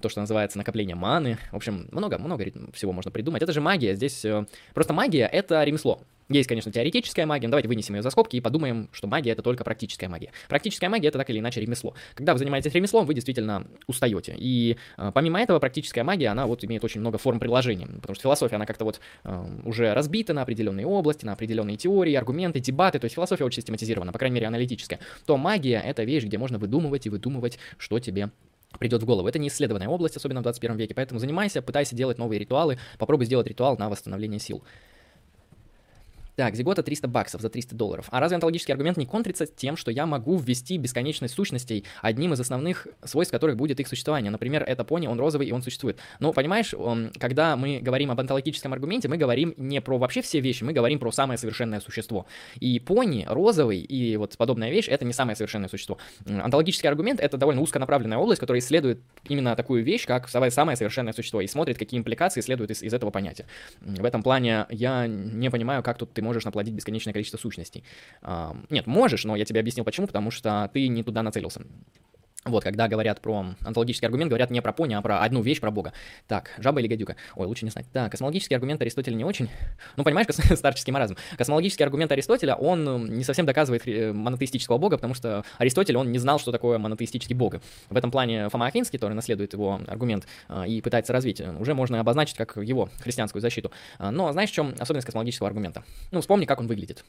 то, 0.00 0.08
что 0.08 0.20
называется 0.20 0.58
накопление 0.58 0.96
маны. 0.96 1.38
В 1.52 1.56
общем, 1.56 1.88
много-много 1.92 2.44
всего 2.72 2.92
можно 2.92 3.10
придумать. 3.10 3.42
Это 3.42 3.52
же 3.52 3.60
магия. 3.60 3.94
Здесь 3.94 4.24
э, 4.24 4.46
просто 4.74 4.92
магия— 4.92 5.26
это 5.32 5.62
ремесло. 5.62 6.00
Есть, 6.28 6.48
конечно, 6.48 6.70
теоретическая 6.70 7.24
магия, 7.24 7.46
но 7.46 7.52
давайте 7.52 7.68
вынесем 7.68 7.94
ее 7.94 8.02
за 8.02 8.10
скобки 8.10 8.36
и 8.36 8.40
подумаем, 8.40 8.88
что 8.92 9.06
магия— 9.06 9.30
это 9.32 9.42
только 9.42 9.64
практическая 9.64 10.08
магия. 10.08 10.30
Практическая 10.48 10.88
магия— 10.90 11.08
это 11.08 11.18
так 11.18 11.30
или 11.30 11.38
иначе 11.38 11.60
ремесло. 11.60 11.94
Когда 12.14 12.34
вы 12.34 12.38
занимаетесь 12.38 12.72
ремеслом, 12.74 13.06
вы 13.06 13.14
действительно 13.14 13.66
устаете. 13.86 14.34
И 14.36 14.76
э, 14.98 15.10
помимо 15.14 15.40
этого, 15.40 15.58
практическая 15.58 16.04
магия, 16.04 16.28
она 16.28 16.46
вот 16.46 16.62
имеет 16.64 16.84
очень 16.84 17.00
много 17.00 17.16
форм 17.16 17.40
приложения, 17.40 17.86
потому 17.86 18.14
что 18.14 18.22
философия, 18.22 18.56
она 18.56 18.66
как-то 18.66 18.84
вот 18.84 19.00
э, 19.24 19.46
уже 19.64 19.94
разбита 19.94 20.34
на 20.34 20.42
определенные 20.42 20.86
области, 20.86 21.24
на 21.24 21.32
определенные 21.32 21.78
теории, 21.78 22.12
аргументы, 22.14 22.60
дебаты, 22.60 22.98
то 22.98 23.06
есть 23.06 23.14
философия 23.14 23.44
очень 23.44 23.62
систематизирована, 23.62 24.12
по 24.12 24.18
крайней 24.18 24.34
мере, 24.34 24.48
аналитическая. 24.48 25.00
То 25.24 25.38
магия— 25.38 25.82
это 25.84 26.04
вещь, 26.04 26.24
где 26.24 26.36
можно 26.36 26.58
выдумывать 26.58 27.06
и 27.06 27.10
выдумывать, 27.10 27.58
что 27.78 27.98
тебе 28.00 28.30
придет 28.78 29.02
в 29.02 29.06
голову. 29.06 29.26
Это 29.26 29.38
не 29.38 29.48
исследованная 29.48 29.88
область, 29.88 30.16
особенно 30.16 30.40
в 30.40 30.42
21 30.42 30.76
веке, 30.76 30.94
поэтому 30.94 31.18
занимайся, 31.18 31.62
пытайся 31.62 31.96
делать 31.96 32.18
новые 32.18 32.38
ритуалы, 32.38 32.78
попробуй 32.98 33.24
сделать 33.24 33.46
ритуал 33.46 33.78
на 33.78 33.88
восстановление 33.88 34.40
сил. 34.40 34.62
Так, 36.38 36.54
Зигота 36.54 36.84
300 36.84 37.08
баксов 37.08 37.40
за 37.40 37.50
300 37.50 37.74
долларов. 37.74 38.06
А 38.12 38.20
разве 38.20 38.36
онтологический 38.36 38.72
аргумент 38.72 38.96
не 38.96 39.06
контрится 39.06 39.44
тем, 39.44 39.76
что 39.76 39.90
я 39.90 40.06
могу 40.06 40.36
ввести 40.36 40.78
бесконечность 40.78 41.34
сущностей, 41.34 41.84
одним 42.00 42.32
из 42.32 42.38
основных 42.38 42.86
свойств 43.02 43.32
которых 43.32 43.56
будет 43.56 43.80
их 43.80 43.88
существование? 43.88 44.30
Например, 44.30 44.62
это 44.62 44.84
пони, 44.84 45.08
он 45.08 45.18
розовый 45.18 45.48
и 45.48 45.50
он 45.50 45.62
существует. 45.62 45.98
Ну, 46.20 46.32
понимаешь, 46.32 46.72
когда 47.18 47.56
мы 47.56 47.80
говорим 47.80 48.12
об 48.12 48.20
онтологическом 48.20 48.72
аргументе, 48.72 49.08
мы 49.08 49.16
говорим 49.16 49.52
не 49.56 49.80
про 49.80 49.98
вообще 49.98 50.22
все 50.22 50.38
вещи, 50.38 50.62
мы 50.62 50.72
говорим 50.72 51.00
про 51.00 51.10
самое 51.10 51.38
совершенное 51.38 51.80
существо. 51.80 52.24
И 52.60 52.78
пони, 52.78 53.26
розовый 53.28 53.80
и 53.80 54.16
вот 54.16 54.36
подобная 54.36 54.70
вещь— 54.70 54.86
это 54.88 55.04
не 55.04 55.12
самое 55.12 55.34
совершенное 55.34 55.68
существо. 55.68 55.98
Онтологический 56.24 56.88
аргумент— 56.88 57.18
это 57.20 57.36
довольно 57.36 57.62
узконаправленная 57.62 58.18
область, 58.18 58.38
которая 58.38 58.60
исследует 58.60 59.00
именно 59.28 59.56
такую 59.56 59.82
вещь, 59.82 60.06
как 60.06 60.28
самое 60.28 60.52
совершенное 60.76 61.14
существо, 61.14 61.40
и 61.40 61.48
смотрит, 61.48 61.78
какие 61.78 61.98
импликации 61.98 62.42
следуют 62.42 62.70
из, 62.70 62.80
из 62.80 62.94
этого 62.94 63.10
понятия. 63.10 63.46
В 63.80 64.04
этом 64.04 64.22
плане 64.22 64.66
я 64.70 65.08
не 65.08 65.50
понимаю, 65.50 65.82
как 65.82 65.98
тут 65.98 66.12
ты 66.12 66.27
можешь 66.28 66.44
наплодить 66.44 66.74
бесконечное 66.74 67.12
количество 67.12 67.38
сущностей. 67.38 67.82
Нет, 68.70 68.86
можешь, 68.86 69.24
но 69.24 69.34
я 69.34 69.44
тебе 69.44 69.60
объяснил 69.60 69.84
почему, 69.84 70.06
потому 70.06 70.30
что 70.30 70.70
ты 70.72 70.86
не 70.88 71.02
туда 71.02 71.22
нацелился. 71.22 71.62
Вот, 72.44 72.62
когда 72.62 72.88
говорят 72.88 73.20
про 73.20 73.46
онтологический 73.64 74.06
аргумент, 74.06 74.30
говорят 74.30 74.50
не 74.50 74.62
про 74.62 74.72
пони, 74.72 74.94
а 74.94 75.02
про 75.02 75.22
одну 75.22 75.42
вещь, 75.42 75.60
про 75.60 75.70
Бога. 75.70 75.92
Так, 76.28 76.50
жаба 76.58 76.80
или 76.80 76.86
гадюка? 76.86 77.16
Ой, 77.34 77.46
лучше 77.46 77.64
не 77.64 77.70
знать. 77.70 77.86
Так, 77.92 78.12
космологический 78.12 78.54
аргумент 78.54 78.80
Аристотеля 78.80 79.14
не 79.16 79.24
очень. 79.24 79.50
Ну, 79.96 80.04
понимаешь, 80.04 80.28
кос- 80.28 80.40
старческий 80.58 80.92
маразм. 80.92 81.16
Космологический 81.36 81.82
аргумент 81.82 82.12
Аристотеля, 82.12 82.54
он 82.54 83.06
не 83.06 83.24
совсем 83.24 83.44
доказывает 83.44 83.86
э, 83.86 84.12
монотеистического 84.12 84.78
Бога, 84.78 84.96
потому 84.96 85.14
что 85.14 85.44
Аристотель, 85.58 85.96
он 85.96 86.12
не 86.12 86.18
знал, 86.18 86.38
что 86.38 86.52
такое 86.52 86.78
монотеистический 86.78 87.34
Бог. 87.34 87.56
В 87.90 87.96
этом 87.96 88.10
плане 88.10 88.48
Фома 88.50 88.66
Афинский, 88.66 88.98
который 88.98 89.14
наследует 89.14 89.52
его 89.52 89.80
аргумент 89.86 90.26
а, 90.48 90.66
и 90.66 90.80
пытается 90.80 91.12
развить, 91.12 91.42
уже 91.58 91.74
можно 91.74 92.00
обозначить 92.00 92.36
как 92.36 92.56
его 92.56 92.88
христианскую 93.00 93.42
защиту. 93.42 93.72
Но 93.98 94.32
знаешь, 94.32 94.50
в 94.50 94.54
чем 94.54 94.74
особенность 94.78 95.06
космологического 95.06 95.48
аргумента? 95.48 95.82
Ну, 96.12 96.20
вспомни, 96.20 96.44
как 96.44 96.60
он 96.60 96.66
выглядит. 96.66 97.04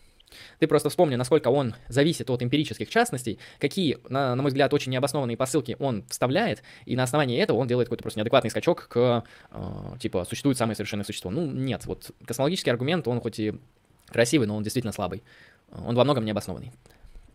Ты 0.60 0.68
просто 0.68 0.90
вспомни, 0.90 1.16
насколько 1.16 1.50
он 1.50 1.76
зависит 1.88 2.30
от 2.30 2.44
эмпирических 2.44 2.90
частностей, 2.90 3.40
какие, 3.60 3.98
на, 4.10 4.36
на 4.36 4.42
мой 4.42 4.50
взгляд, 4.50 4.74
очень 4.74 4.92
необоснованные 4.92 5.19
посылки 5.38 5.76
он 5.80 6.04
вставляет, 6.10 6.64
и 6.86 6.96
на 6.96 7.04
основании 7.04 7.40
этого 7.40 7.58
он 7.58 7.68
делает 7.68 7.88
какой-то 7.88 8.04
просто 8.04 8.20
неадекватный 8.20 8.50
скачок 8.50 8.88
к, 8.90 9.24
э, 9.52 9.98
типа, 10.00 10.26
существует 10.26 10.58
самое 10.58 10.76
совершенное 10.76 11.06
существо. 11.06 11.32
Ну, 11.32 11.46
нет, 11.46 11.86
вот 11.86 12.12
космологический 12.26 12.72
аргумент, 12.72 13.08
он 13.08 13.22
хоть 13.22 13.40
и 13.40 13.54
красивый, 14.08 14.48
но 14.48 14.56
он 14.56 14.64
действительно 14.64 14.92
слабый. 14.92 15.24
Он 15.72 15.96
во 15.96 16.04
многом 16.04 16.26
необоснованный. 16.26 16.72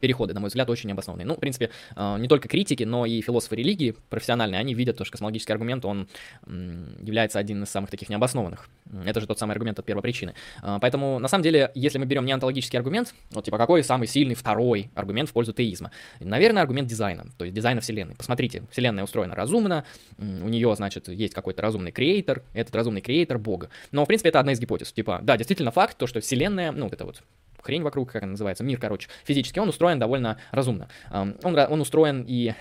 Переходы, 0.00 0.34
на 0.34 0.40
мой 0.40 0.48
взгляд, 0.48 0.68
очень 0.70 0.88
необоснованные. 0.88 1.26
Ну, 1.26 1.34
в 1.34 1.40
принципе, 1.40 1.70
э, 1.96 2.16
не 2.18 2.28
только 2.28 2.48
критики, 2.48 2.84
но 2.84 3.06
и 3.06 3.20
философы 3.20 3.56
религии 3.56 3.94
профессиональные, 4.10 4.60
они 4.60 4.74
видят, 4.74 4.96
то, 4.96 5.04
что 5.04 5.12
космологический 5.12 5.52
аргумент, 5.52 5.84
он 5.84 6.08
является 6.46 7.38
один 7.38 7.62
из 7.62 7.70
самых 7.70 7.90
таких 7.90 8.08
необоснованных. 8.08 8.68
Это 9.04 9.20
же 9.20 9.26
тот 9.26 9.38
самый 9.38 9.52
аргумент 9.52 9.78
от 9.78 9.84
первопричины. 9.84 10.34
Э, 10.62 10.78
поэтому, 10.80 11.18
на 11.18 11.28
самом 11.28 11.42
деле, 11.42 11.70
если 11.74 11.98
мы 11.98 12.06
берем 12.06 12.24
неонтологический 12.26 12.78
аргумент, 12.78 13.14
вот 13.30 13.44
типа 13.44 13.58
какой 13.58 13.82
самый 13.84 14.06
сильный 14.06 14.34
второй 14.34 14.90
аргумент 14.94 15.30
в 15.30 15.32
пользу 15.32 15.52
теизма? 15.52 15.90
Наверное, 16.20 16.62
аргумент 16.62 16.88
дизайна, 16.88 17.26
то 17.38 17.44
есть 17.44 17.54
дизайна 17.54 17.80
Вселенной. 17.80 18.14
Посмотрите, 18.14 18.64
Вселенная 18.70 19.04
устроена 19.04 19.34
разумно, 19.34 19.84
у 20.18 20.48
нее, 20.48 20.74
значит, 20.76 21.08
есть 21.08 21.34
какой-то 21.34 21.62
разумный 21.62 21.92
креатор, 21.92 22.42
этот 22.52 22.74
разумный 22.74 23.00
креатор 23.00 23.38
Бога. 23.38 23.70
Но, 23.92 24.04
в 24.04 24.06
принципе, 24.06 24.30
это 24.30 24.40
одна 24.40 24.52
из 24.52 24.60
гипотез. 24.60 24.92
Типа, 24.92 25.20
да, 25.22 25.36
действительно 25.36 25.70
факт, 25.70 25.96
то, 25.96 26.06
что 26.06 26.20
Вселенная, 26.20 26.72
ну, 26.72 26.84
вот 26.84 26.92
это 26.92 27.04
вот 27.04 27.22
хрень 27.64 27.82
вокруг, 27.82 28.12
как 28.12 28.22
она 28.22 28.32
называется, 28.32 28.64
мир, 28.64 28.78
короче, 28.78 29.08
физически, 29.24 29.58
он 29.58 29.68
устроен 29.68 29.98
довольно 29.98 30.38
разумно. 30.52 30.88
Он, 31.10 31.36
он 31.42 31.80
устроен 31.80 32.24
и 32.26 32.54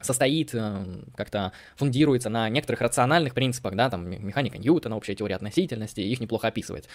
состоит, 0.00 0.54
э, 0.54 0.84
как-то 1.16 1.52
фундируется 1.76 2.30
на 2.30 2.48
некоторых 2.48 2.80
рациональных 2.80 3.34
принципах, 3.34 3.74
да, 3.74 3.90
там 3.90 4.08
механика 4.08 4.58
Ньютона, 4.58 4.96
общая 4.96 5.14
теория 5.14 5.36
относительности, 5.36 6.00
их 6.00 6.20
неплохо 6.20 6.48
описывает. 6.48 6.88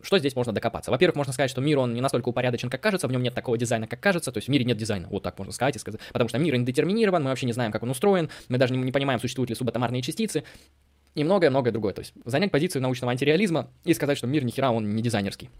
Что 0.00 0.18
здесь 0.18 0.36
можно 0.36 0.52
докопаться? 0.52 0.90
Во-первых, 0.90 1.16
можно 1.16 1.32
сказать, 1.32 1.50
что 1.50 1.60
мир, 1.60 1.78
он 1.78 1.94
не 1.94 2.00
настолько 2.00 2.28
упорядочен, 2.28 2.70
как 2.70 2.80
кажется, 2.80 3.08
в 3.08 3.12
нем 3.12 3.22
нет 3.22 3.34
такого 3.34 3.58
дизайна, 3.58 3.86
как 3.86 4.00
кажется, 4.00 4.30
то 4.32 4.38
есть 4.38 4.48
в 4.48 4.50
мире 4.50 4.64
нет 4.64 4.76
дизайна, 4.76 5.08
вот 5.08 5.22
так 5.22 5.38
можно 5.38 5.52
сказать, 5.52 5.76
и 5.76 5.78
сказать 5.78 6.00
потому 6.12 6.28
что 6.28 6.38
мир 6.38 6.54
индетерминирован, 6.54 7.22
мы 7.22 7.30
вообще 7.30 7.46
не 7.46 7.52
знаем, 7.52 7.72
как 7.72 7.82
он 7.82 7.90
устроен, 7.90 8.30
мы 8.48 8.58
даже 8.58 8.74
не, 8.74 8.92
понимаем, 8.92 9.20
существуют 9.20 9.50
ли 9.50 9.56
субатомарные 9.56 10.02
частицы, 10.02 10.44
и 11.14 11.24
многое-многое 11.24 11.72
другое. 11.72 11.92
То 11.92 12.00
есть 12.00 12.14
занять 12.24 12.50
позицию 12.50 12.80
научного 12.82 13.10
антиреализма 13.10 13.68
и 13.84 13.92
сказать, 13.92 14.16
что 14.16 14.26
мир 14.26 14.44
ни 14.44 14.50
хера, 14.50 14.70
он 14.70 14.94
не 14.94 15.02
дизайнерский. 15.02 15.50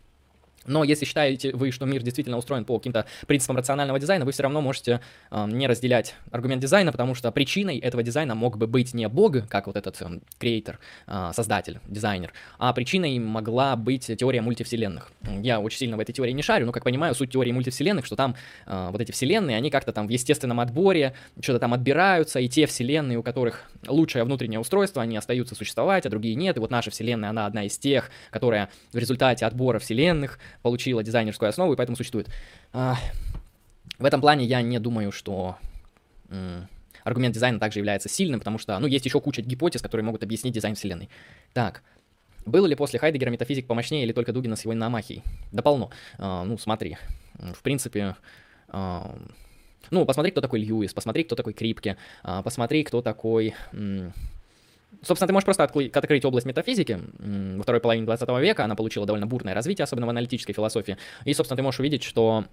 Но 0.67 0.85
если 0.85 1.05
считаете 1.05 1.53
вы, 1.55 1.71
что 1.73 1.87
мир 1.87 2.03
действительно 2.03 2.39
устроен 2.39 2.65
по 2.65 2.79
каким-то 2.79 3.07
принципам 3.27 3.57
рационального 3.57 3.99
дизайна, 3.99 4.25
вы 4.25 4.33
все 4.33 4.43
равно 4.43 4.61
можете 4.61 5.01
э, 5.31 5.47
не 5.49 5.67
разделять 5.67 6.15
аргумент 6.31 6.63
дизайна, 6.63 6.93
потому 6.93 7.15
что 7.15 7.31
причиной 7.33 7.79
этого 7.79 8.03
дизайна 8.03 8.35
мог 8.35 8.57
бы 8.57 8.67
быть 8.67 8.95
не 8.95 9.09
Бог, 9.09 9.49
как 9.49 9.67
вот 9.67 9.77
этот 9.77 10.01
э, 10.03 10.21
креатор, 10.39 10.79
э, 11.07 11.31
создатель, 11.35 11.81
дизайнер, 11.87 12.33
а 12.59 12.73
причиной 12.73 13.19
могла 13.19 13.77
быть 13.77 14.11
теория 14.19 14.43
мультивселенных. 14.43 15.13
Я 15.41 15.61
очень 15.61 15.79
сильно 15.79 15.97
в 15.97 16.01
этой 16.01 16.13
теории 16.13 16.33
не 16.33 16.43
шарю, 16.43 16.67
но, 16.67 16.73
как 16.73 16.85
понимаю, 16.85 17.15
суть 17.15 17.31
теории 17.31 17.53
мультивселенных, 17.53 18.05
что 18.05 18.17
там 18.17 18.35
э, 18.67 18.89
вот 18.91 19.01
эти 19.01 19.13
вселенные, 19.13 19.57
они 19.57 19.71
как-то 19.71 19.93
там 19.93 20.07
в 20.07 20.11
естественном 20.11 20.61
отборе 20.61 21.15
что-то 21.41 21.61
там 21.61 21.73
отбираются, 21.75 22.41
и 22.41 22.49
те 22.49 22.67
вселенные, 22.67 23.19
у 23.19 23.23
которых 23.23 23.71
лучшее 23.87 24.25
внутреннее 24.25 24.61
устройство, 24.61 25.03
они 25.03 25.17
остаются 25.17 25.55
существовать, 25.55 26.07
а 26.07 26.11
другие 26.11 26.35
нет, 26.35 26.57
и 26.57 26.61
вот 26.61 26.71
наша 26.71 26.91
вселенная, 26.91 27.31
она 27.31 27.47
одна 27.47 27.65
из 27.65 27.79
тех, 27.79 28.11
которая 28.31 28.69
в 28.93 28.99
результате 28.99 29.47
отбора 29.47 29.79
вселенных 29.79 30.39
получила 30.63 31.03
дизайнерскую 31.03 31.49
основу 31.49 31.73
и 31.73 31.77
поэтому 31.77 31.97
существует. 31.97 32.29
А, 32.73 32.97
в 33.99 34.05
этом 34.05 34.21
плане 34.21 34.45
я 34.45 34.63
не 34.63 34.79
думаю, 34.79 35.13
что 35.13 35.57
аргумент 37.05 37.35
дизайна 37.35 37.59
также 37.59 37.81
является 37.81 38.09
сильным, 38.09 38.41
потому 38.41 38.59
что, 38.59 38.79
ну, 38.79 38.87
есть 38.87 39.05
еще 39.05 39.21
куча 39.21 39.43
гипотез, 39.43 39.83
которые 39.83 40.05
могут 40.05 40.23
объяснить 40.23 40.55
дизайн 40.55 40.75
Вселенной. 40.75 41.09
Так, 41.53 41.83
был 42.47 42.65
ли 42.67 42.75
после 42.75 42.99
Хайдегера 42.99 43.31
метафизик 43.31 43.67
помощнее 43.67 44.05
или 44.05 44.13
только 44.13 44.33
Дугина 44.33 44.57
с 44.57 44.63
его 44.63 44.73
иномахией? 44.73 45.23
Да 45.53 45.63
полно. 45.63 45.91
А, 46.19 46.45
ну, 46.45 46.57
смотри, 46.59 46.97
в 47.35 47.63
принципе, 47.63 48.17
а, 48.69 49.19
ну, 49.91 50.07
посмотри, 50.07 50.31
кто 50.33 50.41
такой 50.41 50.61
Льюис, 50.61 50.95
посмотри, 50.95 51.25
кто 51.25 51.35
такой 51.35 51.53
Крипке, 51.53 51.97
посмотри, 52.23 52.85
кто 52.85 53.03
такой... 53.03 53.55
Собственно, 55.03 55.27
ты 55.27 55.33
можешь 55.33 55.45
просто 55.45 55.65
открыть 55.65 56.25
область 56.25 56.47
метафизики. 56.47 56.99
Во 57.19 57.63
второй 57.63 57.81
половине 57.81 58.07
20 58.07 58.29
века 58.41 58.65
она 58.65 58.77
получила 58.77 59.05
довольно 59.05 59.27
бурное 59.27 59.55
развитие, 59.55 59.85
особенно 59.85 60.07
в 60.07 60.11
аналитической 60.11 60.53
философии. 60.53 60.97
И, 61.25 61.35
собственно, 61.35 61.57
ты 61.57 61.63
можешь 61.63 61.81
увидеть, 61.81 62.03
что 62.03 62.45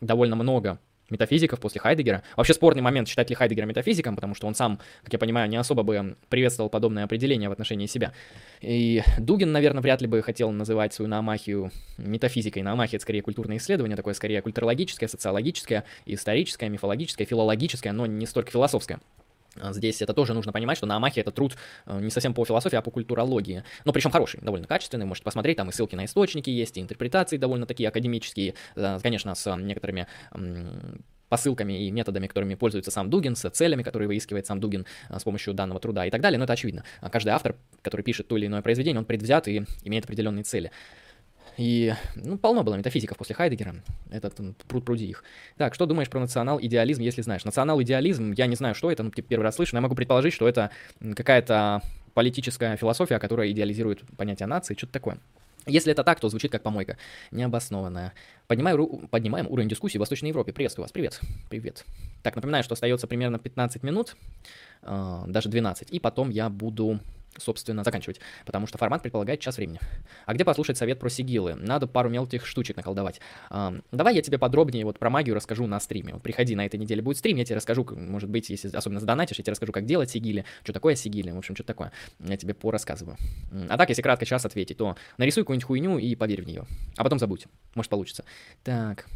довольно 0.00 0.36
много 0.36 0.78
метафизиков 1.10 1.58
после 1.58 1.80
Хайдегера. 1.80 2.22
Вообще 2.36 2.54
спорный 2.54 2.82
момент, 2.82 3.08
считать 3.08 3.28
ли 3.30 3.34
Хайдегера 3.34 3.66
метафизиком, 3.66 4.14
потому 4.14 4.36
что 4.36 4.46
он 4.46 4.54
сам, 4.54 4.78
как 5.02 5.12
я 5.12 5.18
понимаю, 5.18 5.50
не 5.50 5.56
особо 5.56 5.82
бы 5.82 6.16
приветствовал 6.28 6.70
подобное 6.70 7.02
определение 7.02 7.48
в 7.48 7.52
отношении 7.52 7.86
себя. 7.86 8.12
И 8.60 9.02
Дугин, 9.18 9.50
наверное, 9.50 9.82
вряд 9.82 10.00
ли 10.02 10.06
бы 10.06 10.22
хотел 10.22 10.52
называть 10.52 10.94
свою 10.94 11.08
наамахию 11.08 11.72
метафизикой. 11.98 12.62
Наамахия— 12.62 12.96
это 12.98 13.02
скорее 13.02 13.22
культурное 13.22 13.56
исследование, 13.56 13.96
такое 13.96 14.14
скорее 14.14 14.40
культурологическое, 14.40 15.08
социологическое, 15.08 15.84
историческое, 16.06 16.68
мифологическое, 16.68 17.26
филологическое, 17.26 17.92
но 17.92 18.06
не 18.06 18.26
столько 18.26 18.52
философское. 18.52 19.00
А 19.56 19.72
здесь 19.72 20.00
это 20.02 20.14
тоже 20.14 20.34
нужно 20.34 20.52
понимать, 20.52 20.76
что 20.76 20.86
на 20.86 20.96
Амахе 20.96 21.20
это 21.20 21.30
труд 21.30 21.56
э, 21.86 22.00
не 22.00 22.10
совсем 22.10 22.34
по 22.34 22.44
философии, 22.44 22.76
а 22.76 22.82
по 22.82 22.90
культурологии. 22.90 23.64
Но 23.84 23.92
причем 23.92 24.10
хороший, 24.10 24.40
довольно 24.40 24.66
качественный, 24.66 25.06
можете 25.06 25.24
посмотреть, 25.24 25.56
там 25.56 25.68
и 25.70 25.72
ссылки 25.72 25.94
на 25.94 26.04
источники 26.04 26.50
есть, 26.50 26.76
и 26.76 26.80
интерпретации 26.80 27.36
довольно 27.36 27.66
такие 27.66 27.88
академические, 27.88 28.54
э, 28.76 28.98
конечно, 29.02 29.34
с 29.34 29.56
некоторыми 29.56 30.06
посылками 31.28 31.86
и 31.86 31.90
методами, 31.90 32.26
которыми 32.26 32.56
пользуется 32.56 32.90
сам 32.90 33.08
Дугин, 33.08 33.36
с 33.36 33.48
целями, 33.50 33.82
которые 33.82 34.08
выискивает 34.08 34.46
сам 34.46 34.60
Дугин 34.60 34.84
э, 35.08 35.18
с 35.18 35.24
помощью 35.24 35.54
данного 35.54 35.80
труда 35.80 36.04
и 36.04 36.10
так 36.10 36.20
далее, 36.20 36.38
но 36.38 36.44
это 36.44 36.52
очевидно. 36.52 36.84
Каждый 37.10 37.30
автор, 37.30 37.56
который 37.82 38.02
пишет 38.02 38.28
то 38.28 38.36
или 38.36 38.46
иное 38.46 38.62
произведение, 38.62 38.98
он 38.98 39.06
предвзят 39.06 39.48
и 39.48 39.64
имеет 39.84 40.04
определенные 40.04 40.44
цели. 40.44 40.70
И, 41.56 41.94
ну, 42.16 42.38
полно 42.38 42.62
было 42.62 42.74
метафизиков 42.76 43.16
после 43.16 43.34
Хайдегера. 43.34 43.74
Этот 44.10 44.34
пруд 44.68 44.84
пруди 44.84 45.06
их. 45.06 45.24
Так, 45.56 45.74
что 45.74 45.86
думаешь 45.86 46.08
про 46.08 46.20
национал-идеализм, 46.20 47.02
если 47.02 47.22
знаешь? 47.22 47.44
Национал-идеализм, 47.44 48.32
я 48.32 48.46
не 48.46 48.56
знаю, 48.56 48.74
что 48.74 48.90
это, 48.90 49.02
ну, 49.02 49.10
первый 49.10 49.42
раз 49.42 49.56
слышу, 49.56 49.74
но 49.74 49.78
я 49.78 49.82
могу 49.82 49.94
предположить, 49.94 50.32
что 50.32 50.48
это 50.48 50.70
какая-то 51.14 51.82
политическая 52.14 52.76
философия, 52.76 53.18
которая 53.18 53.50
идеализирует 53.50 54.02
понятие 54.16 54.46
нации, 54.46 54.74
что-то 54.74 54.92
такое. 54.92 55.18
Если 55.66 55.92
это 55.92 56.04
так, 56.04 56.18
то 56.20 56.28
звучит 56.28 56.50
как 56.50 56.62
помойка. 56.62 56.96
Необоснованная. 57.30 58.14
Поднимаю, 58.46 59.08
поднимаем 59.10 59.46
уровень 59.46 59.68
дискуссии 59.68 59.98
в 59.98 60.00
Восточной 60.00 60.28
Европе. 60.28 60.52
Приветствую 60.52 60.84
вас. 60.84 60.92
Привет. 60.92 61.20
Привет. 61.50 61.84
Так, 62.22 62.34
напоминаю, 62.34 62.64
что 62.64 62.72
остается 62.72 63.06
примерно 63.06 63.38
15 63.38 63.82
минут, 63.82 64.16
э, 64.82 65.22
даже 65.26 65.48
12, 65.48 65.90
и 65.90 66.00
потом 66.00 66.30
я 66.30 66.48
буду 66.48 67.00
собственно, 67.38 67.84
заканчивать, 67.84 68.20
потому 68.44 68.66
что 68.66 68.78
формат 68.78 69.02
предполагает 69.02 69.40
час 69.40 69.56
времени. 69.56 69.80
А 70.26 70.34
где 70.34 70.44
послушать 70.44 70.76
совет 70.76 70.98
про 70.98 71.08
сигилы? 71.08 71.54
Надо 71.54 71.86
пару 71.86 72.08
мелких 72.08 72.46
штучек 72.46 72.76
наколдовать. 72.76 73.20
А, 73.50 73.74
давай 73.92 74.14
я 74.16 74.22
тебе 74.22 74.38
подробнее 74.38 74.84
вот 74.84 74.98
про 74.98 75.10
магию 75.10 75.34
расскажу 75.34 75.66
на 75.66 75.80
стриме. 75.80 76.14
Вот 76.14 76.22
приходи, 76.22 76.54
на 76.56 76.66
этой 76.66 76.76
неделе 76.76 77.02
будет 77.02 77.18
стрим, 77.18 77.36
я 77.36 77.44
тебе 77.44 77.56
расскажу, 77.56 77.86
может 77.96 78.28
быть, 78.28 78.50
если 78.50 78.74
особенно 78.74 79.00
задонатишь, 79.00 79.38
я 79.38 79.44
тебе 79.44 79.52
расскажу, 79.52 79.72
как 79.72 79.86
делать 79.86 80.10
сигили, 80.10 80.44
что 80.62 80.72
такое 80.72 80.94
сигили, 80.94 81.30
в 81.30 81.38
общем, 81.38 81.54
что 81.54 81.64
такое. 81.64 81.92
Я 82.18 82.36
тебе 82.36 82.54
порассказываю. 82.54 83.16
А 83.68 83.76
так, 83.76 83.88
если 83.88 84.02
кратко 84.02 84.26
час 84.26 84.44
ответить, 84.44 84.76
то 84.76 84.96
нарисуй 85.18 85.44
какую-нибудь 85.44 85.66
хуйню 85.66 85.98
и 85.98 86.14
поверь 86.14 86.42
в 86.42 86.46
нее. 86.46 86.64
А 86.96 87.04
потом 87.04 87.18
забудь. 87.18 87.46
Может, 87.74 87.90
получится. 87.90 88.24
Так. 88.64 89.06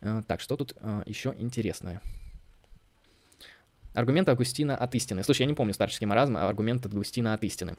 А, 0.00 0.22
так, 0.22 0.40
что 0.40 0.56
тут 0.56 0.74
а, 0.80 1.02
еще 1.06 1.34
интересное? 1.38 2.00
Аргумент 3.98 4.28
Августина 4.28 4.76
от 4.76 4.94
истины. 4.94 5.24
Слушай, 5.24 5.42
я 5.42 5.46
не 5.46 5.54
помню 5.54 5.74
старческий 5.74 6.06
маразм, 6.06 6.36
а 6.36 6.48
аргумент 6.48 6.86
Августина 6.86 7.34
от 7.34 7.42
истины. 7.42 7.74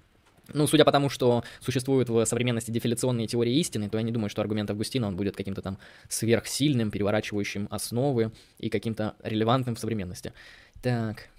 Ну, 0.54 0.68
судя 0.68 0.84
по 0.84 0.92
тому, 0.92 1.10
что 1.10 1.46
существуют 1.62 2.10
в 2.10 2.26
современности 2.26 2.72
дефиляционные 2.72 3.26
теории 3.26 3.56
истины, 3.56 3.90
то 3.90 3.98
я 3.98 4.04
не 4.04 4.12
думаю, 4.12 4.30
что 4.30 4.42
аргумент 4.42 4.70
Августина, 4.70 5.08
он 5.08 5.16
будет 5.16 5.38
каким-то 5.38 5.62
там 5.62 5.78
сверхсильным, 6.10 6.92
переворачивающим 6.92 7.70
основы 7.72 8.32
и 8.58 8.70
каким-то 8.70 9.16
релевантным 9.24 9.76
в 9.76 9.80
современности. 9.80 10.34
Так. 10.82 11.30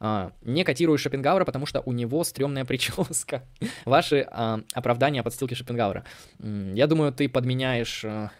А, 0.00 0.32
не 0.40 0.64
котирую 0.64 0.96
Шопенгауэра, 0.96 1.44
потому 1.44 1.66
что 1.66 1.82
у 1.84 1.92
него 1.92 2.24
стрёмная 2.24 2.64
прическа. 2.64 3.42
Ваши 3.84 4.26
а, 4.30 4.60
оправдания 4.72 5.22
подстилки 5.22 5.52
Шопенгауэра. 5.52 6.04
Я 6.38 6.86
думаю, 6.86 7.12
ты 7.12 7.28
подменяешь 7.28 8.06
а, 8.06 8.30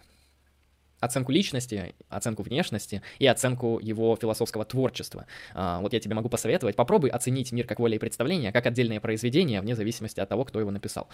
оценку 0.99 1.31
личности, 1.31 1.93
оценку 2.09 2.43
внешности 2.43 3.01
и 3.19 3.27
оценку 3.27 3.79
его 3.81 4.15
философского 4.15 4.65
творчества. 4.65 5.25
А, 5.53 5.79
вот 5.81 5.93
я 5.93 5.99
тебе 5.99 6.15
могу 6.15 6.29
посоветовать, 6.29 6.75
попробуй 6.75 7.09
оценить 7.09 7.51
мир 7.51 7.65
как 7.67 7.79
воля 7.79 7.95
и 7.95 7.99
представление, 7.99 8.51
как 8.51 8.65
отдельное 8.65 8.99
произведение, 8.99 9.61
вне 9.61 9.75
зависимости 9.75 10.19
от 10.19 10.29
того, 10.29 10.45
кто 10.45 10.59
его 10.59 10.71
написал. 10.71 11.07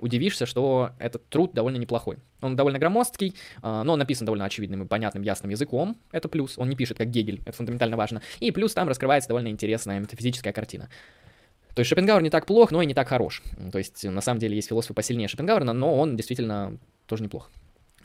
Удивишься, 0.00 0.46
что 0.46 0.90
этот 0.98 1.28
труд 1.28 1.52
довольно 1.54 1.76
неплохой. 1.76 2.18
Он 2.40 2.56
довольно 2.56 2.78
громоздкий, 2.78 3.34
а, 3.62 3.84
но 3.84 3.94
он 3.94 3.98
написан 3.98 4.26
довольно 4.26 4.44
очевидным 4.44 4.82
и 4.82 4.86
понятным, 4.86 5.22
ясным 5.22 5.50
языком, 5.50 5.96
это 6.12 6.28
плюс. 6.28 6.58
Он 6.58 6.68
не 6.68 6.76
пишет 6.76 6.98
как 6.98 7.10
Гегель, 7.10 7.40
это 7.44 7.52
фундаментально 7.52 7.96
важно. 7.96 8.22
И 8.40 8.50
плюс 8.50 8.74
там 8.74 8.88
раскрывается 8.88 9.28
довольно 9.28 9.48
интересная 9.48 9.98
метафизическая 10.00 10.52
картина. 10.52 10.88
То 11.74 11.80
есть 11.80 11.88
Шопенгауэр 11.88 12.22
не 12.22 12.30
так 12.30 12.46
плох, 12.46 12.70
но 12.70 12.82
и 12.82 12.86
не 12.86 12.94
так 12.94 13.08
хорош. 13.08 13.42
То 13.72 13.78
есть 13.78 14.04
на 14.04 14.20
самом 14.20 14.38
деле 14.38 14.54
есть 14.54 14.68
философы 14.68 14.94
посильнее 14.94 15.26
Шопенгауэра, 15.26 15.64
но 15.64 15.98
он 15.98 16.16
действительно 16.16 16.78
тоже 17.06 17.24
неплох. 17.24 17.50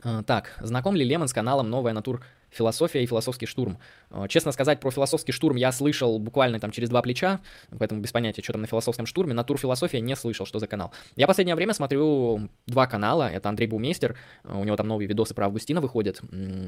А, 0.04 0.24
так, 0.24 0.58
знаком 0.62 0.96
ли 0.96 1.04
Лемон 1.06 1.28
с 1.28 1.34
каналом 1.34 1.70
«Новая 1.70 1.94
натур 1.94 2.24
философия 2.50 3.04
и 3.04 3.06
философский 3.06 3.46
штурм. 3.46 3.78
А, 4.10 4.28
честно 4.28 4.52
сказать, 4.52 4.80
про 4.80 4.92
философский 4.92 5.32
штурм 5.32 5.56
я 5.56 5.72
слышал 5.72 6.18
буквально 6.20 6.60
там 6.60 6.72
через 6.72 6.90
два 6.90 7.02
плеча, 7.02 7.42
поэтому 7.78 8.02
без 8.02 8.12
понятия, 8.12 8.41
что 8.41 8.54
там 8.54 8.62
на 8.62 8.68
философском 8.68 9.06
штурме. 9.06 9.34
Натур 9.34 9.58
философия 9.58 10.02
не 10.02 10.16
слышал, 10.16 10.45
что 10.45 10.60
за 10.60 10.68
канал. 10.68 10.91
Я 11.16 11.28
последнее 11.28 11.56
время 11.56 11.74
смотрю 11.74 12.50
два 12.66 12.88
канала. 12.88 13.30
Это 13.30 13.50
Андрей 13.50 13.68
Бумейстер, 13.68 14.18
а, 14.43 14.58
у 14.58 14.64
него 14.64 14.76
там 14.76 14.88
новые 14.88 15.08
видосы 15.08 15.34
про 15.34 15.45
Августина 15.45 15.82
выходят. 15.82 16.22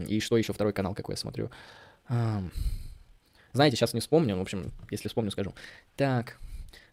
И 0.08 0.20
что 0.20 0.38
еще 0.38 0.54
второй 0.54 0.74
канал 0.74 0.94
какой 0.94 1.14
я 1.14 1.18
смотрю? 1.18 1.50
Знаете, 3.54 3.76
сейчас 3.76 3.94
не 3.94 4.00
вспомню, 4.00 4.38
в 4.38 4.42
общем, 4.42 4.72
если 4.90 5.08
вспомню, 5.10 5.32
скажу. 5.32 5.54
Так, 5.98 6.38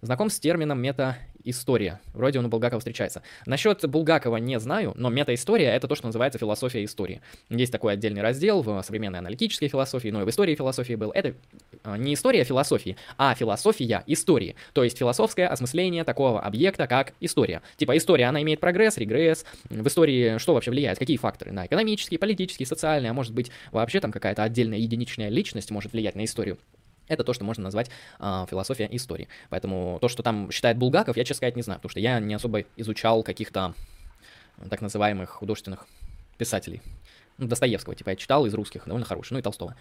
Знаком 0.01 0.31
с 0.31 0.39
термином 0.39 0.81
мета-история. 0.81 2.01
Вроде 2.15 2.39
он 2.39 2.45
у 2.45 2.49
Булгакова 2.49 2.79
встречается. 2.79 3.25
Насчет 3.47 3.85
Булгакова 3.85 4.37
не 4.37 4.61
знаю, 4.61 4.93
но 4.95 5.11
мета-история— 5.11 5.67
это 5.75 5.89
то, 5.89 5.97
что 5.97 6.07
называется 6.07 6.39
философия 6.39 6.85
истории. 6.85 7.21
Есть 7.51 7.73
такой 7.73 7.95
отдельный 7.95 8.23
раздел 8.23 8.63
в 8.63 8.81
современной 8.83 9.19
аналитической 9.19 9.67
философии, 9.67 10.11
но 10.11 10.23
и 10.23 10.25
в 10.25 10.31
истории 10.31 10.55
философии 10.55 10.95
был. 10.95 11.11
Это 11.11 11.35
а, 11.83 11.99
не 11.99 12.15
история 12.15 12.45
философии, 12.45 12.97
а 13.17 13.35
философия 13.35 14.05
истории. 14.07 14.55
То 14.73 14.85
есть 14.85 14.97
философское 14.97 15.49
осмысление 15.49 16.05
такого 16.05 16.41
объекта, 16.43 16.87
как 16.87 17.15
история. 17.19 17.61
Типа 17.77 17.97
история, 17.97 18.27
она 18.27 18.41
имеет 18.43 18.61
прогресс, 18.61 18.99
регресс. 18.99 19.45
В 19.69 19.89
истории 19.89 20.39
что 20.39 20.55
вообще 20.55 20.71
влияет? 20.71 21.01
Какие 21.01 21.17
факторы? 21.17 21.51
На 21.51 21.67
экономические, 21.67 22.21
политические, 22.21 22.69
социальные, 22.69 23.11
а 23.11 23.15
может 23.15 23.35
быть 23.35 23.51
вообще 23.73 23.99
там 23.99 24.13
какая-то 24.13 24.45
отдельная 24.45 24.79
единичная 24.79 25.29
личность 25.29 25.73
может 25.73 25.91
влиять 25.91 26.15
на 26.15 26.25
историю. 26.25 26.57
Это 27.09 27.25
то, 27.25 27.33
что 27.33 27.45
можно 27.45 27.65
назвать 27.65 27.91
э, 28.19 28.47
философия 28.49 28.89
истории. 28.93 29.29
Поэтому 29.51 29.99
то, 30.01 30.09
что 30.09 30.23
там 30.23 30.51
считает 30.51 30.77
Булгаков, 30.77 31.17
я, 31.17 31.25
честно 31.25 31.39
сказать, 31.39 31.57
не 31.57 31.63
знаю, 31.63 31.79
потому 31.81 31.91
что 31.91 32.01
я 32.01 32.21
не 32.21 32.35
особо 32.35 32.65
изучал 32.77 33.23
каких-то 33.23 33.75
так 34.71 34.81
называемых 34.81 35.31
художественных 35.31 35.87
писателей. 36.37 36.83
Ну, 37.39 37.47
Достоевского, 37.47 37.95
типа, 37.95 38.11
я 38.11 38.17
читал 38.17 38.47
из 38.47 38.55
русских, 38.55 38.85
довольно 38.87 39.07
хороший, 39.07 39.35
ну 39.35 39.39
и 39.39 39.43
Толстого. 39.43 39.77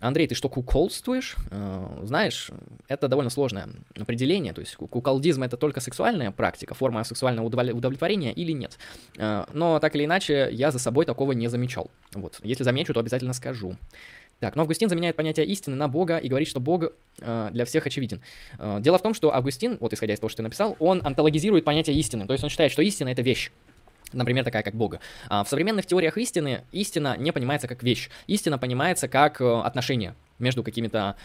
Андрей, 0.00 0.26
ты 0.26 0.34
что, 0.34 0.48
куколствуешь? 0.48 1.36
Э, 1.50 2.00
знаешь, 2.02 2.50
это 2.88 3.06
довольно 3.06 3.30
сложное 3.30 3.68
определение. 3.96 4.52
То 4.52 4.60
есть 4.60 4.74
куколдизм 4.74 5.44
это 5.44 5.56
только 5.56 5.80
сексуальная 5.80 6.32
практика, 6.32 6.74
форма 6.74 7.04
сексуального 7.04 7.46
удовлетворения 7.46 8.32
или 8.32 8.52
нет. 8.52 8.78
Э, 9.16 9.44
но 9.52 9.78
так 9.78 9.94
или 9.94 10.06
иначе, 10.06 10.48
я 10.50 10.72
за 10.72 10.80
собой 10.80 11.04
такого 11.04 11.32
не 11.32 11.46
замечал. 11.46 11.88
Вот. 12.14 12.40
Если 12.42 12.64
замечу, 12.64 12.92
то 12.92 13.00
обязательно 13.00 13.32
скажу. 13.32 13.76
Так, 14.40 14.54
но 14.54 14.62
Августин 14.62 14.88
заменяет 14.88 15.16
понятие 15.16 15.46
истины 15.46 15.74
на 15.74 15.88
Бога 15.88 16.18
и 16.18 16.28
говорит, 16.28 16.48
что 16.48 16.60
Бог 16.60 16.84
э, 17.20 17.48
для 17.52 17.64
всех 17.64 17.86
очевиден. 17.86 18.20
Э, 18.58 18.78
дело 18.80 18.98
в 18.98 19.02
том, 19.02 19.12
что 19.12 19.34
Августин, 19.34 19.78
вот 19.80 19.92
исходя 19.92 20.14
из 20.14 20.20
того, 20.20 20.28
что 20.28 20.38
ты 20.38 20.42
написал, 20.44 20.76
он 20.78 21.00
антологизирует 21.04 21.64
понятие 21.64 21.96
истины. 21.96 22.26
То 22.26 22.34
есть 22.34 22.44
он 22.44 22.50
считает, 22.50 22.70
что 22.70 22.82
истина— 22.82 23.08
это 23.10 23.22
вещь. 23.22 23.50
Например, 24.12 24.44
такая 24.44 24.62
как 24.62 24.74
Бога. 24.74 25.00
А 25.28 25.44
в 25.44 25.48
современных 25.48 25.86
теориях 25.86 26.16
истины 26.16 26.62
истина 26.72 27.16
не 27.18 27.32
понимается 27.32 27.68
как 27.68 27.82
вещь. 27.82 28.10
Истина 28.26 28.58
понимается 28.58 29.08
как 29.08 29.40
э, 29.40 29.60
отношение 29.60 30.14
между 30.38 30.62
какими-то 30.62 31.16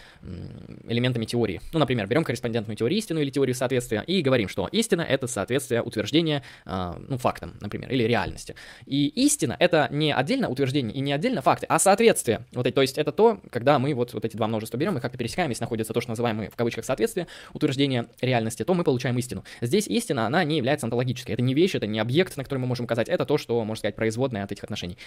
элементами 0.88 1.24
теории. 1.24 1.60
Ну, 1.72 1.78
например, 1.78 2.06
берем 2.06 2.24
корреспондентную 2.24 2.76
теорию 2.76 2.98
истины 2.98 3.20
или 3.20 3.30
теорию 3.30 3.54
соответствия 3.54 4.02
и 4.06 4.22
говорим, 4.22 4.48
что 4.48 4.68
истина— 4.72 5.02
это 5.08 5.26
соответствие 5.26 5.82
утверждения, 5.82 6.42
э, 6.66 6.92
ну, 7.08 7.18
фактам, 7.18 7.54
например, 7.60 7.90
или 7.90 8.04
реальности. 8.04 8.54
И 8.86 9.08
истина— 9.08 9.56
это 9.58 9.88
не 9.90 10.12
отдельно 10.12 10.48
утверждение 10.48 10.94
и 10.94 11.00
не 11.00 11.12
отдельно 11.12 11.42
факты, 11.42 11.66
а 11.68 11.78
соответствие. 11.78 12.46
Вот, 12.52 12.72
то 12.72 12.80
есть 12.80 12.98
это 12.98 13.12
то, 13.12 13.40
когда 13.50 13.78
мы 13.78 13.94
вот, 13.94 14.12
вот 14.14 14.24
эти 14.24 14.36
два 14.36 14.48
множества 14.48 14.76
берем 14.76 14.96
и 14.98 15.00
как-то 15.00 15.18
пересекаем, 15.18 15.50
если 15.50 15.62
находится 15.62 15.92
то, 15.92 16.00
что 16.00 16.10
называемое 16.10 16.50
в 16.50 16.56
кавычках 16.56 16.84
соответствие, 16.84 17.26
утверждение 17.52 18.06
реальности, 18.20 18.64
то 18.64 18.74
мы 18.74 18.84
получаем 18.84 19.16
истину. 19.18 19.44
Здесь 19.60 19.86
истина, 19.86 20.26
она 20.26 20.44
не 20.44 20.56
является 20.56 20.86
онтологической. 20.86 21.34
Это 21.34 21.42
не 21.42 21.54
вещь, 21.54 21.74
это 21.74 21.86
не 21.86 21.98
объект, 21.98 22.36
на 22.36 22.44
который 22.44 22.58
мы 22.58 22.66
можем 22.66 22.84
указать, 22.84 23.08
это 23.08 23.24
то, 23.24 23.38
что, 23.38 23.64
можно 23.64 23.80
сказать, 23.80 23.96
производное 23.96 24.44
от 24.44 24.52
этих 24.52 24.64
отношений. 24.64 24.98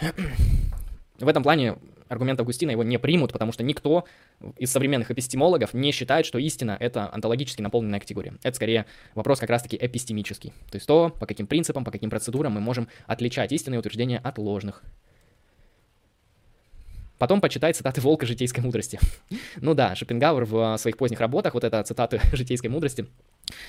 В 1.18 1.28
этом 1.28 1.42
плане 1.42 1.76
аргумент 2.12 2.38
Августина 2.40 2.70
его 2.70 2.84
не 2.84 2.98
примут, 2.98 3.32
потому 3.32 3.52
что 3.52 3.64
никто 3.64 4.04
из 4.58 4.70
современных 4.70 5.10
эпистемологов 5.10 5.74
не 5.74 5.92
считает, 5.92 6.26
что 6.26 6.38
истина— 6.38 6.76
это 6.80 7.12
онтологически 7.12 7.62
наполненная 7.62 8.00
категория. 8.00 8.34
Это 8.42 8.54
скорее 8.54 8.86
вопрос 9.14 9.40
как 9.40 9.50
раз-таки 9.50 9.78
эпистемический. 9.80 10.52
То 10.70 10.76
есть 10.76 10.86
то, 10.86 11.10
по 11.18 11.26
каким 11.26 11.46
принципам, 11.46 11.84
по 11.84 11.90
каким 11.90 12.10
процедурам 12.10 12.52
мы 12.52 12.60
можем 12.60 12.88
отличать 13.06 13.52
истинные 13.52 13.78
утверждения 13.78 14.18
от 14.18 14.38
ложных. 14.38 14.82
Потом 17.22 17.40
почитай 17.40 17.72
цитаты 17.72 18.00
Волка 18.00 18.26
житейской 18.26 18.58
мудрости. 18.62 18.98
ну 19.60 19.74
да, 19.74 19.94
Шопенгауэр 19.94 20.44
в 20.44 20.76
своих 20.76 20.96
поздних 20.96 21.20
работах, 21.20 21.54
вот 21.54 21.62
это 21.62 21.80
цитаты 21.84 22.20
житейской 22.32 22.66
мудрости, 22.66 23.06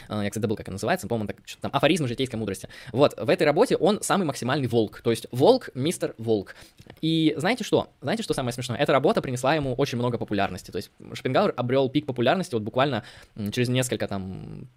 а, 0.08 0.24
я, 0.24 0.32
кстати, 0.32 0.42
забыл, 0.42 0.56
как 0.56 0.70
она 0.70 0.74
называется, 0.74 1.08
по-моему, 1.08 1.28
так, 1.28 1.38
там, 1.62 1.70
афоризм 1.72 2.08
житейской 2.08 2.38
мудрости. 2.38 2.68
Вот, 2.92 3.14
в 3.16 3.30
этой 3.30 3.44
работе 3.44 3.76
он 3.76 4.02
самый 4.02 4.24
максимальный 4.24 4.66
волк, 4.66 5.02
то 5.02 5.12
есть 5.12 5.28
волк, 5.32 5.70
мистер 5.76 6.16
волк. 6.18 6.56
И 7.02 7.36
знаете 7.38 7.64
что? 7.64 7.92
Знаете, 8.02 8.24
что 8.24 8.34
самое 8.34 8.54
смешное? 8.54 8.80
Эта 8.80 8.92
работа 8.92 9.22
принесла 9.22 9.54
ему 9.54 9.76
очень 9.76 10.00
много 10.00 10.18
популярности, 10.18 10.72
то 10.72 10.78
есть 10.78 10.90
Шопенгауэр 11.14 11.54
обрел 11.56 11.90
пик 11.90 12.08
популярности 12.08 12.56
вот 12.56 12.64
буквально 12.64 13.04
через 13.52 13.70
несколько 13.70 14.08
там 14.08 14.68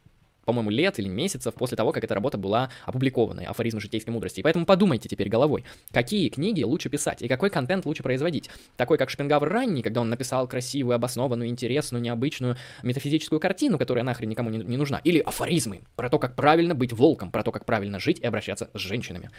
по-моему, 0.46 0.70
лет 0.70 0.98
или 0.98 1.08
месяцев 1.08 1.52
после 1.54 1.76
того, 1.76 1.92
как 1.92 2.04
эта 2.04 2.14
работа 2.14 2.38
была 2.38 2.70
опубликована, 2.86 3.42
афоризм 3.42 3.80
житейской 3.80 4.10
мудрости. 4.10 4.40
И 4.40 4.42
поэтому 4.42 4.64
подумайте 4.64 5.08
теперь 5.08 5.28
головой, 5.28 5.64
какие 5.92 6.30
книги 6.30 6.62
лучше 6.62 6.88
писать 6.88 7.20
и 7.20 7.28
какой 7.28 7.50
контент 7.50 7.84
лучше 7.84 8.02
производить. 8.02 8.48
Такой, 8.76 8.96
как 8.96 9.10
Шпенгавр 9.10 9.48
ранний, 9.48 9.82
когда 9.82 10.00
он 10.00 10.08
написал 10.08 10.48
красивую, 10.48 10.94
обоснованную, 10.94 11.50
интересную, 11.50 12.00
необычную 12.00 12.56
метафизическую 12.82 13.40
картину, 13.40 13.76
которая 13.76 14.04
нахрен 14.04 14.28
никому 14.28 14.48
не, 14.48 14.58
не 14.58 14.76
нужна. 14.76 15.00
Или 15.04 15.18
афоризмы 15.18 15.82
про 15.96 16.08
то, 16.08 16.18
как 16.18 16.36
правильно 16.36 16.74
быть 16.74 16.92
волком, 16.92 17.30
про 17.30 17.42
то, 17.42 17.52
как 17.52 17.64
правильно 17.64 17.98
жить 17.98 18.20
и 18.20 18.26
обращаться 18.26 18.70
с 18.72 18.78
женщинами. 18.78 19.30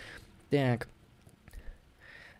Так, 0.49 0.87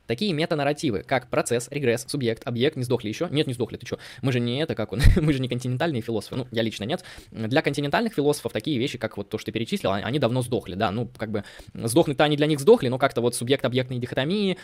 Такие 0.08 0.34
метанарративы, 0.34 1.04
как 1.04 1.30
процесс, 1.30 1.68
регресс, 1.70 2.06
субъект, 2.08 2.48
объект, 2.48 2.76
не 2.78 2.84
сдохли 2.84 3.10
еще? 3.10 3.28
Нет, 3.30 3.46
не 3.48 3.54
сдохли, 3.54 3.78
ты 3.78 3.86
что? 3.86 4.00
Мы 4.22 4.32
же 4.32 4.40
не 4.40 4.60
это, 4.62 4.74
как 4.74 4.94
он, 4.94 5.02
мы 5.18 5.34
же 5.34 5.40
не 5.40 5.50
континентальные 5.50 6.02
философы, 6.02 6.38
ну, 6.38 6.48
я 6.52 6.64
лично 6.64 6.86
нет. 6.86 7.04
Для 7.32 7.62
континентальных 7.62 8.14
философов 8.14 8.54
такие 8.54 8.80
вещи, 8.80 8.98
как 8.98 9.18
вот 9.18 9.30
то, 9.30 9.38
что 9.38 9.48
ты 9.48 9.52
перечислил, 9.52 9.92
они 9.92 10.20
давно 10.20 10.42
сдохли, 10.42 10.76
да, 10.76 10.92
ну, 10.92 11.10
как 11.18 11.32
бы 11.32 11.44
сдохнуть-то 11.74 12.24
они 12.24 12.38
для 12.38 12.48
них 12.48 12.60
сдохли, 12.60 12.88
но 12.88 12.98
как-то 12.98 13.22
вот 13.22 13.36
субъект-объектные 13.36 14.00
дихотомии 14.00 14.58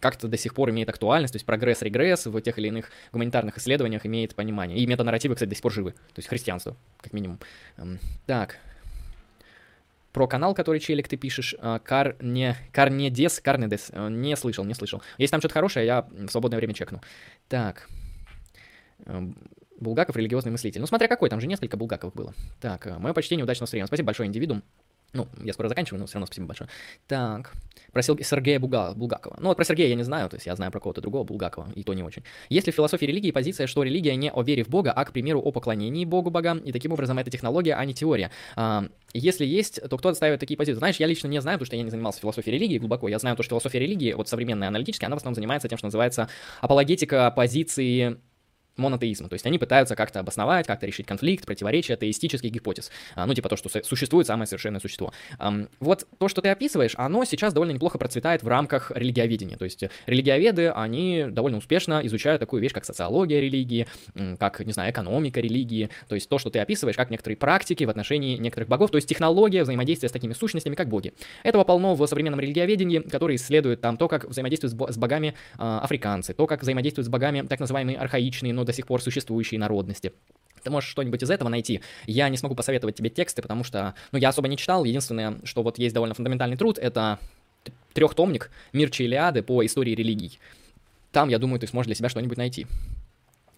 как-то 0.00 0.28
до 0.28 0.36
сих 0.36 0.54
пор 0.54 0.70
имеет 0.70 0.88
актуальность, 0.88 1.32
то 1.32 1.36
есть 1.36 1.46
прогресс, 1.46 1.82
регресс 1.82 2.26
в 2.26 2.40
тех 2.40 2.58
или 2.58 2.68
иных 2.68 2.90
гуманитарных 3.12 3.58
исследованиях 3.58 4.06
имеет 4.06 4.34
понимание. 4.34 4.78
И 4.78 4.86
метанарративы, 4.86 5.34
кстати, 5.34 5.48
до 5.48 5.54
сих 5.54 5.62
пор 5.62 5.72
живы, 5.72 5.92
то 5.92 6.18
есть 6.18 6.28
христианство, 6.28 6.76
как 7.00 7.12
минимум. 7.12 7.38
Так, 8.26 8.58
про 10.12 10.26
канал, 10.26 10.54
который 10.54 10.80
челик 10.80 11.08
ты 11.08 11.16
пишешь, 11.16 11.54
а, 11.58 11.78
Кар 11.78 12.16
не 12.20 12.56
Карнедес, 12.72 13.40
Карнедес, 13.40 13.90
э, 13.92 14.08
не 14.10 14.36
слышал, 14.36 14.64
не 14.64 14.74
слышал. 14.74 15.02
Если 15.18 15.30
там 15.30 15.40
что-то 15.40 15.54
хорошее, 15.54 15.86
я 15.86 16.08
в 16.10 16.28
свободное 16.28 16.58
время 16.58 16.74
чекну. 16.74 17.00
Так. 17.48 17.88
Эм, 19.06 19.36
Булгаков 19.78 20.16
религиозный 20.16 20.50
мыслитель. 20.50 20.80
Ну, 20.80 20.86
смотря 20.86 21.08
какой, 21.08 21.30
там 21.30 21.40
же 21.40 21.46
несколько 21.46 21.76
Булгаковых 21.76 22.14
было. 22.14 22.34
Так, 22.60 22.86
э, 22.86 22.98
мое 22.98 23.12
почтение, 23.12 23.44
удачного 23.44 23.64
настроения. 23.64 23.86
Спасибо 23.86 24.06
большое, 24.06 24.28
индивидуум. 24.28 24.62
Ну, 25.14 25.26
я 25.42 25.54
скоро 25.54 25.68
заканчиваю, 25.68 26.00
но 26.00 26.06
все 26.06 26.16
равно 26.16 26.26
спасибо 26.26 26.46
большое. 26.46 26.68
Так, 27.06 27.52
просил 27.92 28.18
Сергея 28.18 28.60
Буга, 28.60 28.92
Булгакова. 28.94 29.38
Ну, 29.40 29.48
вот 29.48 29.56
про 29.56 29.64
Сергея 29.64 29.88
я 29.88 29.94
не 29.94 30.02
знаю, 30.02 30.28
то 30.28 30.36
есть 30.36 30.46
я 30.46 30.54
знаю 30.54 30.70
про 30.70 30.80
кого-то 30.80 31.00
другого 31.00 31.24
Булгакова, 31.24 31.72
и 31.74 31.82
то 31.82 31.94
не 31.94 32.02
очень. 32.02 32.22
Есть 32.50 32.66
ли 32.66 32.72
в 32.72 32.76
философии 32.76 33.06
религии 33.06 33.30
позиция, 33.30 33.66
что 33.66 33.82
религия 33.82 34.14
не 34.16 34.30
о 34.30 34.42
вере 34.42 34.64
в 34.64 34.68
Бога, 34.68 34.92
а, 34.92 35.04
к 35.06 35.12
примеру, 35.12 35.40
о 35.40 35.50
поклонении 35.50 36.04
Богу 36.04 36.30
богам, 36.30 36.58
и 36.58 36.72
таким 36.72 36.92
образом 36.92 37.18
это 37.18 37.30
технология, 37.30 37.74
а 37.74 37.84
не 37.86 37.94
теория? 37.94 38.30
А, 38.54 38.84
если 39.14 39.46
есть, 39.46 39.80
то 39.88 39.96
кто 39.96 40.10
отстаивает 40.10 40.40
такие 40.40 40.58
позиции? 40.58 40.78
Знаешь, 40.78 40.96
я 40.96 41.06
лично 41.06 41.28
не 41.28 41.40
знаю, 41.40 41.58
потому 41.58 41.66
что 41.66 41.76
я 41.76 41.82
не 41.82 41.90
занимался 41.90 42.20
философией 42.20 42.56
религии 42.56 42.78
глубоко. 42.78 43.08
Я 43.08 43.18
знаю 43.18 43.34
то, 43.36 43.42
что 43.42 43.50
философия 43.50 43.78
религии, 43.78 44.12
вот 44.12 44.28
современная 44.28 44.68
аналитическая, 44.68 45.06
она 45.06 45.16
в 45.16 45.18
основном 45.18 45.36
занимается 45.36 45.68
тем, 45.68 45.78
что 45.78 45.86
называется 45.86 46.28
апологетика 46.60 47.30
позиции 47.30 48.18
монотеизма. 48.78 49.28
То 49.28 49.34
есть 49.34 49.46
они 49.46 49.58
пытаются 49.58 49.96
как-то 49.96 50.20
обосновать, 50.20 50.66
как-то 50.66 50.86
решить 50.86 51.06
конфликт, 51.06 51.46
противоречие 51.46 51.96
теистических 51.96 52.50
гипотез. 52.50 52.90
А, 53.14 53.26
ну, 53.26 53.34
типа 53.34 53.48
то, 53.48 53.56
что 53.56 53.68
существует 53.82 54.26
самое 54.26 54.46
совершенное 54.46 54.80
существо. 54.80 55.12
Вот 55.80 56.06
то, 56.18 56.28
что 56.28 56.40
ты 56.40 56.48
описываешь, 56.48 56.94
оно 56.96 57.24
сейчас 57.24 57.52
довольно 57.52 57.72
неплохо 57.72 57.98
процветает 57.98 58.42
в 58.42 58.48
рамках 58.48 58.92
религиоведения. 58.94 59.56
То 59.56 59.64
есть 59.64 59.84
религиоведы, 60.06 60.70
они 60.70 61.26
довольно 61.28 61.58
успешно 61.58 62.00
изучают 62.04 62.40
такую 62.40 62.62
вещь, 62.62 62.72
как 62.72 62.84
социология 62.84 63.40
религии, 63.40 63.86
как, 64.38 64.60
не 64.64 64.72
знаю, 64.72 64.92
экономика 64.92 65.40
религии. 65.40 65.90
То 66.08 66.14
есть 66.14 66.28
то, 66.28 66.38
что 66.38 66.50
ты 66.50 66.58
описываешь, 66.58 66.96
как 66.96 67.10
некоторые 67.10 67.36
практики 67.36 67.84
в 67.84 67.90
отношении 67.90 68.36
некоторых 68.36 68.68
богов, 68.68 68.90
то 68.90 68.96
есть 68.96 69.08
технология 69.08 69.62
взаимодействия 69.62 70.08
с 70.08 70.12
такими 70.12 70.32
сущностями, 70.32 70.74
как 70.74 70.88
боги. 70.88 71.12
Этого 71.42 71.64
полно 71.64 71.94
в 71.94 72.06
современном 72.06 72.40
религиоведении, 72.40 72.98
который 72.98 73.36
исследует 73.36 73.80
там 73.80 73.96
то, 73.96 74.08
как 74.08 74.24
взаимодействуют 74.24 74.74
с 74.92 74.96
богами 74.96 75.34
э, 75.58 75.78
африканцы, 75.82 76.34
то, 76.34 76.46
как 76.46 76.62
взаимодействуют 76.62 77.06
с 77.06 77.10
богами 77.10 77.42
так 77.42 77.60
называемые 77.60 77.98
архаичные, 77.98 78.52
но 78.52 78.64
до 78.68 78.72
сих 78.72 78.86
пор 78.86 79.02
существующие 79.02 79.58
народности. 79.58 80.12
Ты 80.62 80.70
можешь 80.70 80.90
что-нибудь 80.90 81.22
из 81.22 81.30
этого 81.30 81.48
найти. 81.48 81.80
Я 82.06 82.28
не 82.28 82.36
смогу 82.36 82.54
посоветовать 82.54 82.94
тебе 82.94 83.10
тексты, 83.10 83.42
потому 83.42 83.64
что, 83.64 83.94
ну, 84.12 84.18
я 84.18 84.28
особо 84.28 84.48
не 84.48 84.56
читал. 84.56 84.84
Единственное, 84.84 85.38
что 85.44 85.62
вот 85.62 85.78
есть 85.78 85.94
довольно 85.94 86.14
фундаментальный 86.14 86.56
труд, 86.56 86.78
это 86.78 87.18
трехтомник 87.94 88.50
«Мир 88.72 88.90
Чилиады» 88.90 89.42
по 89.42 89.64
истории 89.64 89.94
религий. 89.94 90.38
Там, 91.10 91.30
я 91.30 91.38
думаю, 91.38 91.58
ты 91.58 91.66
сможешь 91.66 91.86
для 91.86 91.94
себя 91.94 92.08
что-нибудь 92.08 92.36
найти. 92.36 92.66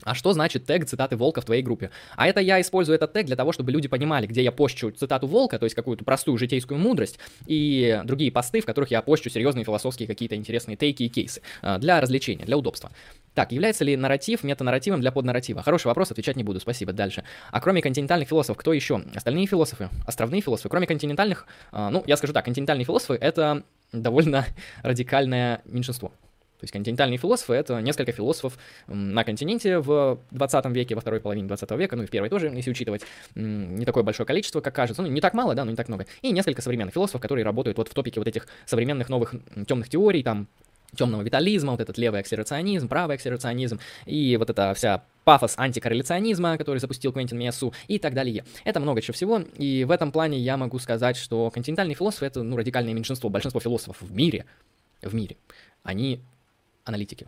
А 0.03 0.15
что 0.15 0.33
значит 0.33 0.67
тег 0.67 0.87
цитаты 0.87 1.17
Волка 1.17 1.41
в 1.41 1.45
твоей 1.45 1.63
группе? 1.63 1.91
А 2.17 2.27
это 2.27 2.41
я 2.41 2.61
использую 2.61 2.97
этот 2.97 3.13
тег 3.13 3.27
для 3.27 3.37
того, 3.37 3.53
чтобы 3.53 3.73
люди 3.73 3.89
понимали, 3.89 4.27
где 4.27 4.43
я 4.43 4.53
пощу 4.53 4.91
цитату 4.91 5.27
Волка, 5.27 5.59
то 5.59 5.65
есть 5.65 5.77
какую-то 5.77 6.05
простую 6.05 6.39
житейскую 6.39 6.79
мудрость, 6.79 7.19
и 7.47 8.01
другие 8.05 8.33
посты, 8.33 8.61
в 8.61 8.67
которых 8.67 8.91
я 8.91 9.03
пощу 9.03 9.31
серьезные 9.31 9.65
философские 9.65 10.07
какие-то 10.07 10.37
интересные 10.37 10.77
тейки 10.77 11.05
и 11.05 11.09
кейсы. 11.09 11.43
А, 11.63 11.79
для 11.79 12.01
развлечения, 12.01 12.45
для 12.45 12.57
удобства. 12.57 12.91
Так, 13.35 13.53
является 13.53 13.85
ли 13.85 13.97
нарратив 13.97 14.43
метанарративом 14.43 15.01
для 15.01 15.13
поднарратива? 15.13 15.63
Хороший 15.63 15.87
вопрос, 15.87 16.11
отвечать 16.11 16.37
не 16.37 16.45
буду, 16.45 16.61
спасибо. 16.61 16.93
Дальше. 16.93 17.25
А 17.51 17.61
кроме 17.61 17.83
континентальных 17.83 18.29
философов, 18.29 18.59
кто 18.59 18.73
еще? 18.73 19.03
Остальные 19.15 19.47
философы? 19.47 19.89
Островные 20.07 20.41
философы? 20.41 20.69
Кроме 20.69 20.87
континентальных, 20.87 21.47
а, 21.73 21.91
ну, 21.91 22.03
я 22.07 22.17
скажу 22.17 22.33
так, 22.33 22.45
континентальные 22.45 22.85
философы— 22.85 23.15
это 23.21 23.63
довольно 23.93 24.47
радикальное 24.83 25.63
меньшинство. 25.65 26.13
То 26.61 26.65
есть 26.65 26.73
континентальные 26.73 27.17
философы— 27.17 27.53
это 27.55 27.81
несколько 27.81 28.13
философов 28.13 28.59
на 28.87 29.25
континенте 29.25 29.79
в 29.79 30.19
20 30.31 30.67
веке, 30.67 30.95
во 30.95 31.01
второй 31.01 31.21
половине 31.21 31.49
20 31.49 31.71
века, 31.73 31.97
ну 31.97 32.03
и 32.03 32.07
в 32.07 32.11
первой 32.11 32.29
тоже, 32.29 32.49
если 32.49 32.71
учитывать, 32.71 33.03
не 33.35 33.87
такое 33.87 34.03
большое 34.03 34.27
количество, 34.27 34.61
как 34.61 34.75
кажется, 34.75 35.03
ну 35.03 35.09
не 35.09 35.23
так 35.23 35.33
мало, 35.33 35.55
да, 35.55 35.65
но 35.65 35.71
не 35.71 35.77
так 35.77 35.89
много. 35.89 36.07
И 36.21 36.33
несколько 36.33 36.61
современных 36.61 36.93
философов, 36.93 37.21
которые 37.23 37.45
работают 37.45 37.79
вот 37.79 37.89
в 37.89 37.95
топике 37.95 38.21
вот 38.21 38.29
этих 38.29 38.47
современных 38.67 39.09
новых 39.09 39.35
темных 39.67 39.89
теорий, 39.89 40.23
там, 40.23 40.49
темного 40.95 41.23
витализма, 41.23 41.73
вот 41.73 41.81
этот 41.81 41.99
левый 41.99 42.21
акселерационизм, 42.21 42.89
правый 42.89 43.17
акселерационизм, 43.17 43.81
и 44.07 44.37
вот 44.37 44.51
эта 44.51 44.75
вся 44.75 45.05
пафос 45.25 45.55
антикорреляционизма, 45.57 46.59
который 46.59 46.79
запустил 46.79 47.13
Квентин 47.13 47.39
Миасу, 47.39 47.73
и 47.89 47.99
так 47.99 48.15
далее. 48.15 48.45
Это 48.65 48.81
много 48.81 49.01
чего 49.01 49.15
всего, 49.15 49.43
и 49.57 49.85
в 49.85 49.91
этом 49.91 50.13
плане 50.13 50.39
я 50.39 50.57
могу 50.57 50.79
сказать, 50.79 51.17
что 51.17 51.51
континентальные 51.51 51.95
философы— 51.95 52.27
это, 52.27 52.43
ну, 52.43 52.57
радикальное 52.57 52.95
меньшинство, 52.95 53.31
большинство 53.31 53.61
философов 53.61 54.01
в 54.01 54.13
мире, 54.13 54.45
в 55.03 55.15
мире, 55.15 55.37
они 55.83 56.21
аналитики. 56.91 57.27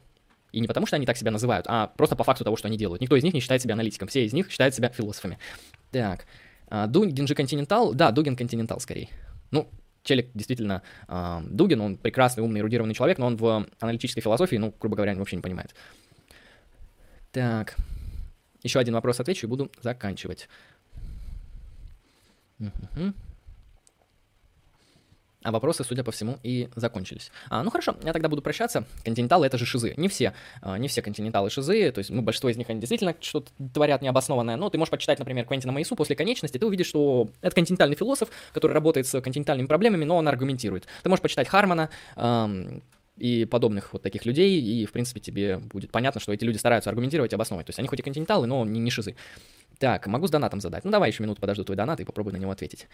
И 0.52 0.60
не 0.60 0.68
потому, 0.68 0.86
что 0.86 0.96
они 0.96 1.06
так 1.06 1.16
себя 1.16 1.30
называют, 1.30 1.66
а 1.68 1.86
просто 1.86 2.14
по 2.14 2.24
факту 2.24 2.44
того, 2.44 2.56
что 2.56 2.68
они 2.68 2.76
делают. 2.76 3.00
Никто 3.00 3.16
из 3.16 3.24
них 3.24 3.32
не 3.32 3.40
считает 3.40 3.62
себя 3.62 3.74
аналитиком, 3.74 4.08
все 4.08 4.24
из 4.24 4.34
них 4.34 4.50
считают 4.50 4.74
себя 4.74 4.90
философами. 4.90 5.38
Так, 5.90 6.26
а, 6.68 6.86
Дугин 6.86 7.26
же 7.26 7.34
Континентал, 7.34 7.94
да, 7.94 8.10
Дугин 8.10 8.36
Континентал 8.36 8.78
скорее. 8.80 9.08
Ну, 9.50 9.68
Челик 10.02 10.30
действительно, 10.34 10.82
э, 11.08 11.40
Дугин, 11.44 11.80
он 11.80 11.96
прекрасный, 11.96 12.42
умный, 12.42 12.60
эрудированный 12.60 12.94
человек, 12.94 13.18
но 13.18 13.26
он 13.26 13.36
в 13.36 13.66
аналитической 13.78 14.20
философии, 14.20 14.56
ну, 14.56 14.74
грубо 14.80 14.96
говоря, 14.96 15.14
вообще 15.14 15.36
не 15.36 15.42
понимает. 15.42 15.74
Так, 17.30 17.76
еще 18.62 18.78
один 18.80 18.94
вопрос 18.94 19.20
отвечу 19.20 19.46
и 19.46 19.50
буду 19.50 19.70
заканчивать. 19.80 20.48
Uh-huh. 22.58 23.14
А 25.42 25.50
вопросы, 25.50 25.84
судя 25.84 26.04
по 26.04 26.12
всему, 26.12 26.38
и 26.42 26.68
закончились. 26.76 27.30
А, 27.50 27.62
ну 27.62 27.70
хорошо, 27.70 27.96
я 28.04 28.12
тогда 28.12 28.28
буду 28.28 28.42
прощаться. 28.42 28.84
Континенталы— 29.04 29.46
это 29.48 29.58
же 29.58 29.66
шизы. 29.66 29.94
Не 29.96 30.08
все, 30.08 30.34
а, 30.60 30.78
не 30.78 30.88
все 30.88 31.02
континенталы 31.02 31.50
шизы, 31.50 31.90
то 31.90 31.98
есть, 31.98 32.10
ну, 32.10 32.22
большинство 32.22 32.48
из 32.50 32.56
них, 32.56 32.70
они 32.70 32.80
действительно 32.80 33.16
что-то 33.20 33.50
творят 33.72 34.02
необоснованное, 34.02 34.56
но 34.56 34.70
ты 34.70 34.78
можешь 34.78 34.90
почитать, 34.90 35.18
например, 35.18 35.46
Квентина 35.46 35.72
Маису 35.72 35.96
после 35.96 36.14
конечности, 36.14 36.58
ты 36.58 36.66
увидишь, 36.66 36.86
что 36.86 37.30
это 37.40 37.54
континентальный 37.54 37.96
философ, 37.96 38.28
который 38.52 38.72
работает 38.72 39.06
с 39.06 39.20
континентальными 39.20 39.66
проблемами, 39.66 40.04
но 40.04 40.16
он 40.16 40.28
аргументирует. 40.28 40.86
Ты 41.02 41.08
можешь 41.08 41.22
почитать 41.22 41.48
Хармана, 41.48 41.90
эм, 42.16 42.82
и 43.16 43.44
подобных 43.44 43.92
вот 43.92 44.02
таких 44.02 44.24
людей, 44.24 44.60
и, 44.60 44.86
в 44.86 44.92
принципе, 44.92 45.20
тебе 45.20 45.58
будет 45.58 45.90
понятно, 45.90 46.20
что 46.20 46.32
эти 46.32 46.44
люди 46.44 46.56
стараются 46.56 46.90
аргументировать 46.90 47.32
и 47.32 47.34
обосновывать. 47.34 47.66
То 47.66 47.70
есть 47.70 47.78
они 47.78 47.88
хоть 47.88 48.00
и 48.00 48.02
континенталы, 48.02 48.46
но 48.46 48.64
не, 48.64 48.80
не 48.80 48.90
шизы. 48.90 49.16
Так, 49.78 50.06
могу 50.06 50.26
с 50.26 50.30
донатом 50.30 50.60
задать. 50.60 50.84
Ну, 50.84 50.90
давай 50.90 51.10
еще 51.10 51.22
минуту 51.22 51.40
подожду 51.40 51.64
твой 51.64 51.76
донат 51.76 52.00
и 52.00 52.04
попробую 52.04 52.34
на 52.34 52.38
него 52.38 52.50
ответить. 52.50 52.88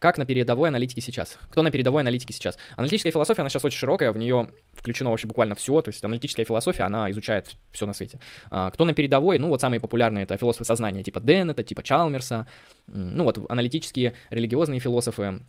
Как 0.00 0.16
на 0.16 0.24
передовой 0.24 0.70
аналитике 0.70 1.02
сейчас. 1.02 1.38
Кто 1.50 1.60
на 1.60 1.70
передовой 1.70 2.00
аналитике 2.00 2.32
сейчас? 2.32 2.56
Аналитическая 2.74 3.10
философия, 3.10 3.42
она 3.42 3.50
сейчас 3.50 3.66
очень 3.66 3.78
широкая, 3.78 4.12
в 4.12 4.16
нее 4.16 4.48
включено 4.72 5.10
вообще 5.10 5.26
буквально 5.26 5.54
все, 5.54 5.82
то 5.82 5.90
есть 5.90 6.02
аналитическая 6.02 6.44
философия, 6.44 6.84
она 6.84 7.10
изучает 7.10 7.54
все 7.70 7.84
на 7.84 7.92
свете. 7.92 8.18
А, 8.50 8.70
кто 8.70 8.86
на 8.86 8.94
передовой? 8.94 9.38
Ну, 9.38 9.48
вот 9.48 9.60
самые 9.60 9.78
популярные 9.78 10.24
это 10.24 10.38
философы 10.38 10.64
сознания, 10.64 11.02
типа 11.02 11.20
Деннета, 11.20 11.62
типа 11.62 11.82
Чалмерса, 11.82 12.46
ну, 12.86 13.24
вот 13.24 13.38
аналитические 13.50 14.14
религиозные 14.30 14.80
философы, 14.80 15.40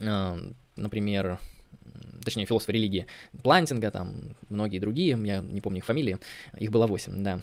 а, 0.00 0.38
например, 0.76 1.40
точнее, 2.24 2.46
философы 2.46 2.70
религии, 2.70 3.08
Плантинга, 3.42 3.90
там, 3.90 4.36
многие 4.48 4.78
другие, 4.78 5.18
я 5.24 5.40
не 5.40 5.60
помню 5.60 5.78
их 5.78 5.84
фамилии, 5.84 6.18
их 6.56 6.70
было 6.70 6.86
8, 6.86 7.24
да. 7.24 7.40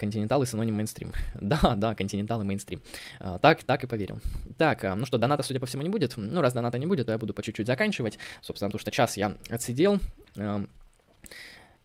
Континентал 0.00 0.42
и 0.42 0.46
синоним 0.46 0.76
мейнстрим. 0.76 1.12
Да, 1.40 1.74
да, 1.76 1.94
континентал 1.94 2.40
и 2.40 2.44
мейнстрим. 2.44 2.80
А, 3.18 3.38
так, 3.38 3.62
так 3.64 3.84
и 3.84 3.86
поверил. 3.86 4.18
Так, 4.56 4.82
а, 4.84 4.94
ну 4.94 5.04
что, 5.04 5.18
доната, 5.18 5.42
судя 5.42 5.60
по 5.60 5.66
всему, 5.66 5.82
не 5.82 5.90
будет. 5.90 6.16
Ну, 6.16 6.40
раз 6.40 6.54
доната 6.54 6.78
не 6.78 6.86
будет, 6.86 7.04
то 7.06 7.12
я 7.12 7.18
буду 7.18 7.34
по 7.34 7.42
чуть-чуть 7.42 7.66
заканчивать. 7.66 8.18
Собственно, 8.40 8.70
потому 8.70 8.80
что 8.80 8.90
час 8.90 9.18
я 9.18 9.36
отсидел. 9.50 10.00
А, 10.38 10.64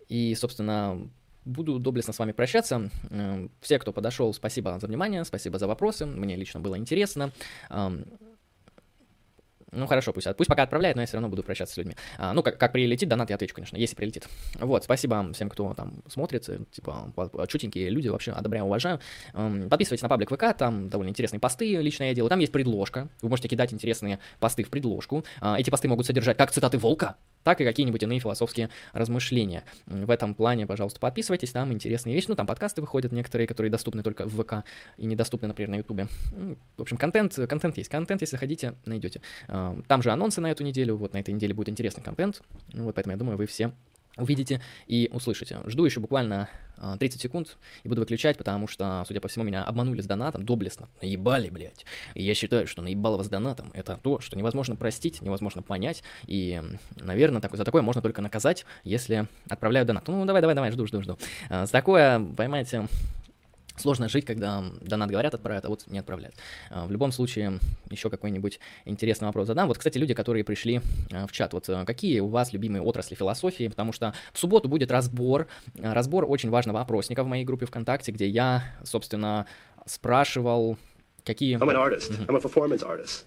и, 0.07 0.33
собственно, 0.35 1.09
буду 1.43 1.77
доблестно 1.77 2.13
с 2.13 2.19
вами 2.19 2.31
прощаться. 2.31 2.89
Все, 3.59 3.79
кто 3.79 3.91
подошел, 3.91 4.33
спасибо 4.33 4.79
за 4.79 4.87
внимание, 4.87 5.25
спасибо 5.25 5.59
за 5.59 5.67
вопросы. 5.67 6.05
Мне 6.05 6.37
лично 6.37 6.61
было 6.61 6.77
интересно. 6.77 7.33
Ну 9.75 9.87
хорошо, 9.87 10.13
пусть, 10.13 10.27
пусть 10.37 10.49
пока 10.49 10.63
отправляет, 10.63 10.95
но 10.95 11.01
я 11.01 11.05
все 11.05 11.17
равно 11.17 11.29
буду 11.29 11.43
прощаться 11.43 11.73
с 11.75 11.77
людьми. 11.77 11.95
А, 12.17 12.33
ну, 12.33 12.41
как, 12.41 12.57
как 12.57 12.71
прилетит 12.71 13.09
донат, 13.09 13.29
я 13.29 13.35
отвечу, 13.35 13.53
конечно, 13.53 13.77
если 13.77 13.95
прилетит. 13.95 14.27
Вот, 14.59 14.83
спасибо 14.83 15.31
всем, 15.33 15.49
кто 15.49 15.73
там 15.73 16.03
смотрит, 16.07 16.47
э, 16.49 16.59
типа, 16.71 17.11
чутенькие 17.47 17.89
люди, 17.89 18.07
вообще 18.07 18.31
одобряю, 18.31 18.65
уважаю. 18.65 18.99
Подписывайтесь 19.69 20.03
на 20.03 20.09
паблик 20.09 20.31
ВК, 20.31 20.57
там 20.57 20.89
довольно 20.89 21.09
интересные 21.09 21.39
посты 21.39 21.75
лично 21.81 22.05
я 22.05 22.13
делаю. 22.13 22.29
Там 22.29 22.39
есть 22.39 22.51
предложка, 22.51 23.09
вы 23.21 23.29
можете 23.29 23.47
кидать 23.47 23.73
интересные 23.73 24.19
посты 24.39 24.63
в 24.63 24.69
предложку. 24.69 25.25
А, 25.41 25.59
эти 25.59 25.69
посты 25.69 25.87
могут 25.87 26.05
содержать 26.05 26.37
как 26.37 26.51
цитаты 26.51 26.77
Волка, 26.77 27.15
так 27.45 27.61
и 27.61 27.63
какие-нибудь 27.63 28.01
иные 28.03 28.19
философские 28.19 28.69
размышления. 28.91 29.63
В 29.85 30.09
этом 30.09 30.33
плане, 30.33 30.65
пожалуйста, 30.65 30.99
подписывайтесь, 30.99 31.51
там 31.51 31.71
интересные 31.71 32.15
вещи. 32.15 32.25
Ну, 32.27 32.35
там 32.35 32.47
подкасты 32.47 32.81
выходят 32.81 33.11
некоторые, 33.11 33.47
которые 33.47 33.71
доступны 33.71 34.01
только 34.03 34.25
в 34.25 34.43
ВК 34.43 34.65
и 34.97 35.05
недоступны, 35.05 35.47
например, 35.47 35.69
на 35.69 35.75
Ютубе. 35.75 36.07
В 36.75 36.81
общем, 36.81 36.97
контент, 36.97 37.35
контент 37.47 37.77
есть. 37.77 37.89
Контент, 37.89 38.21
если 38.21 38.35
хотите, 38.35 38.73
найдете. 38.85 39.21
Там 39.47 40.01
же 40.01 40.11
анонсы 40.11 40.41
на 40.41 40.49
эту 40.49 40.63
неделю, 40.63 40.97
вот 40.97 41.13
на 41.13 41.19
этой 41.19 41.33
неделе 41.35 41.53
будет 41.53 41.69
интересный 41.69 42.03
контент. 42.03 42.41
Ну, 42.73 42.85
вот 42.85 42.95
поэтому 42.95 43.13
я 43.13 43.17
думаю, 43.17 43.37
вы 43.37 43.45
все 43.45 43.71
увидите 44.17 44.61
и 44.87 45.09
услышите. 45.11 45.59
Жду 45.65 45.85
еще 45.85 45.99
буквально 45.99 46.49
30 46.99 47.19
а, 47.19 47.21
секунд 47.21 47.57
и 47.83 47.87
буду 47.87 48.01
выключать, 48.01 48.37
потому 48.37 48.67
что, 48.67 49.03
судя 49.07 49.21
по 49.21 49.27
всему, 49.27 49.45
меня 49.45 49.63
обманули 49.63 50.01
с 50.01 50.05
донатом 50.05 50.45
доблестно. 50.45 50.87
Наебали, 51.01 51.49
блядь. 51.49 51.85
И 52.13 52.23
я 52.23 52.33
считаю, 52.33 52.67
что 52.67 52.81
наебалово 52.81 53.23
с 53.23 53.29
донатом— 53.29 53.71
это 53.73 53.99
то, 54.01 54.19
что 54.19 54.37
невозможно 54.37 54.75
простить, 54.75 55.21
невозможно 55.21 55.61
понять, 55.61 56.03
и, 56.27 56.61
наверное, 56.97 57.41
так, 57.41 57.55
за 57.55 57.63
такое 57.63 57.81
можно 57.81 58.01
только 58.01 58.21
наказать, 58.21 58.65
если 58.83 59.27
отправляют 59.49 59.87
донат. 59.87 60.07
Ну, 60.07 60.25
давай, 60.25 60.41
давай, 60.41 60.55
давай, 60.55 60.71
жду, 60.71 60.85
жду, 60.87 61.01
жду. 61.01 61.17
А, 61.49 61.65
за 61.65 61.71
такое, 61.71 62.19
поймайте, 62.19 62.87
Сложно 63.77 64.07
жить, 64.07 64.25
когда 64.25 64.63
донат 64.81 65.09
говорят, 65.09 65.33
отправят, 65.33 65.65
а 65.65 65.69
вот 65.69 65.85
не 65.87 65.99
отправляют. 65.99 66.35
А, 66.69 66.85
в 66.85 66.91
любом 66.91 67.11
случае, 67.11 67.59
еще 67.89 68.09
какой-нибудь 68.09 68.59
интересный 68.85 69.27
вопрос 69.27 69.47
задам. 69.47 69.67
Вот, 69.67 69.77
кстати, 69.77 69.97
люди, 69.97 70.13
которые 70.13 70.43
пришли 70.43 70.81
а, 71.11 71.27
в 71.27 71.31
чат, 71.31 71.53
вот 71.53 71.69
а, 71.69 71.85
какие 71.85 72.19
у 72.21 72.27
вас 72.27 72.53
любимые 72.53 72.81
отрасли 72.81 73.15
философии? 73.15 73.67
Потому 73.67 73.91
что 73.91 74.13
в 74.33 74.39
субботу 74.39 74.69
будет 74.69 74.91
разбор, 74.91 75.47
разбор 75.77 76.25
очень 76.27 76.49
важного 76.49 76.81
опросника 76.81 77.23
в 77.23 77.27
моей 77.27 77.43
группе 77.43 77.65
ВКонтакте, 77.65 78.11
где 78.11 78.27
я, 78.27 78.63
собственно, 78.83 79.45
спрашивал, 79.85 80.77
какие... 81.23 81.57
I'm 81.57 81.69
an 81.69 81.75
artist. 81.75 82.11
I'm 82.27 82.35
a 82.35 82.39
performance 82.39 82.83
artist. 82.83 83.25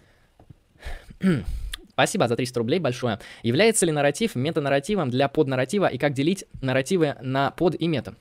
Спасибо 1.91 2.29
за 2.29 2.37
300 2.37 2.61
рублей 2.61 2.79
большое. 2.79 3.19
Является 3.43 3.85
ли 3.85 3.91
нарратив 3.91 4.37
метанарративом 4.37 5.11
для 5.11 5.29
поднарратива 5.29 5.87
и 5.87 5.99
как 5.99 6.13
делить 6.13 6.45
нарративы 6.63 7.17
на 7.21 7.51
под 7.51 7.75
и 7.75 7.89
мета? 7.89 8.15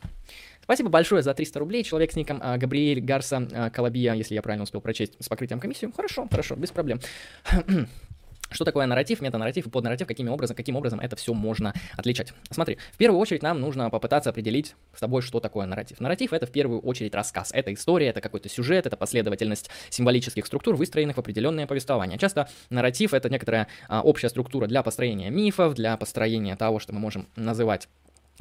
Спасибо 0.67 0.89
большое 0.89 1.23
за 1.23 1.33
300 1.33 1.59
рублей. 1.59 1.81
Человек 1.85 2.11
с 2.11 2.17
ником 2.17 2.41
а, 2.43 2.57
Габриэль 2.57 2.99
Гарса 2.99 3.47
а, 3.53 3.69
Калабия, 3.69 4.13
если 4.15 4.35
я 4.35 4.41
правильно 4.41 4.63
успел 4.63 4.81
прочесть, 4.81 5.13
с 5.17 5.29
покрытием 5.29 5.61
комиссию. 5.61 5.93
Хорошо, 5.95 6.27
хорошо, 6.29 6.57
без 6.57 6.71
проблем. 6.71 6.99
Что 8.51 8.65
такое 8.65 8.85
нарратив, 8.85 9.21
метанарратив 9.21 9.67
и 9.67 9.69
поднарратив, 9.69 10.07
каким 10.07 10.27
образом, 10.27 10.57
каким 10.57 10.75
образом 10.75 10.99
это 10.99 11.15
все 11.15 11.33
можно 11.33 11.73
отличать? 11.95 12.33
Смотри, 12.51 12.79
в 12.91 12.97
первую 12.97 13.21
очередь 13.21 13.43
нам 13.43 13.61
нужно 13.61 13.89
попытаться 13.89 14.29
определить 14.29 14.75
с 14.93 14.99
тобой, 14.99 15.21
что 15.21 15.39
такое 15.39 15.65
нарратив. 15.65 16.01
Нарратив— 16.01 16.31
это 16.33 16.45
в 16.45 16.51
первую 16.51 16.81
очередь 16.81 17.15
рассказ. 17.15 17.51
Это 17.53 17.73
история, 17.73 18.07
это 18.07 18.19
какой-то 18.19 18.49
сюжет, 18.49 18.85
это 18.85 18.97
последовательность 18.97 19.69
символических 19.89 20.45
структур, 20.45 20.75
выстроенных 20.75 21.15
в 21.15 21.19
определенное 21.19 21.65
повествование. 21.65 22.17
Часто 22.17 22.49
нарратив— 22.69 23.13
это 23.13 23.29
некоторая 23.29 23.67
а, 23.87 24.01
общая 24.01 24.27
структура 24.27 24.67
для 24.67 24.83
построения 24.83 25.29
мифов, 25.29 25.75
для 25.75 25.95
построения 25.95 26.57
того, 26.57 26.79
что 26.79 26.91
мы 26.91 26.99
можем 26.99 27.29
называть 27.37 27.87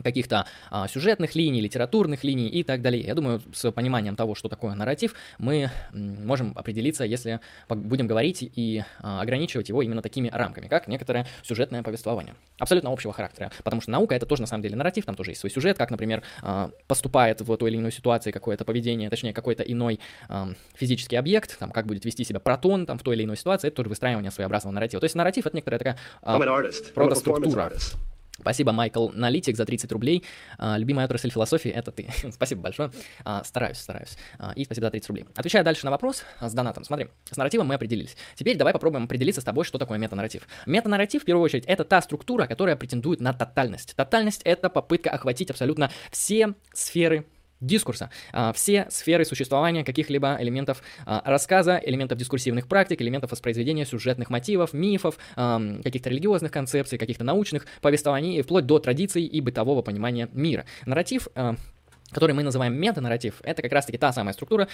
каких-то 0.03 0.47
а, 0.71 0.89
сюжетных 0.89 1.35
линий, 1.35 1.61
литературных 1.61 2.25
линий 2.25 2.49
и 2.49 2.63
так 2.63 2.83
далее. 2.83 3.03
Я 3.03 3.15
думаю, 3.15 3.41
с 3.53 3.71
пониманием 3.73 4.17
того, 4.17 4.35
что 4.35 4.49
такое 4.49 4.75
нарратив, 4.75 5.15
мы 5.39 5.71
можем 5.93 6.53
определиться, 6.55 7.05
если 7.05 7.41
будем 7.69 8.07
говорить 8.07 8.43
и 8.43 8.85
а, 9.01 9.21
ограничивать 9.23 9.69
его 9.69 9.83
именно 9.83 10.03
такими 10.03 10.29
рамками, 10.29 10.69
как 10.69 10.89
некоторое 10.89 11.27
сюжетное 11.43 11.83
повествование. 11.83 12.35
Абсолютно 12.59 12.93
общего 12.93 13.13
характера, 13.13 13.51
потому 13.65 13.83
что 13.83 13.91
наука 13.91 14.15
это 14.15 14.27
тоже 14.27 14.43
на 14.43 14.47
самом 14.47 14.63
деле 14.63 14.77
нарратив, 14.77 15.05
там 15.05 15.15
тоже 15.15 15.33
есть 15.33 15.41
свой 15.41 15.51
сюжет, 15.51 15.79
как, 15.79 15.91
например, 15.91 16.23
а, 16.43 16.71
поступает 16.87 17.41
в 17.41 17.57
той 17.57 17.71
или 17.71 17.79
иной 17.79 17.93
ситуации 17.93 18.31
какое-то 18.31 18.65
поведение, 18.65 19.11
точнее, 19.11 19.33
какой-то 19.33 19.63
иной 19.63 20.01
а, 20.29 20.49
физический 20.75 21.17
объект, 21.17 21.59
там, 21.59 21.71
как 21.71 21.87
будет 21.87 22.05
вести 22.05 22.25
себя 22.25 22.41
протон 22.41 22.87
там, 22.87 22.99
в 22.99 23.03
той 23.03 23.17
или 23.17 23.25
иной 23.25 23.37
ситуации, 23.37 23.69
это 23.69 23.77
тоже 23.77 23.89
выстраивание 23.89 24.31
своеобразного 24.31 24.75
нарратива. 24.75 25.01
То 25.01 25.05
есть 25.05 25.15
нарратив 25.15 25.47
это 25.47 25.57
некоторая 25.57 25.79
такая 25.79 25.99
а, 26.23 26.39
протоструктура. 26.95 27.73
Спасибо, 28.41 28.73
Майкл 28.73 29.09
Налитик, 29.09 29.57
за 29.57 29.65
30 29.65 29.91
рублей. 29.93 30.25
А, 30.59 30.77
любимая 30.79 31.07
отрасль 31.07 31.31
философии— 31.31 31.71
это 31.75 31.91
ты. 31.91 32.09
спасибо 32.33 32.63
большое. 32.63 32.91
А, 33.25 33.43
стараюсь, 33.45 33.79
стараюсь. 33.79 34.17
А, 34.39 34.53
и 34.55 34.65
спасибо 34.65 34.87
за 34.87 34.91
30 34.91 35.09
рублей. 35.09 35.27
Отвечая 35.35 35.65
дальше 35.65 35.85
на 35.85 35.91
вопрос 35.91 36.25
с 36.41 36.53
донатом. 36.53 36.85
Смотри, 36.85 37.09
с 37.31 37.37
нарративом 37.37 37.67
мы 37.69 37.75
определились. 37.75 38.17
Теперь 38.35 38.57
давай 38.57 38.73
попробуем 38.73 39.05
определиться 39.05 39.41
с 39.41 39.45
тобой, 39.45 39.65
что 39.65 39.79
такое 39.79 39.99
метанарратив. 39.99 40.47
Метанарратив, 40.67 41.23
в 41.23 41.25
первую 41.25 41.45
очередь, 41.45 41.65
это 41.67 41.85
та 41.85 42.01
структура, 42.03 42.47
которая 42.47 42.77
претендует 42.77 43.21
на 43.21 43.33
тотальность. 43.33 43.95
Тотальность— 43.97 44.43
это 44.45 44.69
попытка 44.69 45.11
охватить 45.11 45.51
абсолютно 45.51 45.91
все 46.11 46.55
сферы 46.73 47.27
дискурса. 47.61 48.11
А, 48.33 48.53
все 48.53 48.87
сферы 48.91 49.25
существования 49.25 49.85
каких-либо 49.85 50.37
элементов 50.41 50.83
а, 51.05 51.23
рассказа, 51.25 51.81
элементов 51.85 52.19
дискурсивных 52.19 52.69
практик, 52.69 53.01
элементов 53.01 53.31
воспроизведения 53.31 53.85
сюжетных 53.85 54.31
мотивов, 54.31 54.73
мифов, 54.73 55.19
каких-то 55.35 56.11
религиозных 56.11 56.51
концепций, 56.51 56.99
каких-то 56.99 57.25
научных 57.25 57.67
повествований, 57.81 58.43
вплоть 58.43 58.67
до 58.67 58.79
традиций 58.79 59.25
и 59.25 59.41
бытового 59.41 59.83
понимания 59.83 60.29
мира. 60.33 60.65
Нарратив 60.85 61.29
который 62.13 62.35
мы 62.35 62.43
называем 62.43 62.75
метанарратив, 62.75 63.41
это 63.43 63.63
как 63.63 63.73
раз-таки 63.73 63.99
та 63.99 64.13
самая 64.13 64.33
структура, 64.33 64.69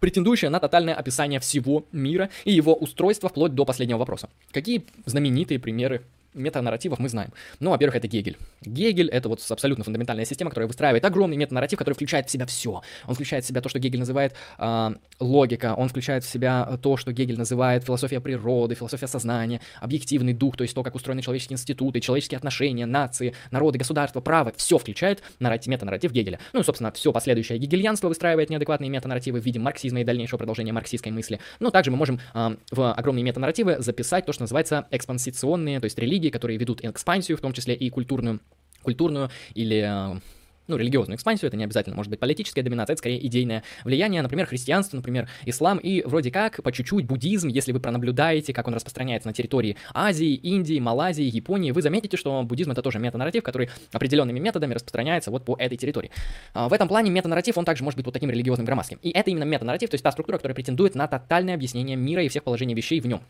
претендующая 0.00 0.50
на 0.50 0.60
тотальное 0.60 0.94
описание 0.94 1.40
всего 1.40 1.84
мира 1.92 2.30
и 2.44 2.52
его 2.52 2.74
устройства 2.74 3.28
вплоть 3.28 3.54
до 3.54 3.64
последнего 3.64 3.98
вопроса. 3.98 4.28
Какие 4.52 4.84
знаменитые 5.06 5.58
примеры 5.58 6.02
метанарративов 6.36 6.98
мы 6.98 7.08
знаем. 7.08 7.32
Ну, 7.60 7.70
во-первых, 7.70 7.96
это 7.96 8.08
Гегель. 8.08 8.36
Гегель— 8.62 9.08
это 9.10 9.28
вот 9.28 9.44
абсолютно 9.48 9.84
фундаментальная 9.84 10.24
система, 10.24 10.50
которая 10.50 10.68
выстраивает 10.68 11.04
огромный 11.04 11.36
метанарратив, 11.36 11.78
который 11.78 11.94
включает 11.94 12.28
в 12.28 12.30
себя 12.30 12.46
все. 12.46 12.82
Он 13.06 13.14
включает 13.14 13.44
в 13.44 13.48
себя 13.48 13.60
то, 13.60 13.68
что 13.68 13.78
Гегель 13.78 14.00
называет 14.00 14.34
э, 14.58 14.94
логика, 15.20 15.74
он 15.76 15.88
включает 15.88 16.24
в 16.24 16.28
себя 16.28 16.78
то, 16.82 16.96
что 16.96 17.12
Гегель 17.12 17.38
называет 17.38 17.84
философия 17.84 18.20
природы, 18.20 18.74
философия 18.74 19.06
сознания, 19.06 19.60
объективный 19.80 20.32
дух, 20.32 20.56
то 20.56 20.62
есть 20.62 20.74
то, 20.74 20.82
как 20.82 20.94
устроены 20.94 21.22
человеческие 21.22 21.54
институты, 21.54 22.00
человеческие 22.00 22.38
отношения, 22.38 22.86
нации, 22.86 23.34
народы, 23.50 23.78
государства, 23.78 24.20
право, 24.20 24.52
все 24.56 24.78
включает 24.78 25.22
нарратив, 25.40 25.68
метанарратив 25.68 26.12
Гегеля. 26.12 26.38
Ну 26.52 26.60
и, 26.60 26.62
собственно, 26.64 26.92
все 26.92 27.12
последующее 27.12 27.58
гегельянство 27.58 28.08
выстраивает 28.08 28.50
неадекватные 28.50 28.90
метанарративы 28.90 29.40
в 29.40 29.44
виде 29.44 29.58
марксизма 29.58 30.00
и 30.00 30.04
дальнейшего 30.04 30.38
продолжения 30.38 30.72
марксистской 30.72 31.12
мысли. 31.12 31.40
Но 31.60 31.70
также 31.70 31.90
мы 31.90 31.96
можем 31.96 32.20
э, 32.34 32.56
в 32.70 32.92
огромные 32.92 33.24
метанарративы 33.24 33.76
записать 33.80 34.26
то, 34.26 34.32
что 34.32 34.42
называется 34.42 34.86
экспансиционные, 34.90 35.80
то 35.80 35.84
есть 35.84 35.98
религии, 35.98 36.25
религии, 36.26 36.30
которые 36.30 36.58
ведут 36.58 36.84
экспансию, 36.84 37.36
в 37.36 37.40
том 37.40 37.52
числе 37.52 37.74
и 37.74 37.90
культурную, 37.90 38.40
культурную 38.82 39.30
или 39.54 39.82
э, 40.14 40.20
ну, 40.68 40.76
религиозную 40.76 41.16
экспансию, 41.16 41.48
это 41.48 41.56
не 41.56 41.64
обязательно 41.64 41.96
может 41.96 42.10
быть 42.10 42.18
политическая 42.18 42.62
доминация, 42.62 42.94
это 42.94 42.98
скорее 42.98 43.24
идейное 43.26 43.62
влияние, 43.84 44.22
например, 44.22 44.46
христианство, 44.46 44.96
например, 44.96 45.28
ислам 45.44 45.78
и 45.78 46.02
вроде 46.02 46.30
как 46.30 46.62
по 46.62 46.72
чуть-чуть 46.72 47.06
буддизм, 47.06 47.48
если 47.48 47.72
вы 47.72 47.80
пронаблюдаете, 47.80 48.52
как 48.52 48.66
он 48.68 48.74
распространяется 48.74 49.28
на 49.28 49.32
территории 49.32 49.76
Азии, 49.94 50.34
Индии, 50.34 50.80
Малайзии, 50.80 51.24
Японии, 51.24 51.70
вы 51.70 51.82
заметите, 51.82 52.16
что 52.16 52.42
буддизм 52.42 52.72
это 52.72 52.82
тоже 52.82 52.98
метанарратив, 52.98 53.42
который 53.42 53.70
определенными 53.92 54.40
методами 54.40 54.74
распространяется 54.74 55.30
вот 55.30 55.44
по 55.44 55.56
этой 55.58 55.76
территории. 55.76 56.10
А, 56.54 56.68
в 56.68 56.72
этом 56.72 56.88
плане 56.88 57.10
метанарратив, 57.10 57.58
он 57.58 57.64
также 57.64 57.84
может 57.84 57.96
быть 57.96 58.06
вот 58.06 58.12
таким 58.12 58.30
религиозным 58.30 58.66
громадским. 58.66 58.98
И 59.02 59.10
это 59.10 59.30
именно 59.30 59.44
метанарратив, 59.44 59.90
то 59.90 59.94
есть 59.94 60.04
та 60.04 60.12
структура, 60.12 60.36
которая 60.38 60.54
претендует 60.54 60.94
на 60.94 61.06
тотальное 61.06 61.54
объяснение 61.54 61.96
мира 61.96 62.22
и 62.22 62.28
всех 62.28 62.42
положений 62.42 62.74
вещей 62.74 63.00
в 63.00 63.06
нем. 63.06 63.20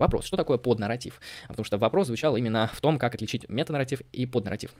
Вопрос, 0.00 0.24
что 0.24 0.38
такое 0.38 0.56
поднарратив? 0.56 1.20
Потому 1.46 1.64
что 1.64 1.76
вопрос 1.76 2.06
звучал 2.06 2.36
именно 2.36 2.70
в 2.72 2.80
том, 2.80 2.98
как 2.98 3.14
отличить 3.14 3.48
метанарратив 3.50 4.00
и 4.12 4.24
поднарратив. 4.24 4.72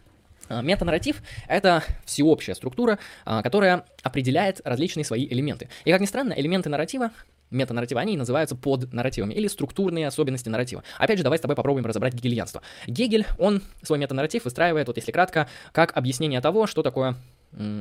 А, 0.49 0.63
метанарратив— 0.63 1.23
это 1.49 1.85
всеобщая 2.07 2.55
структура, 2.55 2.99
а, 3.27 3.43
которая 3.43 3.85
определяет 4.03 4.63
различные 4.65 5.05
свои 5.05 5.27
элементы. 5.27 5.69
И, 5.85 5.93
как 5.93 6.01
ни 6.01 6.07
странно, 6.07 6.33
элементы 6.33 6.71
нарратива 6.71 7.11
метанарратива, 7.51 8.01
они 8.01 8.17
называются 8.17 8.57
поднарративами 8.57 9.35
или 9.35 9.47
структурные 9.49 10.07
особенности 10.07 10.49
нарратива. 10.49 10.85
Опять 10.99 11.19
же, 11.19 11.25
давай 11.25 11.39
с 11.39 11.43
тобой 11.43 11.57
попробуем 11.57 11.85
разобрать 11.85 12.15
гегельянство. 12.15 12.63
Гегель, 12.87 13.27
он 13.39 13.61
свой 13.83 13.99
метанарратив 13.99 14.45
выстраивает, 14.45 14.87
вот 14.87 14.97
если 14.97 15.13
кратко, 15.13 15.49
как 15.73 15.97
объяснение 15.97 16.41
того, 16.41 16.67
что 16.67 16.83
такое 16.83 17.17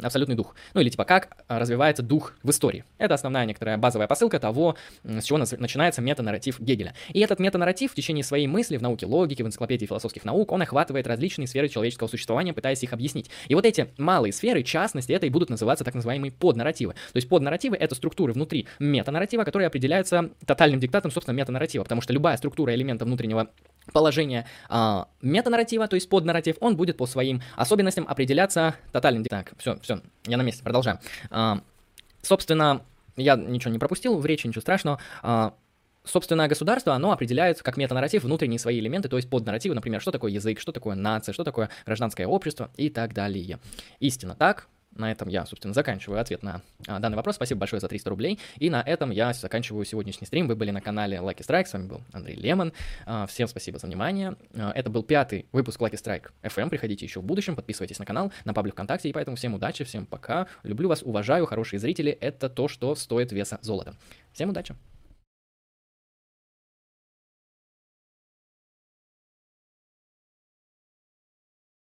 абсолютный 0.01 0.36
дух. 0.36 0.55
Ну 0.74 0.82
или 0.82 0.89
типа 0.89 1.05
как 1.05 1.38
а, 1.47 1.59
развивается 1.59 2.03
дух 2.03 2.34
в 2.43 2.49
истории. 2.49 2.84
Это 2.97 3.13
основная 3.13 3.45
некоторая 3.45 3.78
базовая 3.78 4.07
посылка 4.07 4.39
того, 4.39 4.76
с 5.03 5.24
чего 5.24 5.38
начинается 5.38 6.01
метанарратив 6.01 6.59
Гегеля. 6.59 6.93
И 7.13 7.20
этот 7.20 7.39
метанарратив 7.39 7.91
в 7.91 7.95
течение 7.95 8.24
своей 8.24 8.47
мысли 8.47 8.78
в 8.78 8.82
науке 8.82 9.05
логики, 9.05 9.43
в 9.43 9.47
энциклопедии 9.47 9.86
философских 9.86 10.26
наук, 10.26 10.51
он 10.51 10.61
охватывает 10.61 11.07
различные 11.07 11.47
сферы 11.47 11.70
человеческого 11.70 12.07
существования, 12.07 12.53
пытаясь 12.53 12.84
их 12.84 12.93
объяснить. 12.93 13.30
И 13.47 13.55
вот 13.55 13.65
эти 13.65 13.89
малые 13.97 14.34
сферы, 14.34 14.63
частности, 14.63 15.11
это 15.11 15.26
и 15.26 15.30
будут 15.30 15.49
называться 15.49 15.84
так 15.84 15.93
называемые 15.93 16.32
поднарративы. 16.32 16.93
То 16.93 17.17
есть 17.17 17.30
поднарративы— 17.30 17.76
это 17.80 17.95
структуры 17.95 18.34
внутри 18.34 18.67
метанарратива, 18.80 19.43
которые 19.43 19.67
определяются 19.67 20.32
тотальным 20.45 20.80
диктатом, 20.80 21.11
собственно, 21.11 21.36
метанарратива, 21.36 21.84
потому 21.84 22.01
что 22.01 22.13
любая 22.13 22.38
структура 22.38 22.74
элемента 22.74 23.05
внутреннего 23.05 23.49
положение 23.93 24.45
а, 24.69 25.07
метанарратива, 25.21 25.87
то 25.87 25.95
есть 25.95 26.09
поднарратив, 26.09 26.57
он 26.59 26.75
будет 26.75 26.97
по 26.97 27.05
своим 27.05 27.41
особенностям 27.55 28.05
определяться 28.07 28.75
тотальным. 28.91 29.23
Так, 29.25 29.53
все, 29.57 29.77
все, 29.79 30.01
я 30.25 30.37
на 30.37 30.41
месте, 30.43 30.63
продолжаем. 30.63 30.99
А, 31.29 31.61
собственно, 32.21 32.81
я 33.15 33.35
ничего 33.35 33.71
не 33.71 33.79
пропустил 33.79 34.17
в 34.17 34.25
речи, 34.25 34.47
ничего 34.47 34.61
страшного. 34.61 34.99
А, 35.21 35.53
собственное 36.03 36.47
государство, 36.47 36.93
оно 36.93 37.11
определяет 37.11 37.61
как 37.61 37.77
метанарратив 37.77 38.23
внутренние 38.23 38.59
свои 38.59 38.79
элементы, 38.79 39.09
то 39.09 39.17
есть 39.17 39.29
поднарративы, 39.29 39.75
например, 39.75 40.01
что 40.01 40.11
такое 40.11 40.31
язык, 40.31 40.59
что 40.59 40.71
такое 40.71 40.95
нация, 40.95 41.33
что 41.33 41.43
такое 41.43 41.69
гражданское 41.85 42.25
общество 42.25 42.71
и 42.77 42.89
так 42.89 43.13
далее. 43.13 43.59
Истинно 43.99 44.35
так, 44.35 44.67
на 44.95 45.11
этом 45.11 45.29
я, 45.29 45.45
собственно, 45.45 45.73
заканчиваю 45.73 46.19
ответ 46.19 46.43
на 46.43 46.61
а, 46.87 46.99
данный 46.99 47.15
вопрос. 47.15 47.35
Спасибо 47.35 47.59
большое 47.59 47.79
за 47.79 47.87
300 47.87 48.09
рублей. 48.09 48.39
И 48.57 48.69
на 48.69 48.81
этом 48.81 49.11
я 49.11 49.33
заканчиваю 49.33 49.85
сегодняшний 49.85 50.27
стрим. 50.27 50.47
Вы 50.47 50.55
были 50.55 50.71
на 50.71 50.81
канале 50.81 51.17
Lucky 51.17 51.39
Strike. 51.39 51.65
С 51.65 51.73
вами 51.73 51.87
был 51.87 52.01
Андрей 52.11 52.35
Лемон. 52.35 52.73
А, 53.05 53.25
всем 53.27 53.47
спасибо 53.47 53.79
за 53.79 53.87
внимание. 53.87 54.35
А, 54.55 54.71
это 54.71 54.89
был 54.89 55.03
пятый 55.03 55.45
выпуск 55.51 55.79
Lucky 55.79 55.93
Strike 55.93 56.31
FM. 56.43 56.69
Приходите 56.69 57.05
еще 57.05 57.21
в 57.21 57.23
будущем. 57.23 57.55
Подписывайтесь 57.55 57.99
на 57.99 58.05
канал, 58.05 58.31
на 58.45 58.53
паблик 58.53 58.73
ВКонтакте. 58.73 59.09
И 59.09 59.13
поэтому 59.13 59.37
всем 59.37 59.53
удачи, 59.53 59.83
всем 59.83 60.05
пока. 60.05 60.47
Люблю 60.63 60.89
вас, 60.89 61.03
уважаю. 61.03 61.45
Хорошие 61.45 61.79
зрители— 61.79 62.11
это 62.21 62.49
то, 62.49 62.67
что 62.67 62.95
стоит 62.95 63.31
веса 63.31 63.59
золота. 63.61 63.95
Всем 64.33 64.49
удачи! 64.49 64.75